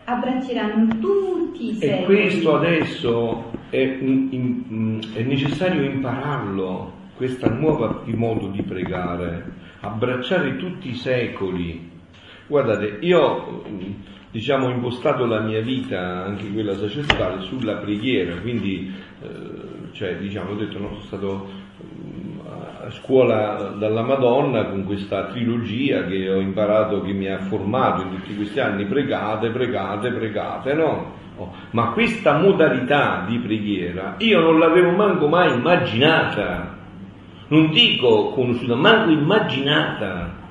Abbracceranno 0.05 0.97
tutti 1.01 1.71
i 1.71 1.73
secoli. 1.73 2.01
E 2.01 2.05
questo 2.05 2.55
adesso 2.55 3.51
è, 3.69 3.97
in, 3.99 5.01
è 5.13 5.23
necessario 5.23 5.83
impararlo, 5.83 6.94
questo 7.15 7.49
nuovo 7.49 8.03
modo 8.05 8.47
di 8.47 8.61
pregare, 8.61 9.45
abbracciare 9.79 10.57
tutti 10.57 10.89
i 10.89 10.95
secoli. 10.95 11.91
Guardate, 12.47 12.97
io 13.01 13.63
diciamo, 14.35 14.67
ho 14.67 14.69
impostato 14.69 15.25
la 15.25 15.39
mia 15.39 15.61
vita, 15.61 16.25
anche 16.25 16.51
quella 16.51 16.75
sacerdotale, 16.75 17.41
sulla 17.43 17.77
preghiera, 17.77 18.35
quindi 18.41 18.93
eh, 19.21 19.93
cioè 19.93 20.17
diciamo 20.17 20.51
ho 20.51 20.55
detto 20.55 20.77
no, 20.77 20.87
sono 20.89 21.01
stato 21.01 21.49
mm, 21.83 22.39
a 22.83 22.91
scuola 22.91 23.73
dalla 23.79 24.01
Madonna 24.01 24.65
con 24.65 24.83
questa 24.83 25.27
trilogia 25.27 26.05
che 26.05 26.29
ho 26.29 26.41
imparato, 26.41 27.01
che 27.01 27.13
mi 27.13 27.27
ha 27.27 27.39
formato 27.39 28.01
in 28.01 28.09
tutti 28.09 28.35
questi 28.35 28.59
anni, 28.59 28.85
pregate, 28.85 29.49
pregate, 29.51 30.11
pregate, 30.11 30.73
no? 30.73 31.23
Oh, 31.37 31.53
ma 31.71 31.91
questa 31.91 32.37
modalità 32.37 33.25
di 33.27 33.39
preghiera 33.39 34.15
io 34.19 34.39
non 34.39 34.57
l'avevo 34.57 34.91
manco 34.91 35.27
mai 35.27 35.53
immaginata, 35.53 36.77
non 37.47 37.71
dico 37.71 38.29
conosciuta, 38.29 38.75
manco 38.75 39.11
immaginata. 39.11 40.43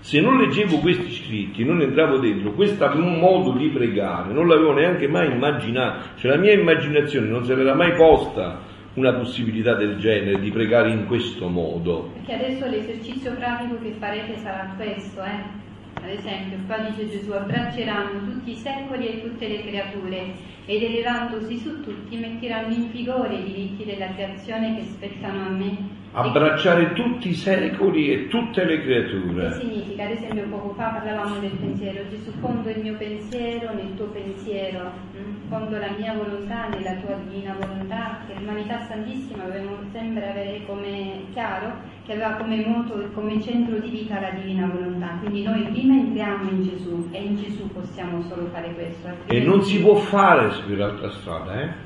Se 0.00 0.20
non 0.20 0.38
leggevo 0.38 0.78
questi 0.78 1.10
scritti, 1.10 1.64
non 1.64 1.80
entravo 1.80 2.18
dentro, 2.18 2.52
questo 2.52 2.88
modo 2.94 3.52
di 3.52 3.68
pregare, 3.70 4.32
non 4.32 4.46
l'avevo 4.46 4.72
neanche 4.72 5.08
mai 5.08 5.32
immaginato, 5.32 6.18
cioè 6.18 6.30
la 6.30 6.38
mia 6.38 6.52
immaginazione 6.52 7.26
non 7.26 7.44
se 7.44 7.56
l'era 7.56 7.74
mai 7.74 7.92
posta 7.94 8.60
una 8.94 9.12
possibilità 9.14 9.74
del 9.74 9.98
genere, 9.98 10.40
di 10.40 10.50
pregare 10.50 10.90
in 10.90 11.06
questo 11.06 11.48
modo. 11.48 12.12
Perché 12.14 12.34
adesso 12.34 12.66
l'esercizio 12.66 13.32
pratico 13.34 13.78
che 13.82 13.94
farete 13.98 14.36
sarà 14.38 14.72
questo, 14.76 15.22
eh? 15.22 15.65
Ad 16.06 16.12
esempio, 16.12 16.58
qua 16.68 16.78
dice 16.78 17.10
Gesù, 17.10 17.32
abbracceranno 17.32 18.30
tutti 18.30 18.52
i 18.52 18.54
secoli 18.54 19.08
e 19.08 19.22
tutte 19.22 19.48
le 19.48 19.60
creature 19.62 20.34
ed 20.64 20.80
elevandosi 20.80 21.58
su 21.58 21.82
tutti 21.82 22.16
metteranno 22.16 22.72
in 22.72 22.92
vigore 22.92 23.34
i 23.34 23.42
diritti 23.42 23.84
della 23.84 24.14
creazione 24.14 24.76
che 24.76 24.84
spettano 24.84 25.46
a 25.46 25.48
me 25.48 26.05
abbracciare 26.18 26.94
tutti 26.94 27.28
i 27.28 27.34
secoli 27.34 28.10
e 28.10 28.28
tutte 28.28 28.64
le 28.64 28.80
creature. 28.80 29.48
Che 29.48 29.60
significa? 29.60 30.04
Ad 30.04 30.10
esempio 30.12 30.48
poco 30.48 30.72
fa 30.72 30.88
parlavamo 30.88 31.38
del 31.40 31.50
pensiero, 31.50 32.08
Gesù 32.08 32.30
fondo 32.40 32.70
il 32.70 32.80
mio 32.80 32.96
pensiero 32.96 33.74
nel 33.74 33.94
tuo 33.96 34.06
pensiero, 34.06 34.92
mm? 35.14 35.50
fondo 35.50 35.76
la 35.76 35.90
mia 35.98 36.14
volontà 36.14 36.68
nella 36.68 36.94
tua 36.94 37.16
divina 37.28 37.54
volontà, 37.60 38.20
che 38.26 38.32
l'umanità 38.38 38.86
santissima 38.86 39.44
dobbiamo 39.44 39.76
sempre 39.92 40.30
avere 40.30 40.62
come 40.64 41.24
chiaro, 41.34 41.74
che 42.06 42.12
aveva 42.12 42.30
come 42.36 42.64
moto 42.64 42.98
e 42.98 43.12
come 43.12 43.42
centro 43.42 43.78
di 43.78 43.90
vita 43.90 44.18
la 44.18 44.30
divina 44.30 44.66
volontà. 44.66 45.18
Quindi 45.20 45.42
noi 45.42 45.64
prima 45.64 45.96
entriamo 45.96 46.48
in 46.48 46.62
Gesù 46.62 47.08
e 47.10 47.22
in 47.22 47.36
Gesù 47.36 47.70
possiamo 47.72 48.22
solo 48.22 48.46
fare 48.54 48.72
questo. 48.72 49.08
E 49.26 49.40
non 49.40 49.62
si 49.62 49.82
può 49.82 49.96
fare 49.96 50.50
su 50.52 50.64
quell'altra 50.64 51.10
strada, 51.10 51.60
eh? 51.60 51.84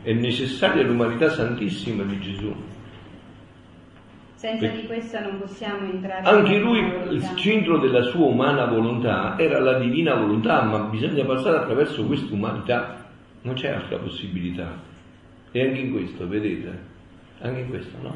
È 0.00 0.12
necessaria 0.14 0.82
l'umanità 0.82 1.28
santissima 1.28 2.04
di 2.04 2.18
Gesù. 2.20 2.54
Senza 4.46 4.68
di 4.68 4.86
questo 4.86 5.18
non 5.18 5.40
possiamo 5.40 5.90
entrare. 5.90 6.22
Anche 6.22 6.58
lui, 6.58 6.78
il 7.10 7.34
centro 7.34 7.78
della 7.78 8.02
sua 8.02 8.26
umana 8.26 8.66
volontà 8.66 9.36
era 9.36 9.58
la 9.58 9.76
divina 9.76 10.14
volontà, 10.14 10.62
ma 10.62 10.78
bisogna 10.84 11.24
passare 11.24 11.56
attraverso 11.56 12.06
questa 12.06 12.32
umanità, 12.32 13.06
non 13.42 13.54
c'è 13.54 13.70
altra 13.70 13.98
possibilità. 13.98 14.80
E 15.50 15.66
anche 15.66 15.80
in 15.80 15.90
questo, 15.90 16.28
vedete? 16.28 16.78
Anche 17.40 17.58
in 17.58 17.68
questo, 17.70 17.96
no? 18.00 18.14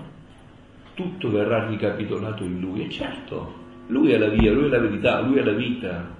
Tutto 0.94 1.32
verrà 1.32 1.66
ricapitolato 1.66 2.44
in 2.44 2.60
Lui. 2.60 2.84
E 2.84 2.90
certo, 2.90 3.52
Lui 3.88 4.12
è 4.12 4.16
la 4.16 4.28
via, 4.28 4.52
Lui 4.52 4.66
è 4.66 4.68
la 4.68 4.78
verità, 4.78 5.20
Lui 5.22 5.36
è 5.36 5.42
la 5.42 5.54
vita. 5.54 6.18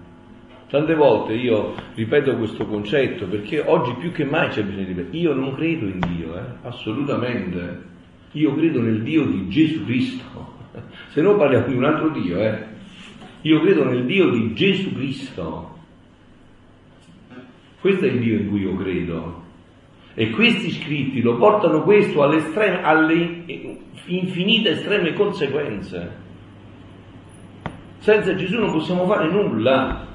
Tante 0.68 0.94
volte 0.96 1.34
io 1.34 1.74
ripeto 1.94 2.36
questo 2.36 2.66
concetto 2.66 3.26
perché 3.26 3.60
oggi 3.60 3.94
più 4.00 4.10
che 4.10 4.24
mai 4.24 4.48
c'è 4.48 4.64
bisogno 4.64 4.86
di 4.86 4.92
ripetere. 4.92 5.18
Io 5.18 5.34
non 5.34 5.54
credo 5.54 5.86
in 5.86 6.00
Dio, 6.00 6.36
eh? 6.36 6.42
assolutamente. 6.62 7.98
Io 8.32 8.54
credo 8.54 8.80
nel 8.80 9.02
Dio 9.02 9.24
di 9.26 9.48
Gesù 9.48 9.84
Cristo. 9.84 10.54
Se 11.08 11.20
no 11.20 11.36
parliamo 11.36 11.66
di 11.66 11.74
un 11.74 11.84
altro 11.84 12.10
Dio, 12.10 12.38
eh? 12.38 12.64
Io 13.42 13.60
credo 13.60 13.84
nel 13.84 14.04
Dio 14.04 14.30
di 14.30 14.54
Gesù 14.54 14.92
Cristo. 14.92 15.78
Questo 17.80 18.04
è 18.04 18.08
il 18.08 18.20
Dio 18.20 18.38
in 18.38 18.48
cui 18.48 18.60
io 18.60 18.76
credo. 18.76 19.42
E 20.14 20.30
questi 20.30 20.70
scritti 20.70 21.22
lo 21.22 21.36
portano 21.36 21.82
questo 21.82 22.22
alle, 22.22 22.36
estreme, 22.36 22.82
alle 22.82 23.44
infinite 24.06 24.70
estreme 24.70 25.14
conseguenze. 25.14 26.28
Senza 27.98 28.34
Gesù 28.34 28.58
non 28.58 28.70
possiamo 28.70 29.06
fare 29.06 29.30
nulla. 29.30 30.06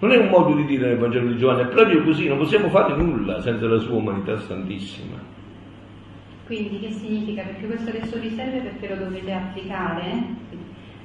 Non 0.00 0.10
è 0.10 0.16
un 0.16 0.28
modo 0.28 0.54
di 0.54 0.66
dire 0.66 0.88
nel 0.88 0.98
Vangelo 0.98 1.28
di 1.28 1.38
Giovanni, 1.38 1.62
è 1.62 1.66
proprio 1.68 2.02
così, 2.02 2.26
non 2.28 2.38
possiamo 2.38 2.68
fare 2.68 2.94
nulla 2.96 3.40
senza 3.40 3.66
la 3.66 3.78
sua 3.78 3.94
umanità 3.94 4.36
santissima. 4.38 5.16
Quindi 6.46 6.78
che 6.78 6.92
significa? 6.92 7.42
Perché 7.42 7.66
questo 7.66 7.88
adesso 7.88 8.18
vi 8.18 8.34
serve 8.34 8.58
perché 8.58 8.88
lo 8.88 9.04
dovete 9.04 9.32
applicare. 9.32 10.42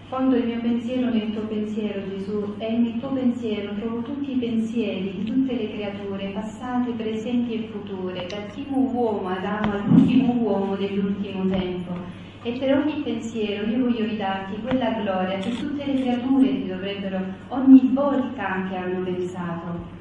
Fondo 0.09 0.35
il 0.35 0.47
mio 0.47 0.59
pensiero 0.59 1.09
nel 1.11 1.31
tuo 1.31 1.43
pensiero, 1.43 2.01
Gesù, 2.09 2.55
e 2.57 2.77
nel 2.77 2.99
tuo 2.99 3.09
pensiero 3.09 3.73
trovo 3.75 4.01
tutti 4.01 4.31
i 4.31 4.37
pensieri 4.37 5.13
di 5.17 5.23
tutte 5.23 5.53
le 5.53 5.71
creature, 5.71 6.31
passate, 6.33 6.91
presenti 6.91 7.53
e 7.53 7.67
future, 7.71 8.25
dal 8.27 8.51
primo 8.51 8.89
uomo 8.91 9.29
Adamo 9.29 9.71
all'ultimo 9.71 10.33
uomo 10.33 10.75
dell'ultimo 10.75 11.47
tempo. 11.47 11.91
E 12.41 12.57
per 12.57 12.77
ogni 12.77 13.01
pensiero 13.03 13.67
io 13.67 13.83
voglio 13.85 14.05
ridarti 14.05 14.61
quella 14.61 14.91
gloria 14.93 15.37
che 15.37 15.55
tutte 15.55 15.85
le 15.85 16.01
creature 16.01 16.47
ti 16.47 16.67
dovrebbero 16.67 17.19
ogni 17.49 17.91
volta 17.93 18.49
anche 18.49 18.75
hanno 18.75 19.03
pensato. 19.03 19.98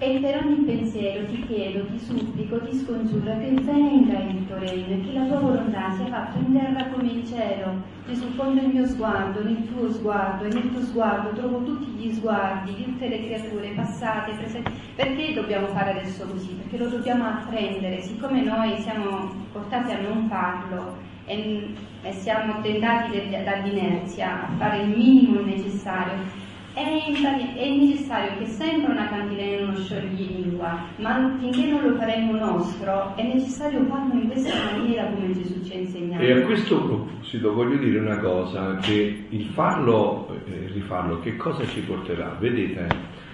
E 0.00 0.20
per 0.20 0.44
ogni 0.44 0.64
pensiero 0.64 1.26
ti 1.26 1.44
chiedo, 1.44 1.84
ti 1.86 1.98
supplico, 1.98 2.60
ti 2.60 2.76
scongiuro 2.76 3.36
che 3.40 3.50
venga 3.50 4.18
il 4.20 4.46
tuo 4.46 4.56
regno 4.56 4.94
e 4.94 5.00
che 5.00 5.12
la 5.12 5.24
tua 5.24 5.40
volontà 5.40 5.90
sia 5.90 6.06
fatta 6.06 6.38
in 6.38 6.52
terra 6.52 6.86
come 6.86 7.08
in 7.08 7.26
cielo. 7.26 7.82
Gesù, 8.06 8.28
fondo 8.34 8.60
il 8.60 8.68
mio 8.68 8.86
sguardo 8.86 9.42
nel 9.42 9.66
tuo 9.66 9.90
sguardo 9.90 10.44
e 10.44 10.52
nel 10.52 10.70
tuo 10.70 10.82
sguardo 10.82 11.30
trovo 11.30 11.64
tutti 11.64 11.90
gli 11.90 12.14
sguardi 12.14 12.74
di 12.76 12.84
tutte 12.84 13.08
le 13.08 13.24
creature 13.24 13.72
passate, 13.74 14.34
presenti. 14.34 14.70
Perché 14.94 15.34
dobbiamo 15.34 15.66
fare 15.66 15.90
adesso 15.90 16.24
così? 16.26 16.50
Perché 16.52 16.78
lo 16.78 16.90
dobbiamo 16.90 17.24
apprendere, 17.24 18.00
siccome 18.00 18.42
noi 18.42 18.78
siamo 18.78 19.28
portati 19.50 19.90
a 19.90 20.00
non 20.00 20.28
farlo 20.28 20.96
e, 21.24 21.74
e 22.02 22.12
siamo 22.12 22.60
tentati 22.60 23.10
dall'inerzia 23.30 24.44
a 24.44 24.48
fare 24.58 24.82
il 24.82 24.90
minimo 24.90 25.40
necessario 25.40 26.46
è, 26.74 27.68
necessario 27.70 28.38
che 28.38 28.46
sempre 28.46 28.92
una 28.92 29.08
cantilena 29.08 29.66
uno 29.66 29.76
scioglilingua, 29.76 30.78
ma 30.96 31.36
finché 31.38 31.66
non 31.66 31.82
lo 31.82 31.96
faremo 31.96 32.36
nostro, 32.36 33.16
è 33.16 33.22
necessario 33.22 33.84
farlo 33.86 34.14
in 34.14 34.28
questa 34.28 34.54
maniera 34.72 35.06
come 35.06 35.32
Gesù 35.32 35.64
ci 35.64 35.72
ha 35.72 35.76
insegnato. 35.76 36.22
E 36.22 36.32
a 36.32 36.44
questo 36.44 36.80
proposito 36.82 37.52
voglio 37.52 37.76
dire 37.78 37.98
una 37.98 38.18
cosa, 38.18 38.76
che 38.76 39.26
il 39.28 39.44
farlo 39.46 40.28
e 40.46 40.52
eh, 40.52 40.70
rifarlo, 40.72 41.20
che 41.20 41.36
cosa 41.36 41.66
ci 41.66 41.80
porterà? 41.80 42.36
Vedete, 42.38 42.86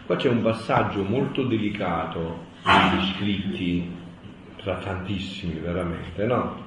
qua 0.07 0.17
c'è 0.17 0.29
un 0.29 0.43
passaggio 0.43 1.03
molto 1.03 1.43
delicato 1.45 2.53
negli 2.65 3.13
scritti, 3.15 3.91
tra 4.57 4.77
tantissimi 4.77 5.59
veramente, 5.59 6.25
no? 6.25 6.63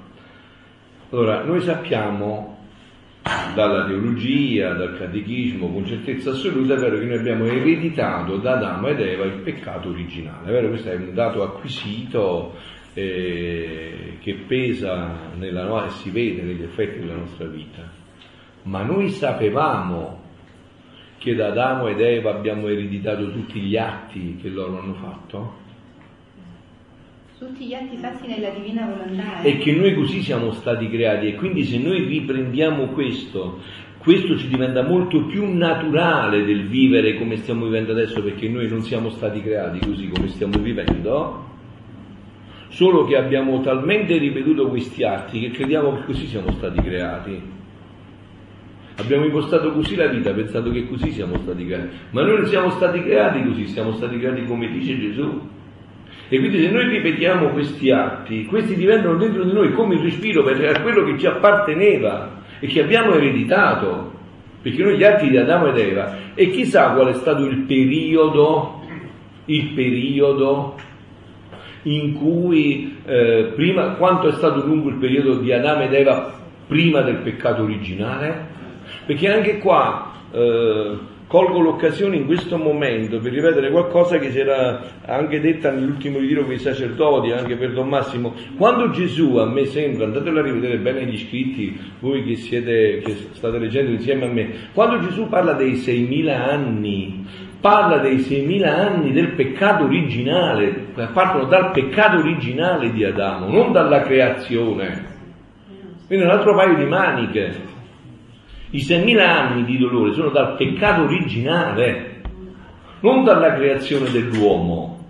Allora, 1.09 1.41
noi 1.43 1.61
sappiamo 1.61 2.57
dalla 3.53 3.86
teologia, 3.86 4.73
dal 4.73 4.97
catechismo, 4.97 5.71
con 5.71 5.86
certezza 5.86 6.32
assoluta, 6.32 6.75
è 6.75 6.78
vero 6.78 6.99
che 6.99 7.05
noi 7.05 7.17
abbiamo 7.17 7.45
ereditato 7.45 8.38
da 8.38 8.53
Adamo 8.53 8.88
ed 8.88 8.99
Eva 8.99 9.25
il 9.25 9.41
peccato 9.41 9.89
originale, 9.89 10.47
è 10.47 10.51
vero? 10.51 10.69
Questo 10.69 10.89
è 10.89 10.95
un 10.95 11.13
dato 11.13 11.43
acquisito 11.43 12.55
eh, 12.93 14.17
che 14.19 14.36
pesa 14.47 15.32
nella 15.36 15.65
nostra, 15.65 15.89
e 15.89 16.01
si 16.03 16.09
vede 16.11 16.41
negli 16.43 16.63
effetti 16.63 16.99
della 16.99 17.15
nostra 17.15 17.47
vita. 17.47 17.89
Ma 18.63 18.84
noi 18.84 19.09
sapevamo 19.09 20.21
che 21.17 21.36
da 21.36 21.47
Adamo 21.47 21.88
ed 21.88 21.99
Eva 21.99 22.32
abbiamo 22.32 22.67
ereditato 22.67 23.32
tutti 23.32 23.59
gli 23.59 23.75
atti 23.75 24.38
che 24.41 24.49
loro 24.49 24.80
hanno 24.80 24.93
fatto? 24.93 25.65
Tutti 27.38 27.65
gli 27.65 27.73
atti 27.75 27.97
fatti 27.97 28.25
nella 28.25 28.49
divina 28.49 28.88
volontà. 28.88 29.41
Eh? 29.41 29.49
E 29.49 29.57
che 29.57 29.71
noi 29.73 29.93
così 29.93 30.23
siamo 30.23 30.51
stati 30.53 30.89
creati 30.89 31.27
e 31.27 31.35
quindi 31.35 31.63
se 31.65 31.77
noi 31.77 32.03
riprendiamo 32.03 32.88
questo, 32.88 33.59
questo 33.99 34.38
ci 34.38 34.47
diventa 34.47 34.81
molto 34.81 35.25
più 35.25 35.45
naturale 35.55 36.43
del 36.43 36.67
vivere 36.67 37.15
come 37.15 37.35
stiamo 37.38 37.65
vivendo 37.65 37.91
adesso 37.91 38.23
perché 38.23 38.49
noi 38.49 38.67
non 38.67 38.81
siamo 38.81 39.11
stati 39.11 39.41
creati 39.41 39.85
così 39.85 40.07
come 40.07 40.29
stiamo 40.29 40.57
vivendo, 40.57 41.45
solo 42.69 43.05
che 43.05 43.15
abbiamo 43.15 43.61
talmente 43.61 44.17
ripetuto 44.17 44.67
questi 44.69 45.03
atti 45.03 45.39
che 45.39 45.51
crediamo 45.51 45.95
che 45.97 46.05
così 46.05 46.25
siamo 46.25 46.51
stati 46.53 46.81
creati. 46.81 47.55
Abbiamo 48.99 49.25
impostato 49.25 49.73
così 49.73 49.95
la 49.95 50.07
vita 50.07 50.33
pensando 50.33 50.71
che 50.71 50.88
così 50.88 51.11
siamo 51.11 51.38
stati 51.38 51.67
creati, 51.67 51.95
ma 52.09 52.23
noi 52.23 52.38
non 52.38 52.47
siamo 52.47 52.71
stati 52.71 52.99
creati 53.03 53.43
così, 53.43 53.67
siamo 53.67 53.91
stati 53.91 54.17
creati 54.17 54.43
come 54.45 54.71
dice 54.71 54.97
Gesù. 54.97 55.55
E 56.30 56.39
quindi 56.39 56.61
se 56.61 56.70
noi 56.70 56.89
ripetiamo 56.89 57.49
questi 57.49 57.89
atti, 57.89 58.45
questi 58.45 58.76
diventano 58.76 59.15
dentro 59.15 59.43
di 59.43 59.53
noi 59.53 59.72
come 59.74 59.95
il 59.95 60.01
respiro 60.01 60.43
per 60.43 60.82
quello 60.82 61.05
che 61.05 61.18
ci 61.18 61.26
apparteneva 61.26 62.41
e 62.59 62.68
che 62.68 62.82
abbiamo 62.82 63.13
ereditato, 63.13 64.11
perché 64.61 64.84
noi 64.84 64.97
gli 64.97 65.03
atti 65.03 65.30
di 65.30 65.38
Adamo 65.38 65.68
ed 65.68 65.78
Eva, 65.78 66.18
e 66.34 66.51
chissà 66.51 66.89
qual 66.91 67.07
è 67.07 67.13
stato 67.13 67.45
il 67.45 67.59
periodo, 67.59 68.82
il 69.45 69.70
periodo 69.70 70.76
in 71.84 72.15
cui, 72.15 72.97
eh, 73.05 73.53
prima, 73.55 73.91
quanto 73.91 74.28
è 74.28 74.34
stato 74.34 74.65
lungo 74.65 74.89
il 74.89 74.95
periodo 74.95 75.38
di 75.38 75.53
Adamo 75.53 75.84
ed 75.84 75.93
Eva 75.93 76.34
prima 76.68 77.01
del 77.01 77.18
peccato 77.18 77.63
originale? 77.63 78.47
Perché 79.05 79.32
anche 79.32 79.59
qua... 79.59 80.11
Eh, 80.32 81.15
Colgo 81.28 81.59
l'occasione 81.59 82.15
in 82.15 82.25
questo 82.25 82.57
momento 82.57 83.19
per 83.19 83.34
ripetere 83.34 83.69
qualcosa 83.69 84.17
che 84.17 84.32
si 84.32 84.39
era 84.39 84.82
anche 85.05 85.41
detta 85.41 85.69
nell'ultimo 85.71 86.19
ritiro 86.19 86.45
con 86.45 86.53
i 86.53 86.57
sacerdoti, 86.57 87.32
anche 87.32 87.57
per 87.57 87.73
Don 87.73 87.89
Massimo. 87.89 88.34
Quando 88.55 88.91
Gesù, 88.91 89.36
a 89.36 89.45
me 89.45 89.65
sembra, 89.65 90.05
andatelo 90.05 90.39
a 90.39 90.43
rivedere 90.43 90.78
bene 90.78 91.03
gli 91.05 91.17
scritti, 91.17 91.78
voi 91.99 92.23
che, 92.23 92.38
siete, 92.38 93.01
che 93.03 93.13
state 93.34 93.59
leggendo 93.59 93.91
insieme 93.91 94.25
a 94.25 94.30
me, 94.30 94.69
quando 94.73 95.05
Gesù 95.05 95.28
parla 95.28 95.51
dei 95.51 95.73
6.000 95.73 96.30
anni, 96.30 97.25
parla 97.59 97.97
dei 97.97 98.19
6.000 98.19 98.65
anni 98.65 99.11
del 99.11 99.34
peccato 99.34 99.84
originale, 99.84 100.86
partono 101.11 101.43
dal 101.43 101.71
peccato 101.71 102.19
originale 102.19 102.93
di 102.93 103.03
Adamo, 103.03 103.49
non 103.49 103.73
dalla 103.73 104.01
creazione. 104.03 105.15
Quindi 106.07 106.23
un 106.23 106.32
altro 106.32 106.55
paio 106.55 106.78
di 106.78 106.86
maniche. 106.86 107.75
I 108.70 108.80
6.000 108.80 109.20
anni 109.20 109.63
di 109.63 109.78
dolore 109.78 110.13
sono 110.13 110.30
dal 110.30 110.55
peccato 110.55 111.03
originale, 111.03 112.22
non 112.99 113.24
dalla 113.24 113.53
creazione 113.53 114.09
dell'uomo. 114.11 115.05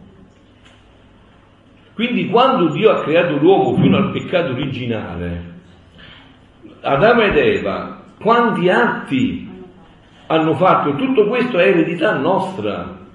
Quindi 1.93 2.28
quando 2.28 2.68
Dio 2.68 2.91
ha 2.91 3.01
creato 3.01 3.38
l'uomo 3.38 3.76
fino 3.76 3.97
al 3.97 4.12
peccato 4.12 4.51
originale, 4.51 5.55
Adamo 6.82 7.22
ed 7.24 7.38
Eva, 7.38 8.03
quanti 8.20 8.70
atti 8.70 9.49
hanno 10.28 10.55
fatto? 10.55 10.95
Tutto 10.95 11.28
questo 11.28 11.58
è 11.58 11.70
eredità 11.70 12.16
nostra. 12.18 13.05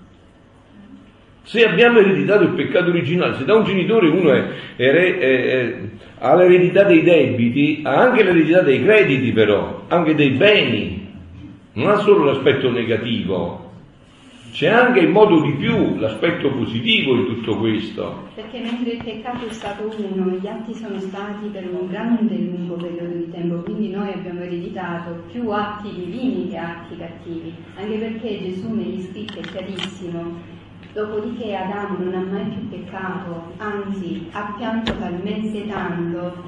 Se 1.45 1.64
abbiamo 1.64 1.99
ereditato 1.99 2.45
il 2.45 2.51
peccato 2.51 2.90
originale, 2.90 3.36
se 3.36 3.45
da 3.45 3.55
un 3.55 3.64
genitore 3.64 4.09
uno 4.09 4.32
è, 4.32 4.47
è, 4.76 5.18
è, 5.18 5.76
ha 6.18 6.34
l'eredità 6.36 6.84
dei 6.84 7.03
debiti, 7.03 7.82
ha 7.84 7.97
anche 7.97 8.22
l'eredità 8.22 8.62
dei 8.62 8.82
crediti 8.82 9.32
però, 9.32 9.84
anche 9.88 10.14
dei 10.14 10.30
beni, 10.30 11.11
non 11.74 11.90
ha 11.90 11.97
solo 11.97 12.24
l'aspetto 12.24 12.70
negativo, 12.70 13.70
c'è 14.53 14.68
anche 14.68 15.01
in 15.01 15.11
modo 15.11 15.40
di 15.40 15.53
più 15.53 15.97
l'aspetto 15.97 16.53
positivo 16.53 17.16
di 17.16 17.24
tutto 17.24 17.57
questo. 17.57 18.28
Perché 18.34 18.61
mentre 18.61 18.93
il 18.93 19.03
peccato 19.03 19.47
è 19.47 19.53
stato 19.53 19.90
uno, 19.97 20.36
gli 20.36 20.47
atti 20.47 20.74
sono 20.74 21.01
stati 21.01 21.49
per 21.51 21.66
un 21.72 21.88
grande 21.88 22.36
lungo 22.36 22.74
periodo 22.74 23.14
di 23.14 23.30
tempo, 23.30 23.62
quindi 23.62 23.88
noi 23.88 24.12
abbiamo 24.12 24.43
ereditato 24.43 25.24
più 25.32 25.49
atti 25.51 25.88
divini 25.95 26.51
che 26.51 26.57
atti 26.59 26.97
cattivi, 26.99 27.53
anche 27.76 27.97
perché 27.97 28.43
Gesù 28.43 28.74
negli 28.74 29.01
scritti 29.01 29.38
è 29.38 29.43
chiarissimo 29.43 30.61
Dopodiché 30.93 31.55
Adamo 31.57 31.97
non 31.99 32.14
ha 32.14 32.20
mai 32.20 32.45
più 32.45 32.68
peccato, 32.68 33.55
anzi 33.57 34.28
ha 34.32 34.55
pianto 34.59 34.95
talmente 34.99 35.66
tanto 35.66 36.45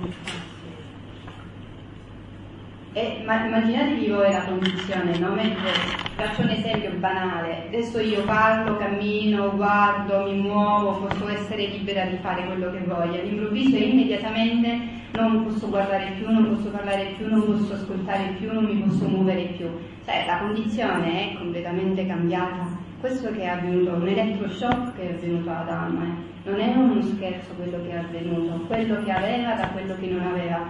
E, 2.92 3.22
ma 3.24 3.46
immaginatevi 3.46 4.06
voi 4.08 4.30
la 4.30 4.44
condizione, 4.44 5.18
no? 5.18 5.30
Mentre, 5.32 5.70
faccio 6.14 6.42
un 6.42 6.50
esempio 6.50 6.92
banale, 6.98 7.64
adesso 7.66 7.98
io 7.98 8.22
parlo, 8.22 8.76
cammino, 8.76 9.56
guardo, 9.56 10.30
mi 10.30 10.40
muovo, 10.40 11.06
posso 11.06 11.26
essere 11.28 11.66
libera 11.66 12.04
di 12.04 12.18
fare 12.18 12.44
quello 12.44 12.70
che 12.70 12.84
voglio, 12.84 13.20
all'improvviso 13.20 13.76
e 13.76 13.88
immediatamente 13.88 14.78
non 15.14 15.42
posso 15.42 15.68
guardare 15.70 16.12
più, 16.18 16.30
non 16.30 16.54
posso 16.54 16.68
parlare 16.68 17.14
più, 17.16 17.28
non 17.28 17.44
posso 17.44 17.72
ascoltare 17.72 18.34
più, 18.38 18.52
non 18.52 18.64
mi 18.64 18.82
posso 18.82 19.08
muovere 19.08 19.54
più. 19.56 19.66
Cioè 20.04 20.26
la 20.26 20.38
condizione 20.38 21.32
è 21.32 21.34
completamente 21.36 22.06
cambiata. 22.06 22.73
Questo 23.04 23.30
che 23.32 23.42
è 23.42 23.48
avvenuto, 23.48 23.96
un 23.96 24.08
elettroshock 24.08 24.96
che 24.96 25.10
è 25.10 25.12
avvenuto 25.12 25.50
ad 25.50 25.68
Adamo, 25.68 26.02
eh. 26.04 26.48
non 26.50 26.58
è 26.58 26.74
uno 26.74 27.02
scherzo 27.02 27.52
quello 27.52 27.76
che 27.82 27.90
è 27.90 27.98
avvenuto, 27.98 28.64
quello 28.64 29.04
che 29.04 29.12
aveva 29.12 29.52
da 29.52 29.68
quello 29.68 29.94
che 30.00 30.06
non 30.06 30.26
aveva. 30.26 30.64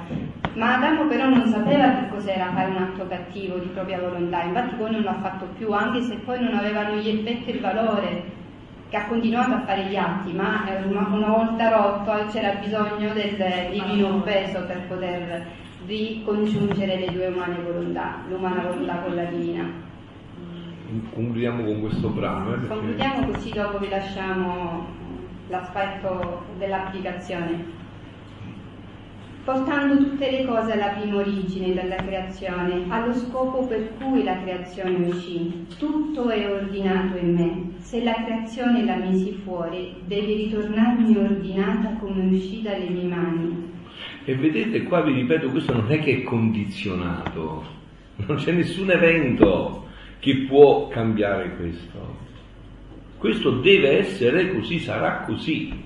Ma 0.55 0.75
Adamo 0.75 1.07
però 1.07 1.29
non 1.29 1.47
sapeva 1.47 1.93
che 1.93 2.09
cos'era 2.09 2.51
fare 2.53 2.71
un 2.73 2.77
atto 2.79 3.07
cattivo 3.07 3.59
di 3.59 3.69
propria 3.69 4.01
volontà, 4.01 4.43
infatti 4.43 4.75
poi 4.75 4.91
non 4.91 5.03
l'ha 5.03 5.15
fatto 5.23 5.47
più, 5.57 5.71
anche 5.71 6.01
se 6.01 6.17
poi 6.17 6.41
non 6.41 6.55
avevano 6.55 6.97
gli 6.97 7.09
effetti 7.09 7.51
e 7.51 7.55
il 7.55 7.61
valore, 7.61 8.23
che 8.89 8.97
ha 8.97 9.07
continuato 9.07 9.53
a 9.53 9.61
fare 9.61 9.85
gli 9.85 9.97
atti, 9.97 10.33
ma 10.33 10.67
eh, 10.67 10.83
una, 10.89 11.07
volta 11.29 11.69
rotto 11.69 12.27
c'era 12.33 12.55
bisogno 12.55 13.13
del 13.13 13.69
divino 13.71 14.23
peso 14.23 14.61
per 14.67 14.81
poter 14.89 15.47
ricongiungere 15.87 16.99
le 16.99 17.13
due 17.13 17.29
umane 17.29 17.59
volontà, 17.63 18.17
l'umana 18.29 18.63
volontà 18.63 18.95
con 18.97 19.15
la 19.15 19.25
divina. 19.27 19.93
Concludiamo 21.13 21.65
con 21.65 21.81
questo 21.81 22.09
brano. 22.09 22.51
Eh, 22.51 22.59
perché- 22.59 22.69
Concludiamo 22.69 23.27
così 23.27 23.51
dopo 23.51 23.79
vi 23.79 23.89
lasciamo 23.89 24.87
l'aspetto 25.49 26.43
dell'applicazione. 26.59 27.83
Portando 29.45 29.99
tutte 29.99 30.31
le 30.31 30.47
cose 30.47 30.73
alla 30.73 30.95
prima 30.99 31.17
origine 31.17 31.75
della 31.75 31.97
creazione, 31.97 32.85
allo 32.89 33.13
scopo 33.13 33.67
per 33.67 33.91
cui 33.99 34.23
la 34.25 34.41
creazione 34.41 35.07
uscì. 35.07 35.67
Tutto 35.79 36.31
è 36.31 36.51
ordinato 36.51 37.19
in 37.19 37.35
me. 37.35 37.63
Se 37.79 38.03
la 38.03 38.15
creazione 38.25 38.85
la 38.85 38.97
misi 38.97 39.33
fuori, 39.45 39.97
deve 40.07 40.35
ritornarmi 40.35 41.15
ordinata 41.17 41.91
come 42.01 42.25
uscì 42.35 42.63
dalle 42.63 42.89
mie 42.89 43.07
mani. 43.07 43.73
E 44.25 44.35
vedete 44.35 44.85
qua 44.85 45.03
vi 45.03 45.13
ripeto, 45.13 45.51
questo 45.51 45.75
non 45.75 45.91
è 45.91 46.01
che 46.01 46.13
è 46.19 46.23
condizionato, 46.23 47.65
non 48.17 48.37
c'è 48.37 48.53
nessun 48.53 48.91
evento 48.91 49.83
che 50.25 50.47
può 50.49 50.89
cambiare 50.89 51.55
questo. 51.55 52.17
Questo 53.19 53.51
deve 53.61 53.99
essere 53.99 54.55
così, 54.55 54.79
sarà 54.79 55.21
così. 55.27 55.83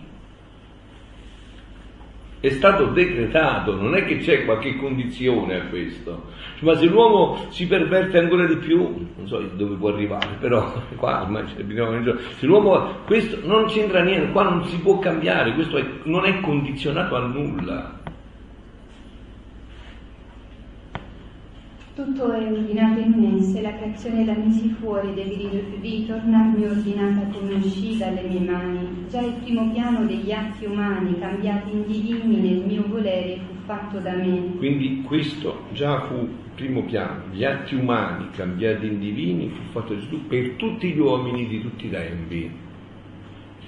È 2.38 2.48
stato 2.50 2.86
decretato, 2.86 3.74
non 3.74 3.96
è 3.96 4.04
che 4.04 4.18
c'è 4.18 4.44
qualche 4.44 4.76
condizione 4.76 5.56
a 5.56 5.64
questo. 5.64 6.26
Ma 6.60 6.76
se 6.76 6.86
l'uomo 6.86 7.46
si 7.48 7.66
perverte 7.66 8.18
ancora 8.18 8.46
di 8.46 8.58
più, 8.58 9.08
non 9.16 9.26
so 9.26 9.40
dove 9.40 9.74
può 9.74 9.88
arrivare, 9.88 10.36
però 10.38 10.72
qua 10.94 11.22
ormai 11.22 11.42
c'è 11.46 11.64
bisogno- 11.64 12.16
se 12.36 12.46
l'uomo 12.46 12.98
questo 13.06 13.40
non 13.42 13.64
c'entra 13.66 14.04
niente, 14.04 14.30
qua 14.30 14.44
non 14.44 14.64
si 14.66 14.78
può 14.78 15.00
cambiare, 15.00 15.52
questo 15.54 15.78
è- 15.78 15.86
non 16.04 16.24
è 16.26 16.38
condizionato 16.38 17.16
a 17.16 17.26
nulla. 17.26 17.98
Tutto 21.98 22.30
è 22.30 22.48
ordinato 22.48 23.00
in 23.00 23.12
me, 23.16 23.42
se 23.42 23.60
la 23.60 23.74
creazione 23.74 24.24
la 24.24 24.34
misi 24.34 24.68
fuori 24.68 25.12
deve 25.14 25.34
ri- 25.34 25.78
ritornarmi 25.80 26.64
ordinata 26.64 27.26
come 27.36 27.54
uscì 27.54 27.96
dalle 27.96 28.22
mie 28.22 28.38
mani. 28.38 29.06
Già 29.10 29.20
il 29.20 29.32
primo 29.42 29.68
piano 29.72 30.06
degli 30.06 30.30
atti 30.30 30.64
umani 30.66 31.18
cambiati 31.18 31.72
in 31.72 31.84
divini 31.88 32.36
nel 32.36 32.66
mio 32.66 32.84
volere 32.86 33.40
fu 33.44 33.52
fatto 33.64 33.98
da 33.98 34.12
me. 34.12 34.54
Quindi 34.58 35.02
questo 35.02 35.64
già 35.72 36.06
fu 36.06 36.14
il 36.14 36.50
primo 36.54 36.84
piano, 36.84 37.22
gli 37.32 37.42
atti 37.42 37.74
umani 37.74 38.30
cambiati 38.30 38.86
in 38.86 39.00
divini 39.00 39.48
fu 39.48 39.72
fatto 39.72 39.98
Gesù 39.98 40.24
per 40.28 40.50
tutti 40.50 40.92
gli 40.92 41.00
uomini 41.00 41.48
di 41.48 41.60
tutti 41.60 41.86
i 41.86 41.90
tempi. 41.90 42.66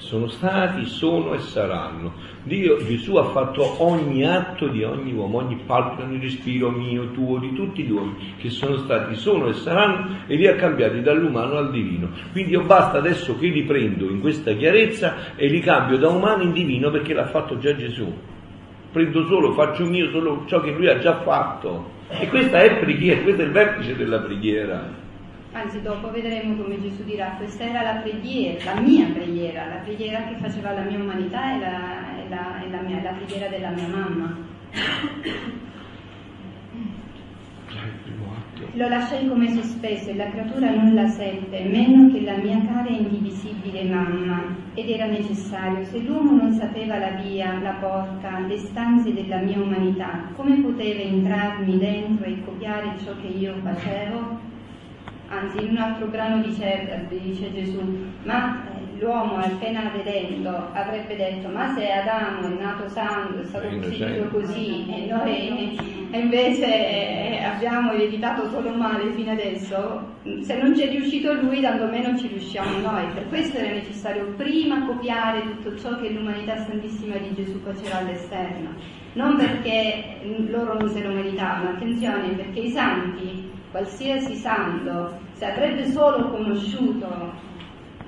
Sono 0.01 0.29
stati, 0.29 0.87
sono 0.87 1.35
e 1.35 1.41
saranno. 1.41 2.15
Dio, 2.43 2.79
Gesù 2.79 3.17
ha 3.17 3.25
fatto 3.25 3.83
ogni 3.85 4.27
atto 4.27 4.67
di 4.69 4.83
ogni 4.83 5.13
uomo, 5.13 5.39
ogni 5.39 5.61
palpito, 5.67 6.03
ogni 6.03 6.19
respiro 6.19 6.71
mio, 6.71 7.11
tuo, 7.11 7.39
di 7.39 7.53
tutti 7.53 7.83
gli 7.83 7.91
uomini 7.91 8.35
che 8.39 8.49
sono 8.49 8.79
stati, 8.79 9.15
sono 9.15 9.47
e 9.47 9.53
saranno 9.53 10.23
e 10.27 10.37
li 10.37 10.47
ha 10.47 10.57
cambiati 10.57 11.03
dall'umano 11.03 11.59
al 11.59 11.71
divino. 11.71 12.09
Quindi 12.33 12.53
io 12.53 12.63
basta 12.63 12.99
adesso 12.99 13.39
che 13.39 13.49
li 13.49 13.63
prendo 13.65 14.07
in 14.07 14.21
questa 14.21 14.55
chiarezza 14.55 15.37
e 15.37 15.47
li 15.49 15.61
cambio 15.61 15.99
da 15.99 16.09
umano 16.09 16.45
in 16.45 16.53
divino 16.53 16.91
perché 16.91 17.13
l'ha 17.13 17.27
fatto 17.27 17.59
già 17.59 17.77
Gesù 17.77 18.13
prendo 18.93 19.25
solo, 19.27 19.53
faccio 19.53 19.85
mio 19.85 20.11
solo 20.11 20.45
ciò 20.47 20.61
che 20.61 20.73
lui 20.73 20.89
ha 20.89 20.99
già 20.99 21.21
fatto. 21.21 21.99
E 22.09 22.29
questa 22.29 22.61
è 22.61 22.79
preghiera, 22.79 23.21
questo 23.21 23.43
è 23.43 23.45
il 23.45 23.53
vertice 23.53 23.95
della 23.95 24.19
preghiera. 24.19 25.00
Anzi, 25.53 25.83
dopo 25.83 26.11
vedremo 26.13 26.55
come 26.63 26.81
Gesù 26.81 27.03
dirà, 27.03 27.35
questa 27.37 27.65
era 27.65 27.83
la 27.83 27.95
preghiera, 28.01 28.73
la 28.75 28.81
mia 28.81 29.07
preghiera, 29.09 29.67
la 29.67 29.81
preghiera 29.83 30.23
che 30.29 30.37
faceva 30.37 30.73
la 30.73 30.83
mia 30.83 30.99
umanità 30.99 31.55
e 31.55 31.59
la, 31.59 32.17
e 32.25 32.29
la- 32.29 32.63
e 32.63 32.71
la 32.71 32.81
mia- 32.83 33.03
la 33.03 33.11
preghiera 33.11 33.49
della 33.49 33.71
mia 33.71 33.89
mamma. 33.89 34.37
Lo 38.75 38.89
lasciai 38.89 39.27
come 39.27 39.49
sospeso 39.53 40.11
e 40.11 40.15
la 40.15 40.31
creatura 40.31 40.71
non 40.71 40.95
la 40.95 41.09
seppe, 41.09 41.65
meno 41.65 42.13
che 42.13 42.21
la 42.21 42.37
mia 42.37 42.61
cara 42.65 42.87
e 42.89 42.93
indivisibile 42.93 43.83
mamma. 43.85 44.43
Ed 44.75 44.89
era 44.89 45.07
necessario, 45.07 45.85
se 45.85 45.99
l'uomo 45.99 46.31
non 46.33 46.53
sapeva 46.53 46.97
la 46.99 47.11
via, 47.23 47.59
la 47.61 47.73
porta, 47.81 48.39
le 48.47 48.57
stanze 48.59 49.13
della 49.13 49.39
mia 49.39 49.59
umanità, 49.61 50.29
come 50.37 50.61
poteva 50.61 51.01
entrarmi 51.01 51.77
dentro 51.79 52.27
e 52.27 52.41
copiare 52.45 52.93
ciò 53.03 53.13
che 53.21 53.27
io 53.27 53.55
facevo? 53.65 54.50
Anzi, 55.33 55.63
in 55.63 55.71
un 55.71 55.77
altro 55.77 56.07
brano 56.07 56.43
dice, 56.43 57.07
dice 57.09 57.53
Gesù, 57.53 57.81
ma 58.25 58.65
eh, 58.65 58.99
l'uomo 58.99 59.37
appena 59.37 59.89
vedendo 59.95 60.71
avrebbe 60.73 61.15
detto, 61.15 61.49
ma 61.49 61.73
se 61.73 61.89
Adamo 61.89 62.49
è 62.49 62.61
nato 62.61 62.89
santo, 62.89 63.41
è 63.41 63.45
stato 63.45 63.69
innocente. 63.69 64.29
così 64.29 64.87
e 64.91 65.07
noi 65.07 65.79
invece 66.11 66.67
eh, 66.67 67.45
abbiamo 67.45 67.93
ereditato 67.93 68.51
solo 68.51 68.71
male 68.75 69.13
fino 69.13 69.31
adesso, 69.31 70.05
se 70.43 70.61
non 70.61 70.75
ci 70.75 70.83
è 70.83 70.91
riuscito 70.91 71.33
lui, 71.35 71.61
tanto 71.61 71.87
meno 71.87 72.19
ci 72.19 72.27
riusciamo 72.27 72.81
noi. 72.81 73.05
Per 73.15 73.29
questo 73.29 73.59
era 73.59 73.73
necessario 73.73 74.35
prima 74.37 74.85
copiare 74.85 75.43
tutto 75.43 75.79
ciò 75.79 75.97
che 76.01 76.11
l'umanità 76.11 76.57
santissima 76.57 77.15
di 77.19 77.33
Gesù 77.37 77.61
faceva 77.63 77.99
all'esterno. 77.99 78.71
Non 79.13 79.37
perché 79.37 80.19
loro 80.49 80.75
non 80.77 80.89
se 80.89 81.05
lo 81.05 81.13
meritavano, 81.13 81.71
attenzione, 81.71 82.31
perché 82.31 82.59
i 82.59 82.71
santi, 82.71 83.49
qualsiasi 83.71 84.35
santo, 84.35 85.19
se 85.33 85.47
avrebbe 85.47 85.87
solo 85.87 86.29
conosciuto 86.31 87.09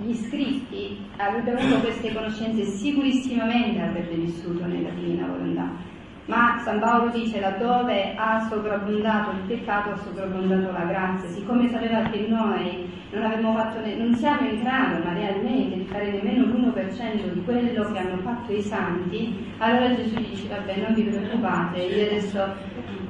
gli 0.01 0.15
scritti, 0.15 0.99
avrebbe 1.17 1.53
avuto 1.53 1.81
queste 1.81 2.13
conoscenze, 2.13 2.65
sicurissimamente 2.65 3.81
avrebbe 3.81 4.17
vissuto 4.17 4.67
nella 4.67 4.91
divina 4.91 5.27
volontà. 5.27 5.91
Ma 6.27 6.61
San 6.63 6.79
Paolo 6.79 7.11
dice 7.11 7.41
laddove 7.41 8.15
ha 8.15 8.47
sovrabbondato 8.49 9.33
il 9.33 9.43
peccato 9.49 9.91
ha 9.91 9.97
sovrabbondato 9.97 10.71
la 10.71 10.85
grazia, 10.85 11.29
siccome 11.29 11.69
sapeva 11.69 12.03
che 12.11 12.27
noi 12.29 12.89
non, 13.11 13.55
fatto 13.57 13.81
non 13.97 14.15
siamo 14.15 14.49
in 14.49 14.63
grado 14.63 15.03
ma 15.03 15.13
realmente 15.15 15.79
di 15.79 15.85
fare 15.85 16.13
nemmeno 16.13 16.45
l'1% 16.45 17.33
di 17.33 17.43
quello 17.43 17.93
che 17.93 17.99
hanno 17.99 18.19
fatto 18.19 18.53
i 18.53 18.63
santi, 18.63 19.53
allora 19.59 19.95
Gesù 19.97 20.15
dice 20.15 20.47
vabbè 20.47 20.77
non 20.77 20.95
vi 20.95 21.03
preoccupate, 21.03 21.79
io 21.81 22.07
adesso 22.07 22.55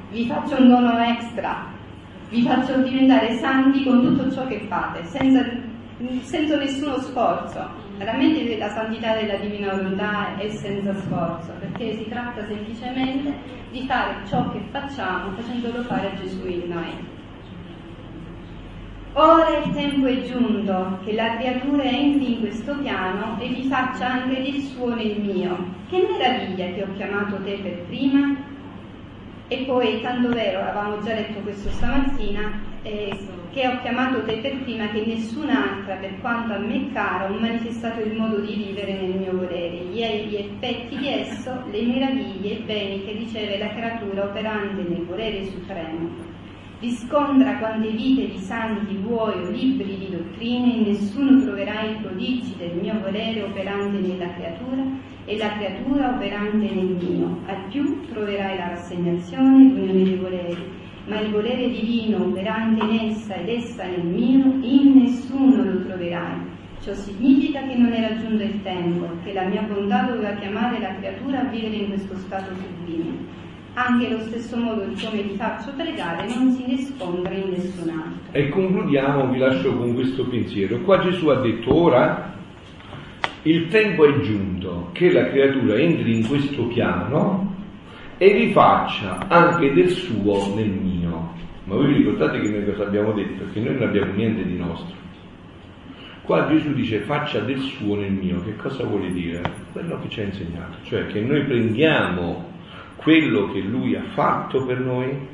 vi 0.09 0.25
faccio 0.25 0.59
un 0.59 0.69
dono 0.69 0.97
extra, 0.97 1.72
vi 2.33 2.41
faccio 2.41 2.81
diventare 2.81 3.35
santi 3.35 3.83
con 3.83 4.01
tutto 4.01 4.31
ciò 4.31 4.47
che 4.47 4.61
fate, 4.67 5.03
senza, 5.05 5.45
senza 6.21 6.57
nessuno 6.57 6.97
sforzo. 6.97 7.63
Veramente 7.97 8.57
la 8.57 8.69
santità 8.69 9.13
della 9.13 9.35
divina 9.35 9.75
volontà 9.75 10.35
è 10.37 10.49
senza 10.49 10.95
sforzo, 10.95 11.51
perché 11.59 11.93
si 11.95 12.09
tratta 12.09 12.43
semplicemente 12.47 13.35
di 13.69 13.85
fare 13.85 14.15
ciò 14.27 14.51
che 14.51 14.59
facciamo 14.71 15.35
facendolo 15.35 15.83
fare 15.83 16.07
a 16.07 16.15
Gesù 16.15 16.47
in 16.47 16.63
noi. 16.69 17.11
Ora 19.13 19.59
il 19.63 19.71
tempo 19.75 20.07
è 20.07 20.23
giunto 20.23 20.97
che 21.05 21.13
la 21.13 21.35
creatura 21.35 21.83
entri 21.83 22.33
in 22.33 22.39
questo 22.39 22.75
piano 22.79 23.37
e 23.39 23.47
vi 23.49 23.67
faccia 23.67 24.11
anche 24.11 24.41
del 24.41 24.59
suo 24.59 24.95
nel 24.95 25.21
mio. 25.21 25.55
Che 25.87 26.07
meraviglia 26.09 26.65
che 26.73 26.81
ho 26.81 26.93
chiamato 26.95 27.35
te 27.43 27.59
per 27.61 27.83
prima 27.85 28.35
e 29.53 29.65
poi, 29.65 30.01
tanto 30.01 30.29
vero, 30.29 30.61
avevamo 30.61 30.99
già 31.03 31.13
detto 31.13 31.39
questo 31.41 31.69
stamattina, 31.69 32.59
eh, 32.81 33.15
che 33.51 33.67
ho 33.67 33.79
chiamato 33.81 34.23
te 34.23 34.37
per 34.37 34.63
prima 34.63 34.89
che 34.89 35.05
nessun'altra, 35.05 35.95
per 35.95 36.19
quanto 36.21 36.53
a 36.53 36.57
me 36.57 36.91
cara, 36.91 37.29
ho 37.29 37.39
manifestato 37.39 38.01
il 38.01 38.15
modo 38.15 38.39
di 38.39 38.55
vivere 38.55 38.93
nel 38.93 39.15
mio 39.15 39.37
volere, 39.37 39.75
gli 39.91 40.01
effetti 40.01 40.97
di 40.97 41.07
esso, 41.07 41.63
le 41.69 41.83
meraviglie 41.83 42.49
e 42.49 42.53
i 42.53 42.63
beni 42.63 43.05
che 43.05 43.11
riceve 43.11 43.59
la 43.59 43.69
creatura 43.69 44.23
operante 44.23 44.81
nel 44.81 45.05
volere 45.05 45.45
supremo. 45.45 46.32
Riscontra 46.83 47.59
quante 47.59 47.91
vite 47.91 48.27
di 48.27 48.37
santi 48.37 48.97
vuoi 48.97 49.41
o 49.41 49.49
libri 49.51 49.99
di 49.99 50.09
dottrine, 50.09 50.73
in 50.73 50.81
nessuno 50.81 51.41
troverai 51.41 51.91
i 51.91 52.01
prodigi 52.01 52.57
del 52.57 52.75
mio 52.75 52.99
volere 52.99 53.41
operante 53.41 53.99
nella 53.99 54.33
creatura 54.33 54.83
e 55.23 55.37
la 55.37 55.53
creatura 55.53 56.09
operante 56.09 56.73
nel 56.73 56.97
mio. 57.01 57.39
Al 57.45 57.69
più 57.69 58.05
troverai 58.07 58.57
la 58.57 58.67
rassegnazione, 58.67 59.69
l'unione 59.69 60.03
dei 60.03 60.17
voleri 60.17 60.81
ma 61.05 61.19
il 61.19 61.31
volere 61.31 61.69
divino 61.69 62.25
operà 62.25 62.55
anche 62.55 62.85
in 62.85 63.09
essa 63.09 63.35
ed 63.35 63.47
essa 63.47 63.85
nel 63.85 64.05
mio, 64.05 64.43
in 64.61 65.03
nessuno 65.03 65.63
lo 65.63 65.85
troverai. 65.85 66.37
Ciò 66.81 66.93
significa 66.93 67.61
che 67.61 67.75
non 67.75 67.93
è 67.93 68.09
raggiunto 68.09 68.43
il 68.43 68.61
tempo, 68.61 69.07
che 69.23 69.31
la 69.31 69.45
mia 69.45 69.61
bontà 69.61 70.01
doveva 70.01 70.33
chiamare 70.33 70.79
la 70.79 70.95
creatura 70.95 71.39
a 71.39 71.45
vivere 71.45 71.75
in 71.75 71.87
questo 71.87 72.17
stato 72.17 72.53
sublime. 72.55 73.43
Anche 73.75 74.07
allo 74.07 74.19
stesso 74.19 74.55
modo 74.55 74.83
di 74.85 75.01
come 75.01 75.27
ti 75.27 75.35
faccio 75.35 75.71
pregare 75.75 76.27
non 76.27 76.51
si 76.51 76.63
nasconde 76.67 77.33
in 77.33 77.49
nessun 77.49 77.89
altro. 77.89 78.31
E 78.31 78.49
concludiamo, 78.49 79.31
vi 79.31 79.39
lascio 79.39 79.75
con 79.75 79.95
questo 79.95 80.27
pensiero. 80.27 80.77
Qua 80.81 80.99
Gesù 80.99 81.27
ha 81.29 81.41
detto 81.41 81.73
ora 81.73 82.35
il 83.43 83.67
tempo 83.69 84.05
è 84.05 84.19
giunto 84.19 84.89
che 84.93 85.11
la 85.11 85.27
creatura 85.27 85.75
entri 85.75 86.19
in 86.19 86.27
questo 86.27 86.67
piano 86.67 87.55
e 88.19 88.31
vi 88.31 88.51
faccia 88.51 89.27
anche 89.27 89.73
del 89.73 89.89
suo 89.89 90.53
nel 90.53 90.69
mio. 90.69 91.33
Ma 91.63 91.75
voi 91.75 91.87
vi 91.87 91.93
ricordate 91.95 92.41
che 92.41 92.49
noi 92.49 92.65
cosa 92.65 92.83
abbiamo 92.83 93.11
detto? 93.13 93.43
Che 93.51 93.59
noi 93.59 93.73
non 93.73 93.87
abbiamo 93.87 94.13
niente 94.13 94.45
di 94.45 94.55
nostro. 94.55 94.95
Qua 96.21 96.47
Gesù 96.47 96.73
dice 96.73 96.99
faccia 96.99 97.39
del 97.39 97.59
suo 97.59 97.95
nel 97.95 98.11
mio. 98.11 98.41
Che 98.43 98.55
cosa 98.55 98.83
vuole 98.83 99.11
dire? 99.11 99.41
Quello 99.71 99.99
che 99.99 100.09
ci 100.09 100.21
ha 100.21 100.23
insegnato, 100.25 100.77
cioè 100.83 101.07
che 101.07 101.21
noi 101.21 101.43
prendiamo 101.43 102.51
quello 103.03 103.51
che 103.51 103.59
lui 103.59 103.95
ha 103.95 104.03
fatto 104.13 104.65
per 104.65 104.79
noi, 104.79 105.31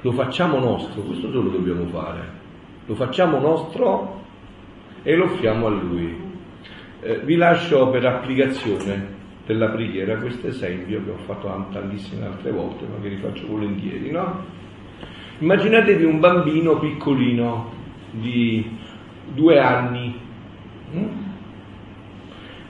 lo 0.00 0.12
facciamo 0.12 0.58
nostro, 0.58 1.02
questo 1.02 1.30
solo 1.30 1.50
dobbiamo 1.50 1.86
fare. 1.86 2.38
Lo 2.86 2.94
facciamo 2.94 3.38
nostro 3.38 4.24
e 5.02 5.14
lo 5.14 5.24
offriamo 5.24 5.66
a 5.66 5.70
lui. 5.70 6.16
Eh, 7.02 7.20
vi 7.20 7.36
lascio 7.36 7.88
per 7.90 8.06
applicazione 8.06 9.18
della 9.46 9.68
preghiera 9.68 10.16
questo 10.16 10.48
esempio 10.48 11.02
che 11.04 11.10
ho 11.10 11.18
fatto 11.26 11.66
tantissime 11.70 12.26
altre 12.26 12.50
volte, 12.50 12.86
ma 12.86 13.00
che 13.02 13.08
rifaccio 13.08 13.46
volentieri, 13.46 14.10
no? 14.10 14.44
Immaginatevi 15.38 16.04
un 16.04 16.18
bambino 16.20 16.78
piccolino 16.78 17.72
di 18.10 18.78
due 19.32 19.58
anni 19.58 20.18
hm? 20.92 21.06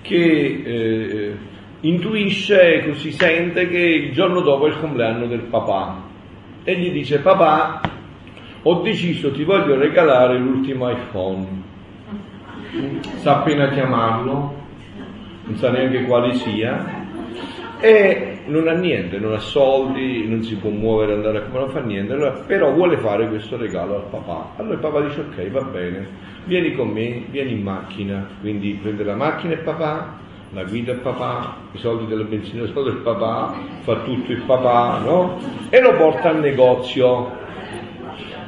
che 0.02 0.62
eh, 0.64 1.36
intuisce, 1.80 2.84
così 2.86 3.12
sente 3.12 3.68
che 3.68 3.78
il 3.78 4.12
giorno 4.12 4.40
dopo 4.40 4.66
è 4.66 4.70
il 4.70 4.78
compleanno 4.78 5.26
del 5.26 5.42
papà. 5.42 6.08
E 6.64 6.78
gli 6.78 6.90
dice 6.90 7.20
papà 7.20 7.80
ho 8.62 8.82
deciso 8.82 9.30
ti 9.32 9.44
voglio 9.44 9.78
regalare 9.78 10.38
l'ultimo 10.38 10.90
iPhone. 10.90 11.68
Sa 13.16 13.38
appena 13.38 13.70
chiamarlo, 13.70 14.54
non 15.44 15.56
sa 15.56 15.70
neanche 15.70 16.04
quale 16.04 16.34
sia, 16.34 16.98
e 17.80 18.40
non 18.46 18.68
ha 18.68 18.74
niente, 18.74 19.18
non 19.18 19.32
ha 19.32 19.38
soldi, 19.38 20.28
non 20.28 20.42
si 20.42 20.56
può 20.56 20.70
muovere, 20.70 21.14
andare 21.14 21.38
a 21.38 21.40
come 21.42 21.60
non 21.60 21.70
fa 21.70 21.80
niente, 21.80 22.12
allora, 22.12 22.32
però 22.46 22.70
vuole 22.72 22.98
fare 22.98 23.26
questo 23.28 23.56
regalo 23.56 23.96
al 23.96 24.04
papà. 24.10 24.52
Allora 24.56 24.74
il 24.74 24.80
papà 24.80 25.00
dice 25.00 25.20
ok, 25.20 25.50
va 25.50 25.62
bene, 25.62 26.06
vieni 26.44 26.74
con 26.74 26.88
me, 26.88 27.24
vieni 27.30 27.52
in 27.52 27.62
macchina, 27.62 28.28
quindi 28.40 28.78
prende 28.80 29.04
la 29.04 29.16
macchina 29.16 29.54
il 29.54 29.60
papà, 29.60 30.18
la 30.52 30.64
guida 30.64 30.92
il 30.92 30.98
papà, 30.98 31.56
i 31.72 31.78
soldi 31.78 32.06
della 32.06 32.24
benzina 32.24 32.66
sono 32.66 32.82
del 32.82 32.96
papà, 32.96 33.54
fa 33.82 34.00
tutto 34.00 34.32
il 34.32 34.42
papà, 34.42 35.00
no? 35.04 35.38
E 35.68 35.80
lo 35.80 35.94
porta 35.96 36.30
al 36.30 36.40
negozio. 36.40 37.38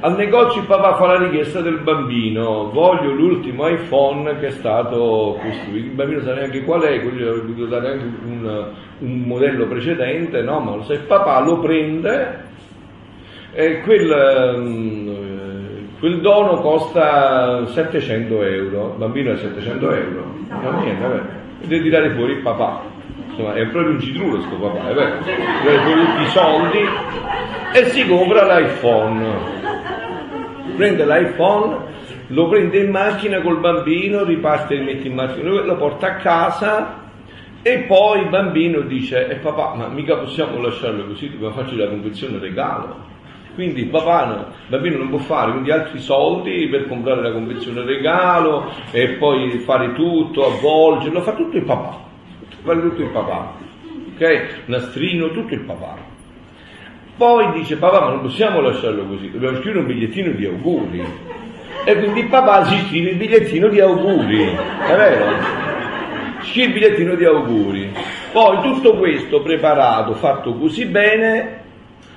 Al 0.00 0.16
negozio 0.16 0.62
il 0.62 0.66
papà 0.66 0.96
fa 0.96 1.06
la 1.06 1.18
richiesta 1.18 1.60
del 1.60 1.78
bambino, 1.78 2.70
voglio 2.72 3.12
l'ultimo 3.12 3.68
iPhone 3.68 4.36
che 4.40 4.48
è 4.48 4.50
stato 4.50 5.38
costruito, 5.40 5.86
il 5.86 5.94
bambino 5.94 6.20
sa 6.22 6.34
neanche 6.34 6.64
qual 6.64 6.82
è, 6.82 7.00
quindi 7.00 7.22
avrebbe 7.22 7.46
dovuto 7.46 7.66
dare 7.66 7.92
anche 7.92 8.04
un, 8.24 8.68
un, 8.98 9.18
modello 9.20 9.66
precedente, 9.68 10.42
no, 10.42 10.58
ma 10.58 10.82
sa, 10.82 10.94
il 10.94 11.04
papà 11.04 11.38
lo 11.44 11.60
prende 11.60 12.40
e 13.52 13.80
quel, 13.82 14.56
mm, 14.58 15.14
quel 16.00 16.20
dono 16.20 16.56
costa 16.56 17.64
700 17.68 18.42
euro, 18.42 18.88
il 18.88 18.98
bambino 18.98 19.30
è 19.30 19.36
700 19.36 19.90
euro, 19.92 20.34
no, 20.48 20.80
niente, 20.80 21.00
vabbè, 21.00 21.41
deve 21.66 21.82
tirare 21.82 22.10
fuori 22.10 22.32
il 22.32 22.42
papà. 22.42 22.82
Insomma, 23.28 23.54
è 23.54 23.66
proprio 23.66 23.92
un 23.92 24.00
citrullo 24.00 24.42
sto 24.42 24.56
papà, 24.56 24.90
è 24.90 24.94
vero? 24.94 25.18
Tirare 25.22 25.78
fuori 25.84 26.04
tutti 26.04 26.22
i 26.22 26.28
soldi 26.28 26.88
e 27.74 27.84
si 27.86 28.06
compra 28.06 28.58
l'iPhone 28.58 29.60
prende 30.76 31.04
l'iPhone, 31.04 31.76
lo 32.28 32.48
prende 32.48 32.78
in 32.78 32.90
macchina 32.90 33.40
col 33.40 33.60
bambino, 33.60 34.24
riparte 34.24 34.74
e 34.74 34.82
mette 34.82 35.08
in 35.08 35.14
macchina, 35.14 35.62
lo 35.62 35.76
porta 35.76 36.08
a 36.08 36.16
casa 36.16 37.00
e 37.62 37.78
poi 37.80 38.22
il 38.22 38.28
bambino 38.28 38.80
dice, 38.80 39.28
eh 39.28 39.36
papà, 39.36 39.74
ma 39.74 39.88
mica 39.88 40.16
possiamo 40.16 40.60
lasciarlo 40.60 41.06
così, 41.06 41.30
dobbiamo 41.30 41.54
farci 41.54 41.76
la 41.76 41.88
convenzione 41.88 42.38
regalo. 42.38 43.10
Quindi 43.54 43.84
papà 43.84 44.24
no, 44.24 44.46
bambino 44.68 44.96
non 44.96 45.10
può 45.10 45.18
fare 45.18 45.50
quindi 45.50 45.70
altri 45.70 46.00
soldi 46.00 46.68
per 46.68 46.88
comprare 46.88 47.20
la 47.20 47.32
convenzione 47.32 47.84
regalo 47.84 48.72
e 48.90 49.10
poi 49.18 49.58
fare 49.58 49.92
tutto, 49.92 50.46
avvolgerlo, 50.46 51.20
fa 51.20 51.32
tutto 51.34 51.58
il 51.58 51.64
papà, 51.64 52.00
fa 52.62 52.72
tutto 52.72 53.02
il 53.02 53.10
papà, 53.10 53.52
ok? 54.14 54.46
Nastrino, 54.66 55.30
tutto 55.32 55.52
il 55.52 55.60
papà. 55.60 55.96
Poi 57.14 57.52
dice 57.52 57.76
papà 57.76 58.00
ma 58.00 58.08
non 58.08 58.22
possiamo 58.22 58.60
lasciarlo 58.60 59.04
così, 59.04 59.30
dobbiamo 59.30 59.58
scrivere 59.58 59.80
un 59.80 59.86
bigliettino 59.86 60.30
di 60.32 60.46
auguri. 60.46 61.04
E 61.84 61.96
quindi 61.96 62.24
papà 62.24 62.64
si 62.64 62.78
scrive 62.86 63.10
il 63.10 63.16
bigliettino 63.16 63.68
di 63.68 63.80
auguri, 63.80 64.44
è 64.44 64.96
vero? 64.96 65.60
Scrive 66.40 66.66
il 66.68 66.72
bigliettino 66.72 67.14
di 67.16 67.24
auguri. 67.26 67.92
Poi 68.32 68.62
tutto 68.62 68.96
questo 68.96 69.42
preparato, 69.42 70.14
fatto 70.14 70.54
così 70.54 70.86
bene, 70.86 71.61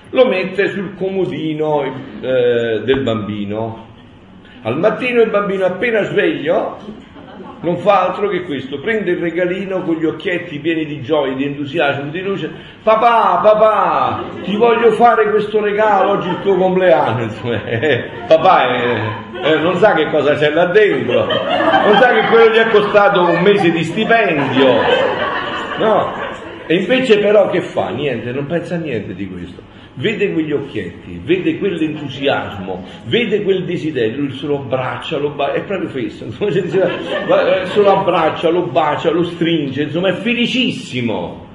lo 0.10 0.26
mette 0.28 0.70
sul 0.70 0.96
comodino 0.96 1.84
eh, 1.84 2.82
del 2.84 3.02
bambino. 3.02 3.84
Al 4.62 4.78
mattino 4.78 5.22
il 5.22 5.30
bambino 5.30 5.66
appena 5.66 6.04
sveglio 6.04 6.78
non 7.66 7.78
fa 7.78 8.02
altro 8.02 8.30
che 8.30 8.44
questo, 8.44 8.80
prende 8.80 9.12
il 9.12 9.18
regalino 9.18 9.82
con 9.82 9.96
gli 9.96 10.06
occhietti 10.06 10.60
pieni 10.60 10.86
di 10.86 11.02
gioia, 11.02 11.34
di 11.34 11.46
entusiasmo, 11.46 12.12
di 12.12 12.22
luce, 12.22 12.50
papà, 12.84 13.40
papà, 13.42 14.24
ti 14.44 14.56
voglio 14.56 14.92
fare 14.92 15.30
questo 15.32 15.60
regalo, 15.62 16.12
oggi 16.12 16.30
il 16.30 16.42
tuo 16.42 16.56
compleanno, 16.56 17.28
eh, 17.66 18.10
papà 18.28 18.68
eh, 18.68 19.00
eh, 19.42 19.60
non 19.60 19.76
sa 19.78 19.94
che 19.94 20.10
cosa 20.12 20.36
c'è 20.36 20.52
là 20.52 20.66
dentro, 20.66 21.26
non 21.26 21.96
sa 22.00 22.14
che 22.14 22.28
quello 22.28 22.52
gli 22.52 22.58
è 22.58 22.70
costato 22.70 23.22
un 23.22 23.42
mese 23.42 23.72
di 23.72 23.84
stipendio, 23.84 24.74
no? 25.80 26.24
E 26.68 26.76
invece 26.76 27.20
però 27.20 27.50
che 27.50 27.62
fa? 27.62 27.90
Niente, 27.90 28.32
non 28.32 28.46
pensa 28.46 28.76
a 28.76 28.78
niente 28.78 29.14
di 29.14 29.28
questo 29.28 29.74
vede 29.96 30.32
quegli 30.32 30.52
occhietti, 30.52 31.20
vede 31.24 31.58
quell'entusiasmo, 31.58 32.84
vede 33.06 33.44
quel 33.44 33.66
desiderio, 33.66 34.22
lui 34.22 34.32
se 34.32 34.46
lo 34.46 34.58
abbraccia, 34.60 35.18
lo 35.18 35.30
bacia, 35.30 35.54
è 35.54 35.64
proprio 35.64 35.90
fesso, 35.90 36.30
se 36.32 37.82
lo 37.82 37.92
abbraccia, 37.92 38.50
lo 38.50 38.64
bacia, 38.64 39.12
lo 39.12 39.24
stringe, 39.24 39.84
insomma 39.84 40.10
è 40.10 40.14
felicissimo, 40.14 41.48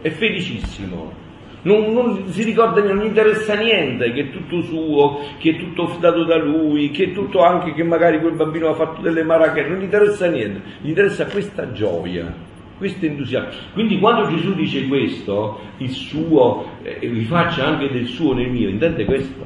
è 0.00 0.10
felicissimo. 0.10 1.18
Non, 1.62 1.92
non, 1.92 2.28
si 2.28 2.42
ricorda, 2.42 2.82
non 2.82 3.02
gli 3.02 3.06
interessa 3.06 3.54
niente, 3.54 4.12
che 4.12 4.20
è 4.22 4.30
tutto 4.30 4.62
suo, 4.62 5.20
che 5.38 5.50
è 5.50 5.56
tutto 5.58 5.94
dato 6.00 6.24
da 6.24 6.38
lui, 6.38 6.90
che 6.90 7.04
è 7.04 7.12
tutto 7.12 7.42
anche 7.42 7.74
che 7.74 7.82
magari 7.82 8.18
quel 8.18 8.32
bambino 8.32 8.68
ha 8.68 8.74
fatto 8.74 9.02
delle 9.02 9.22
marachelle, 9.22 9.68
non 9.68 9.78
gli 9.78 9.84
interessa 9.84 10.26
niente, 10.30 10.62
gli 10.80 10.88
interessa 10.88 11.26
questa 11.26 11.70
gioia 11.72 12.48
questo 12.80 13.04
entusiasmo. 13.04 13.50
Quindi 13.74 13.98
quando 13.98 14.34
Gesù 14.34 14.54
dice 14.54 14.88
questo, 14.88 15.60
il 15.76 15.90
suo, 15.90 16.78
eh, 16.82 17.06
vi 17.06 17.24
faccia 17.26 17.66
anche 17.66 17.90
del 17.90 18.06
suo 18.06 18.32
nel 18.32 18.50
mio, 18.50 18.70
intende 18.70 19.04
questo? 19.04 19.44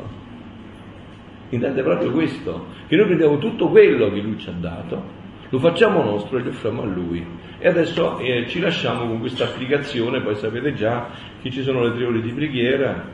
Intende 1.49 1.83
proprio 1.83 2.13
questo, 2.13 2.67
che 2.87 2.95
noi 2.95 3.07
prendiamo 3.07 3.39
tutto 3.39 3.71
quello 3.71 4.09
che 4.13 4.21
lui 4.21 4.39
ci 4.39 4.49
ha 4.49 4.55
dato, 4.57 5.03
lo 5.49 5.59
facciamo 5.59 6.05
nostro 6.05 6.39
e 6.39 6.43
lo 6.45 6.51
offriamo 6.51 6.83
a 6.83 6.87
lui. 6.87 7.27
E 7.59 7.67
adesso 7.67 8.19
eh, 8.19 8.47
ci 8.47 8.61
lasciamo 8.61 9.05
con 9.09 9.19
questa 9.19 9.47
applicazione, 9.47 10.21
poi 10.21 10.37
sapete 10.37 10.73
già 10.75 11.09
che 11.43 11.51
ci 11.51 11.65
sono 11.65 11.83
le 11.83 11.93
tre 11.93 12.07
ore 12.07 12.23
di 12.23 12.31
preghiera, 12.31 13.05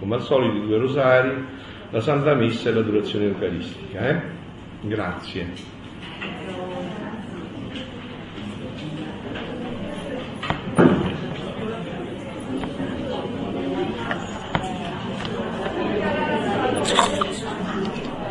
come 0.00 0.16
al 0.16 0.22
solito 0.22 0.66
due 0.66 0.78
rosari, 0.78 1.32
la 1.90 2.00
Santa 2.00 2.34
Messa 2.34 2.70
e 2.70 2.72
l'adorazione 2.72 3.26
eucaristica. 3.26 4.08
Eh? 4.08 4.20
Grazie. 4.82 5.48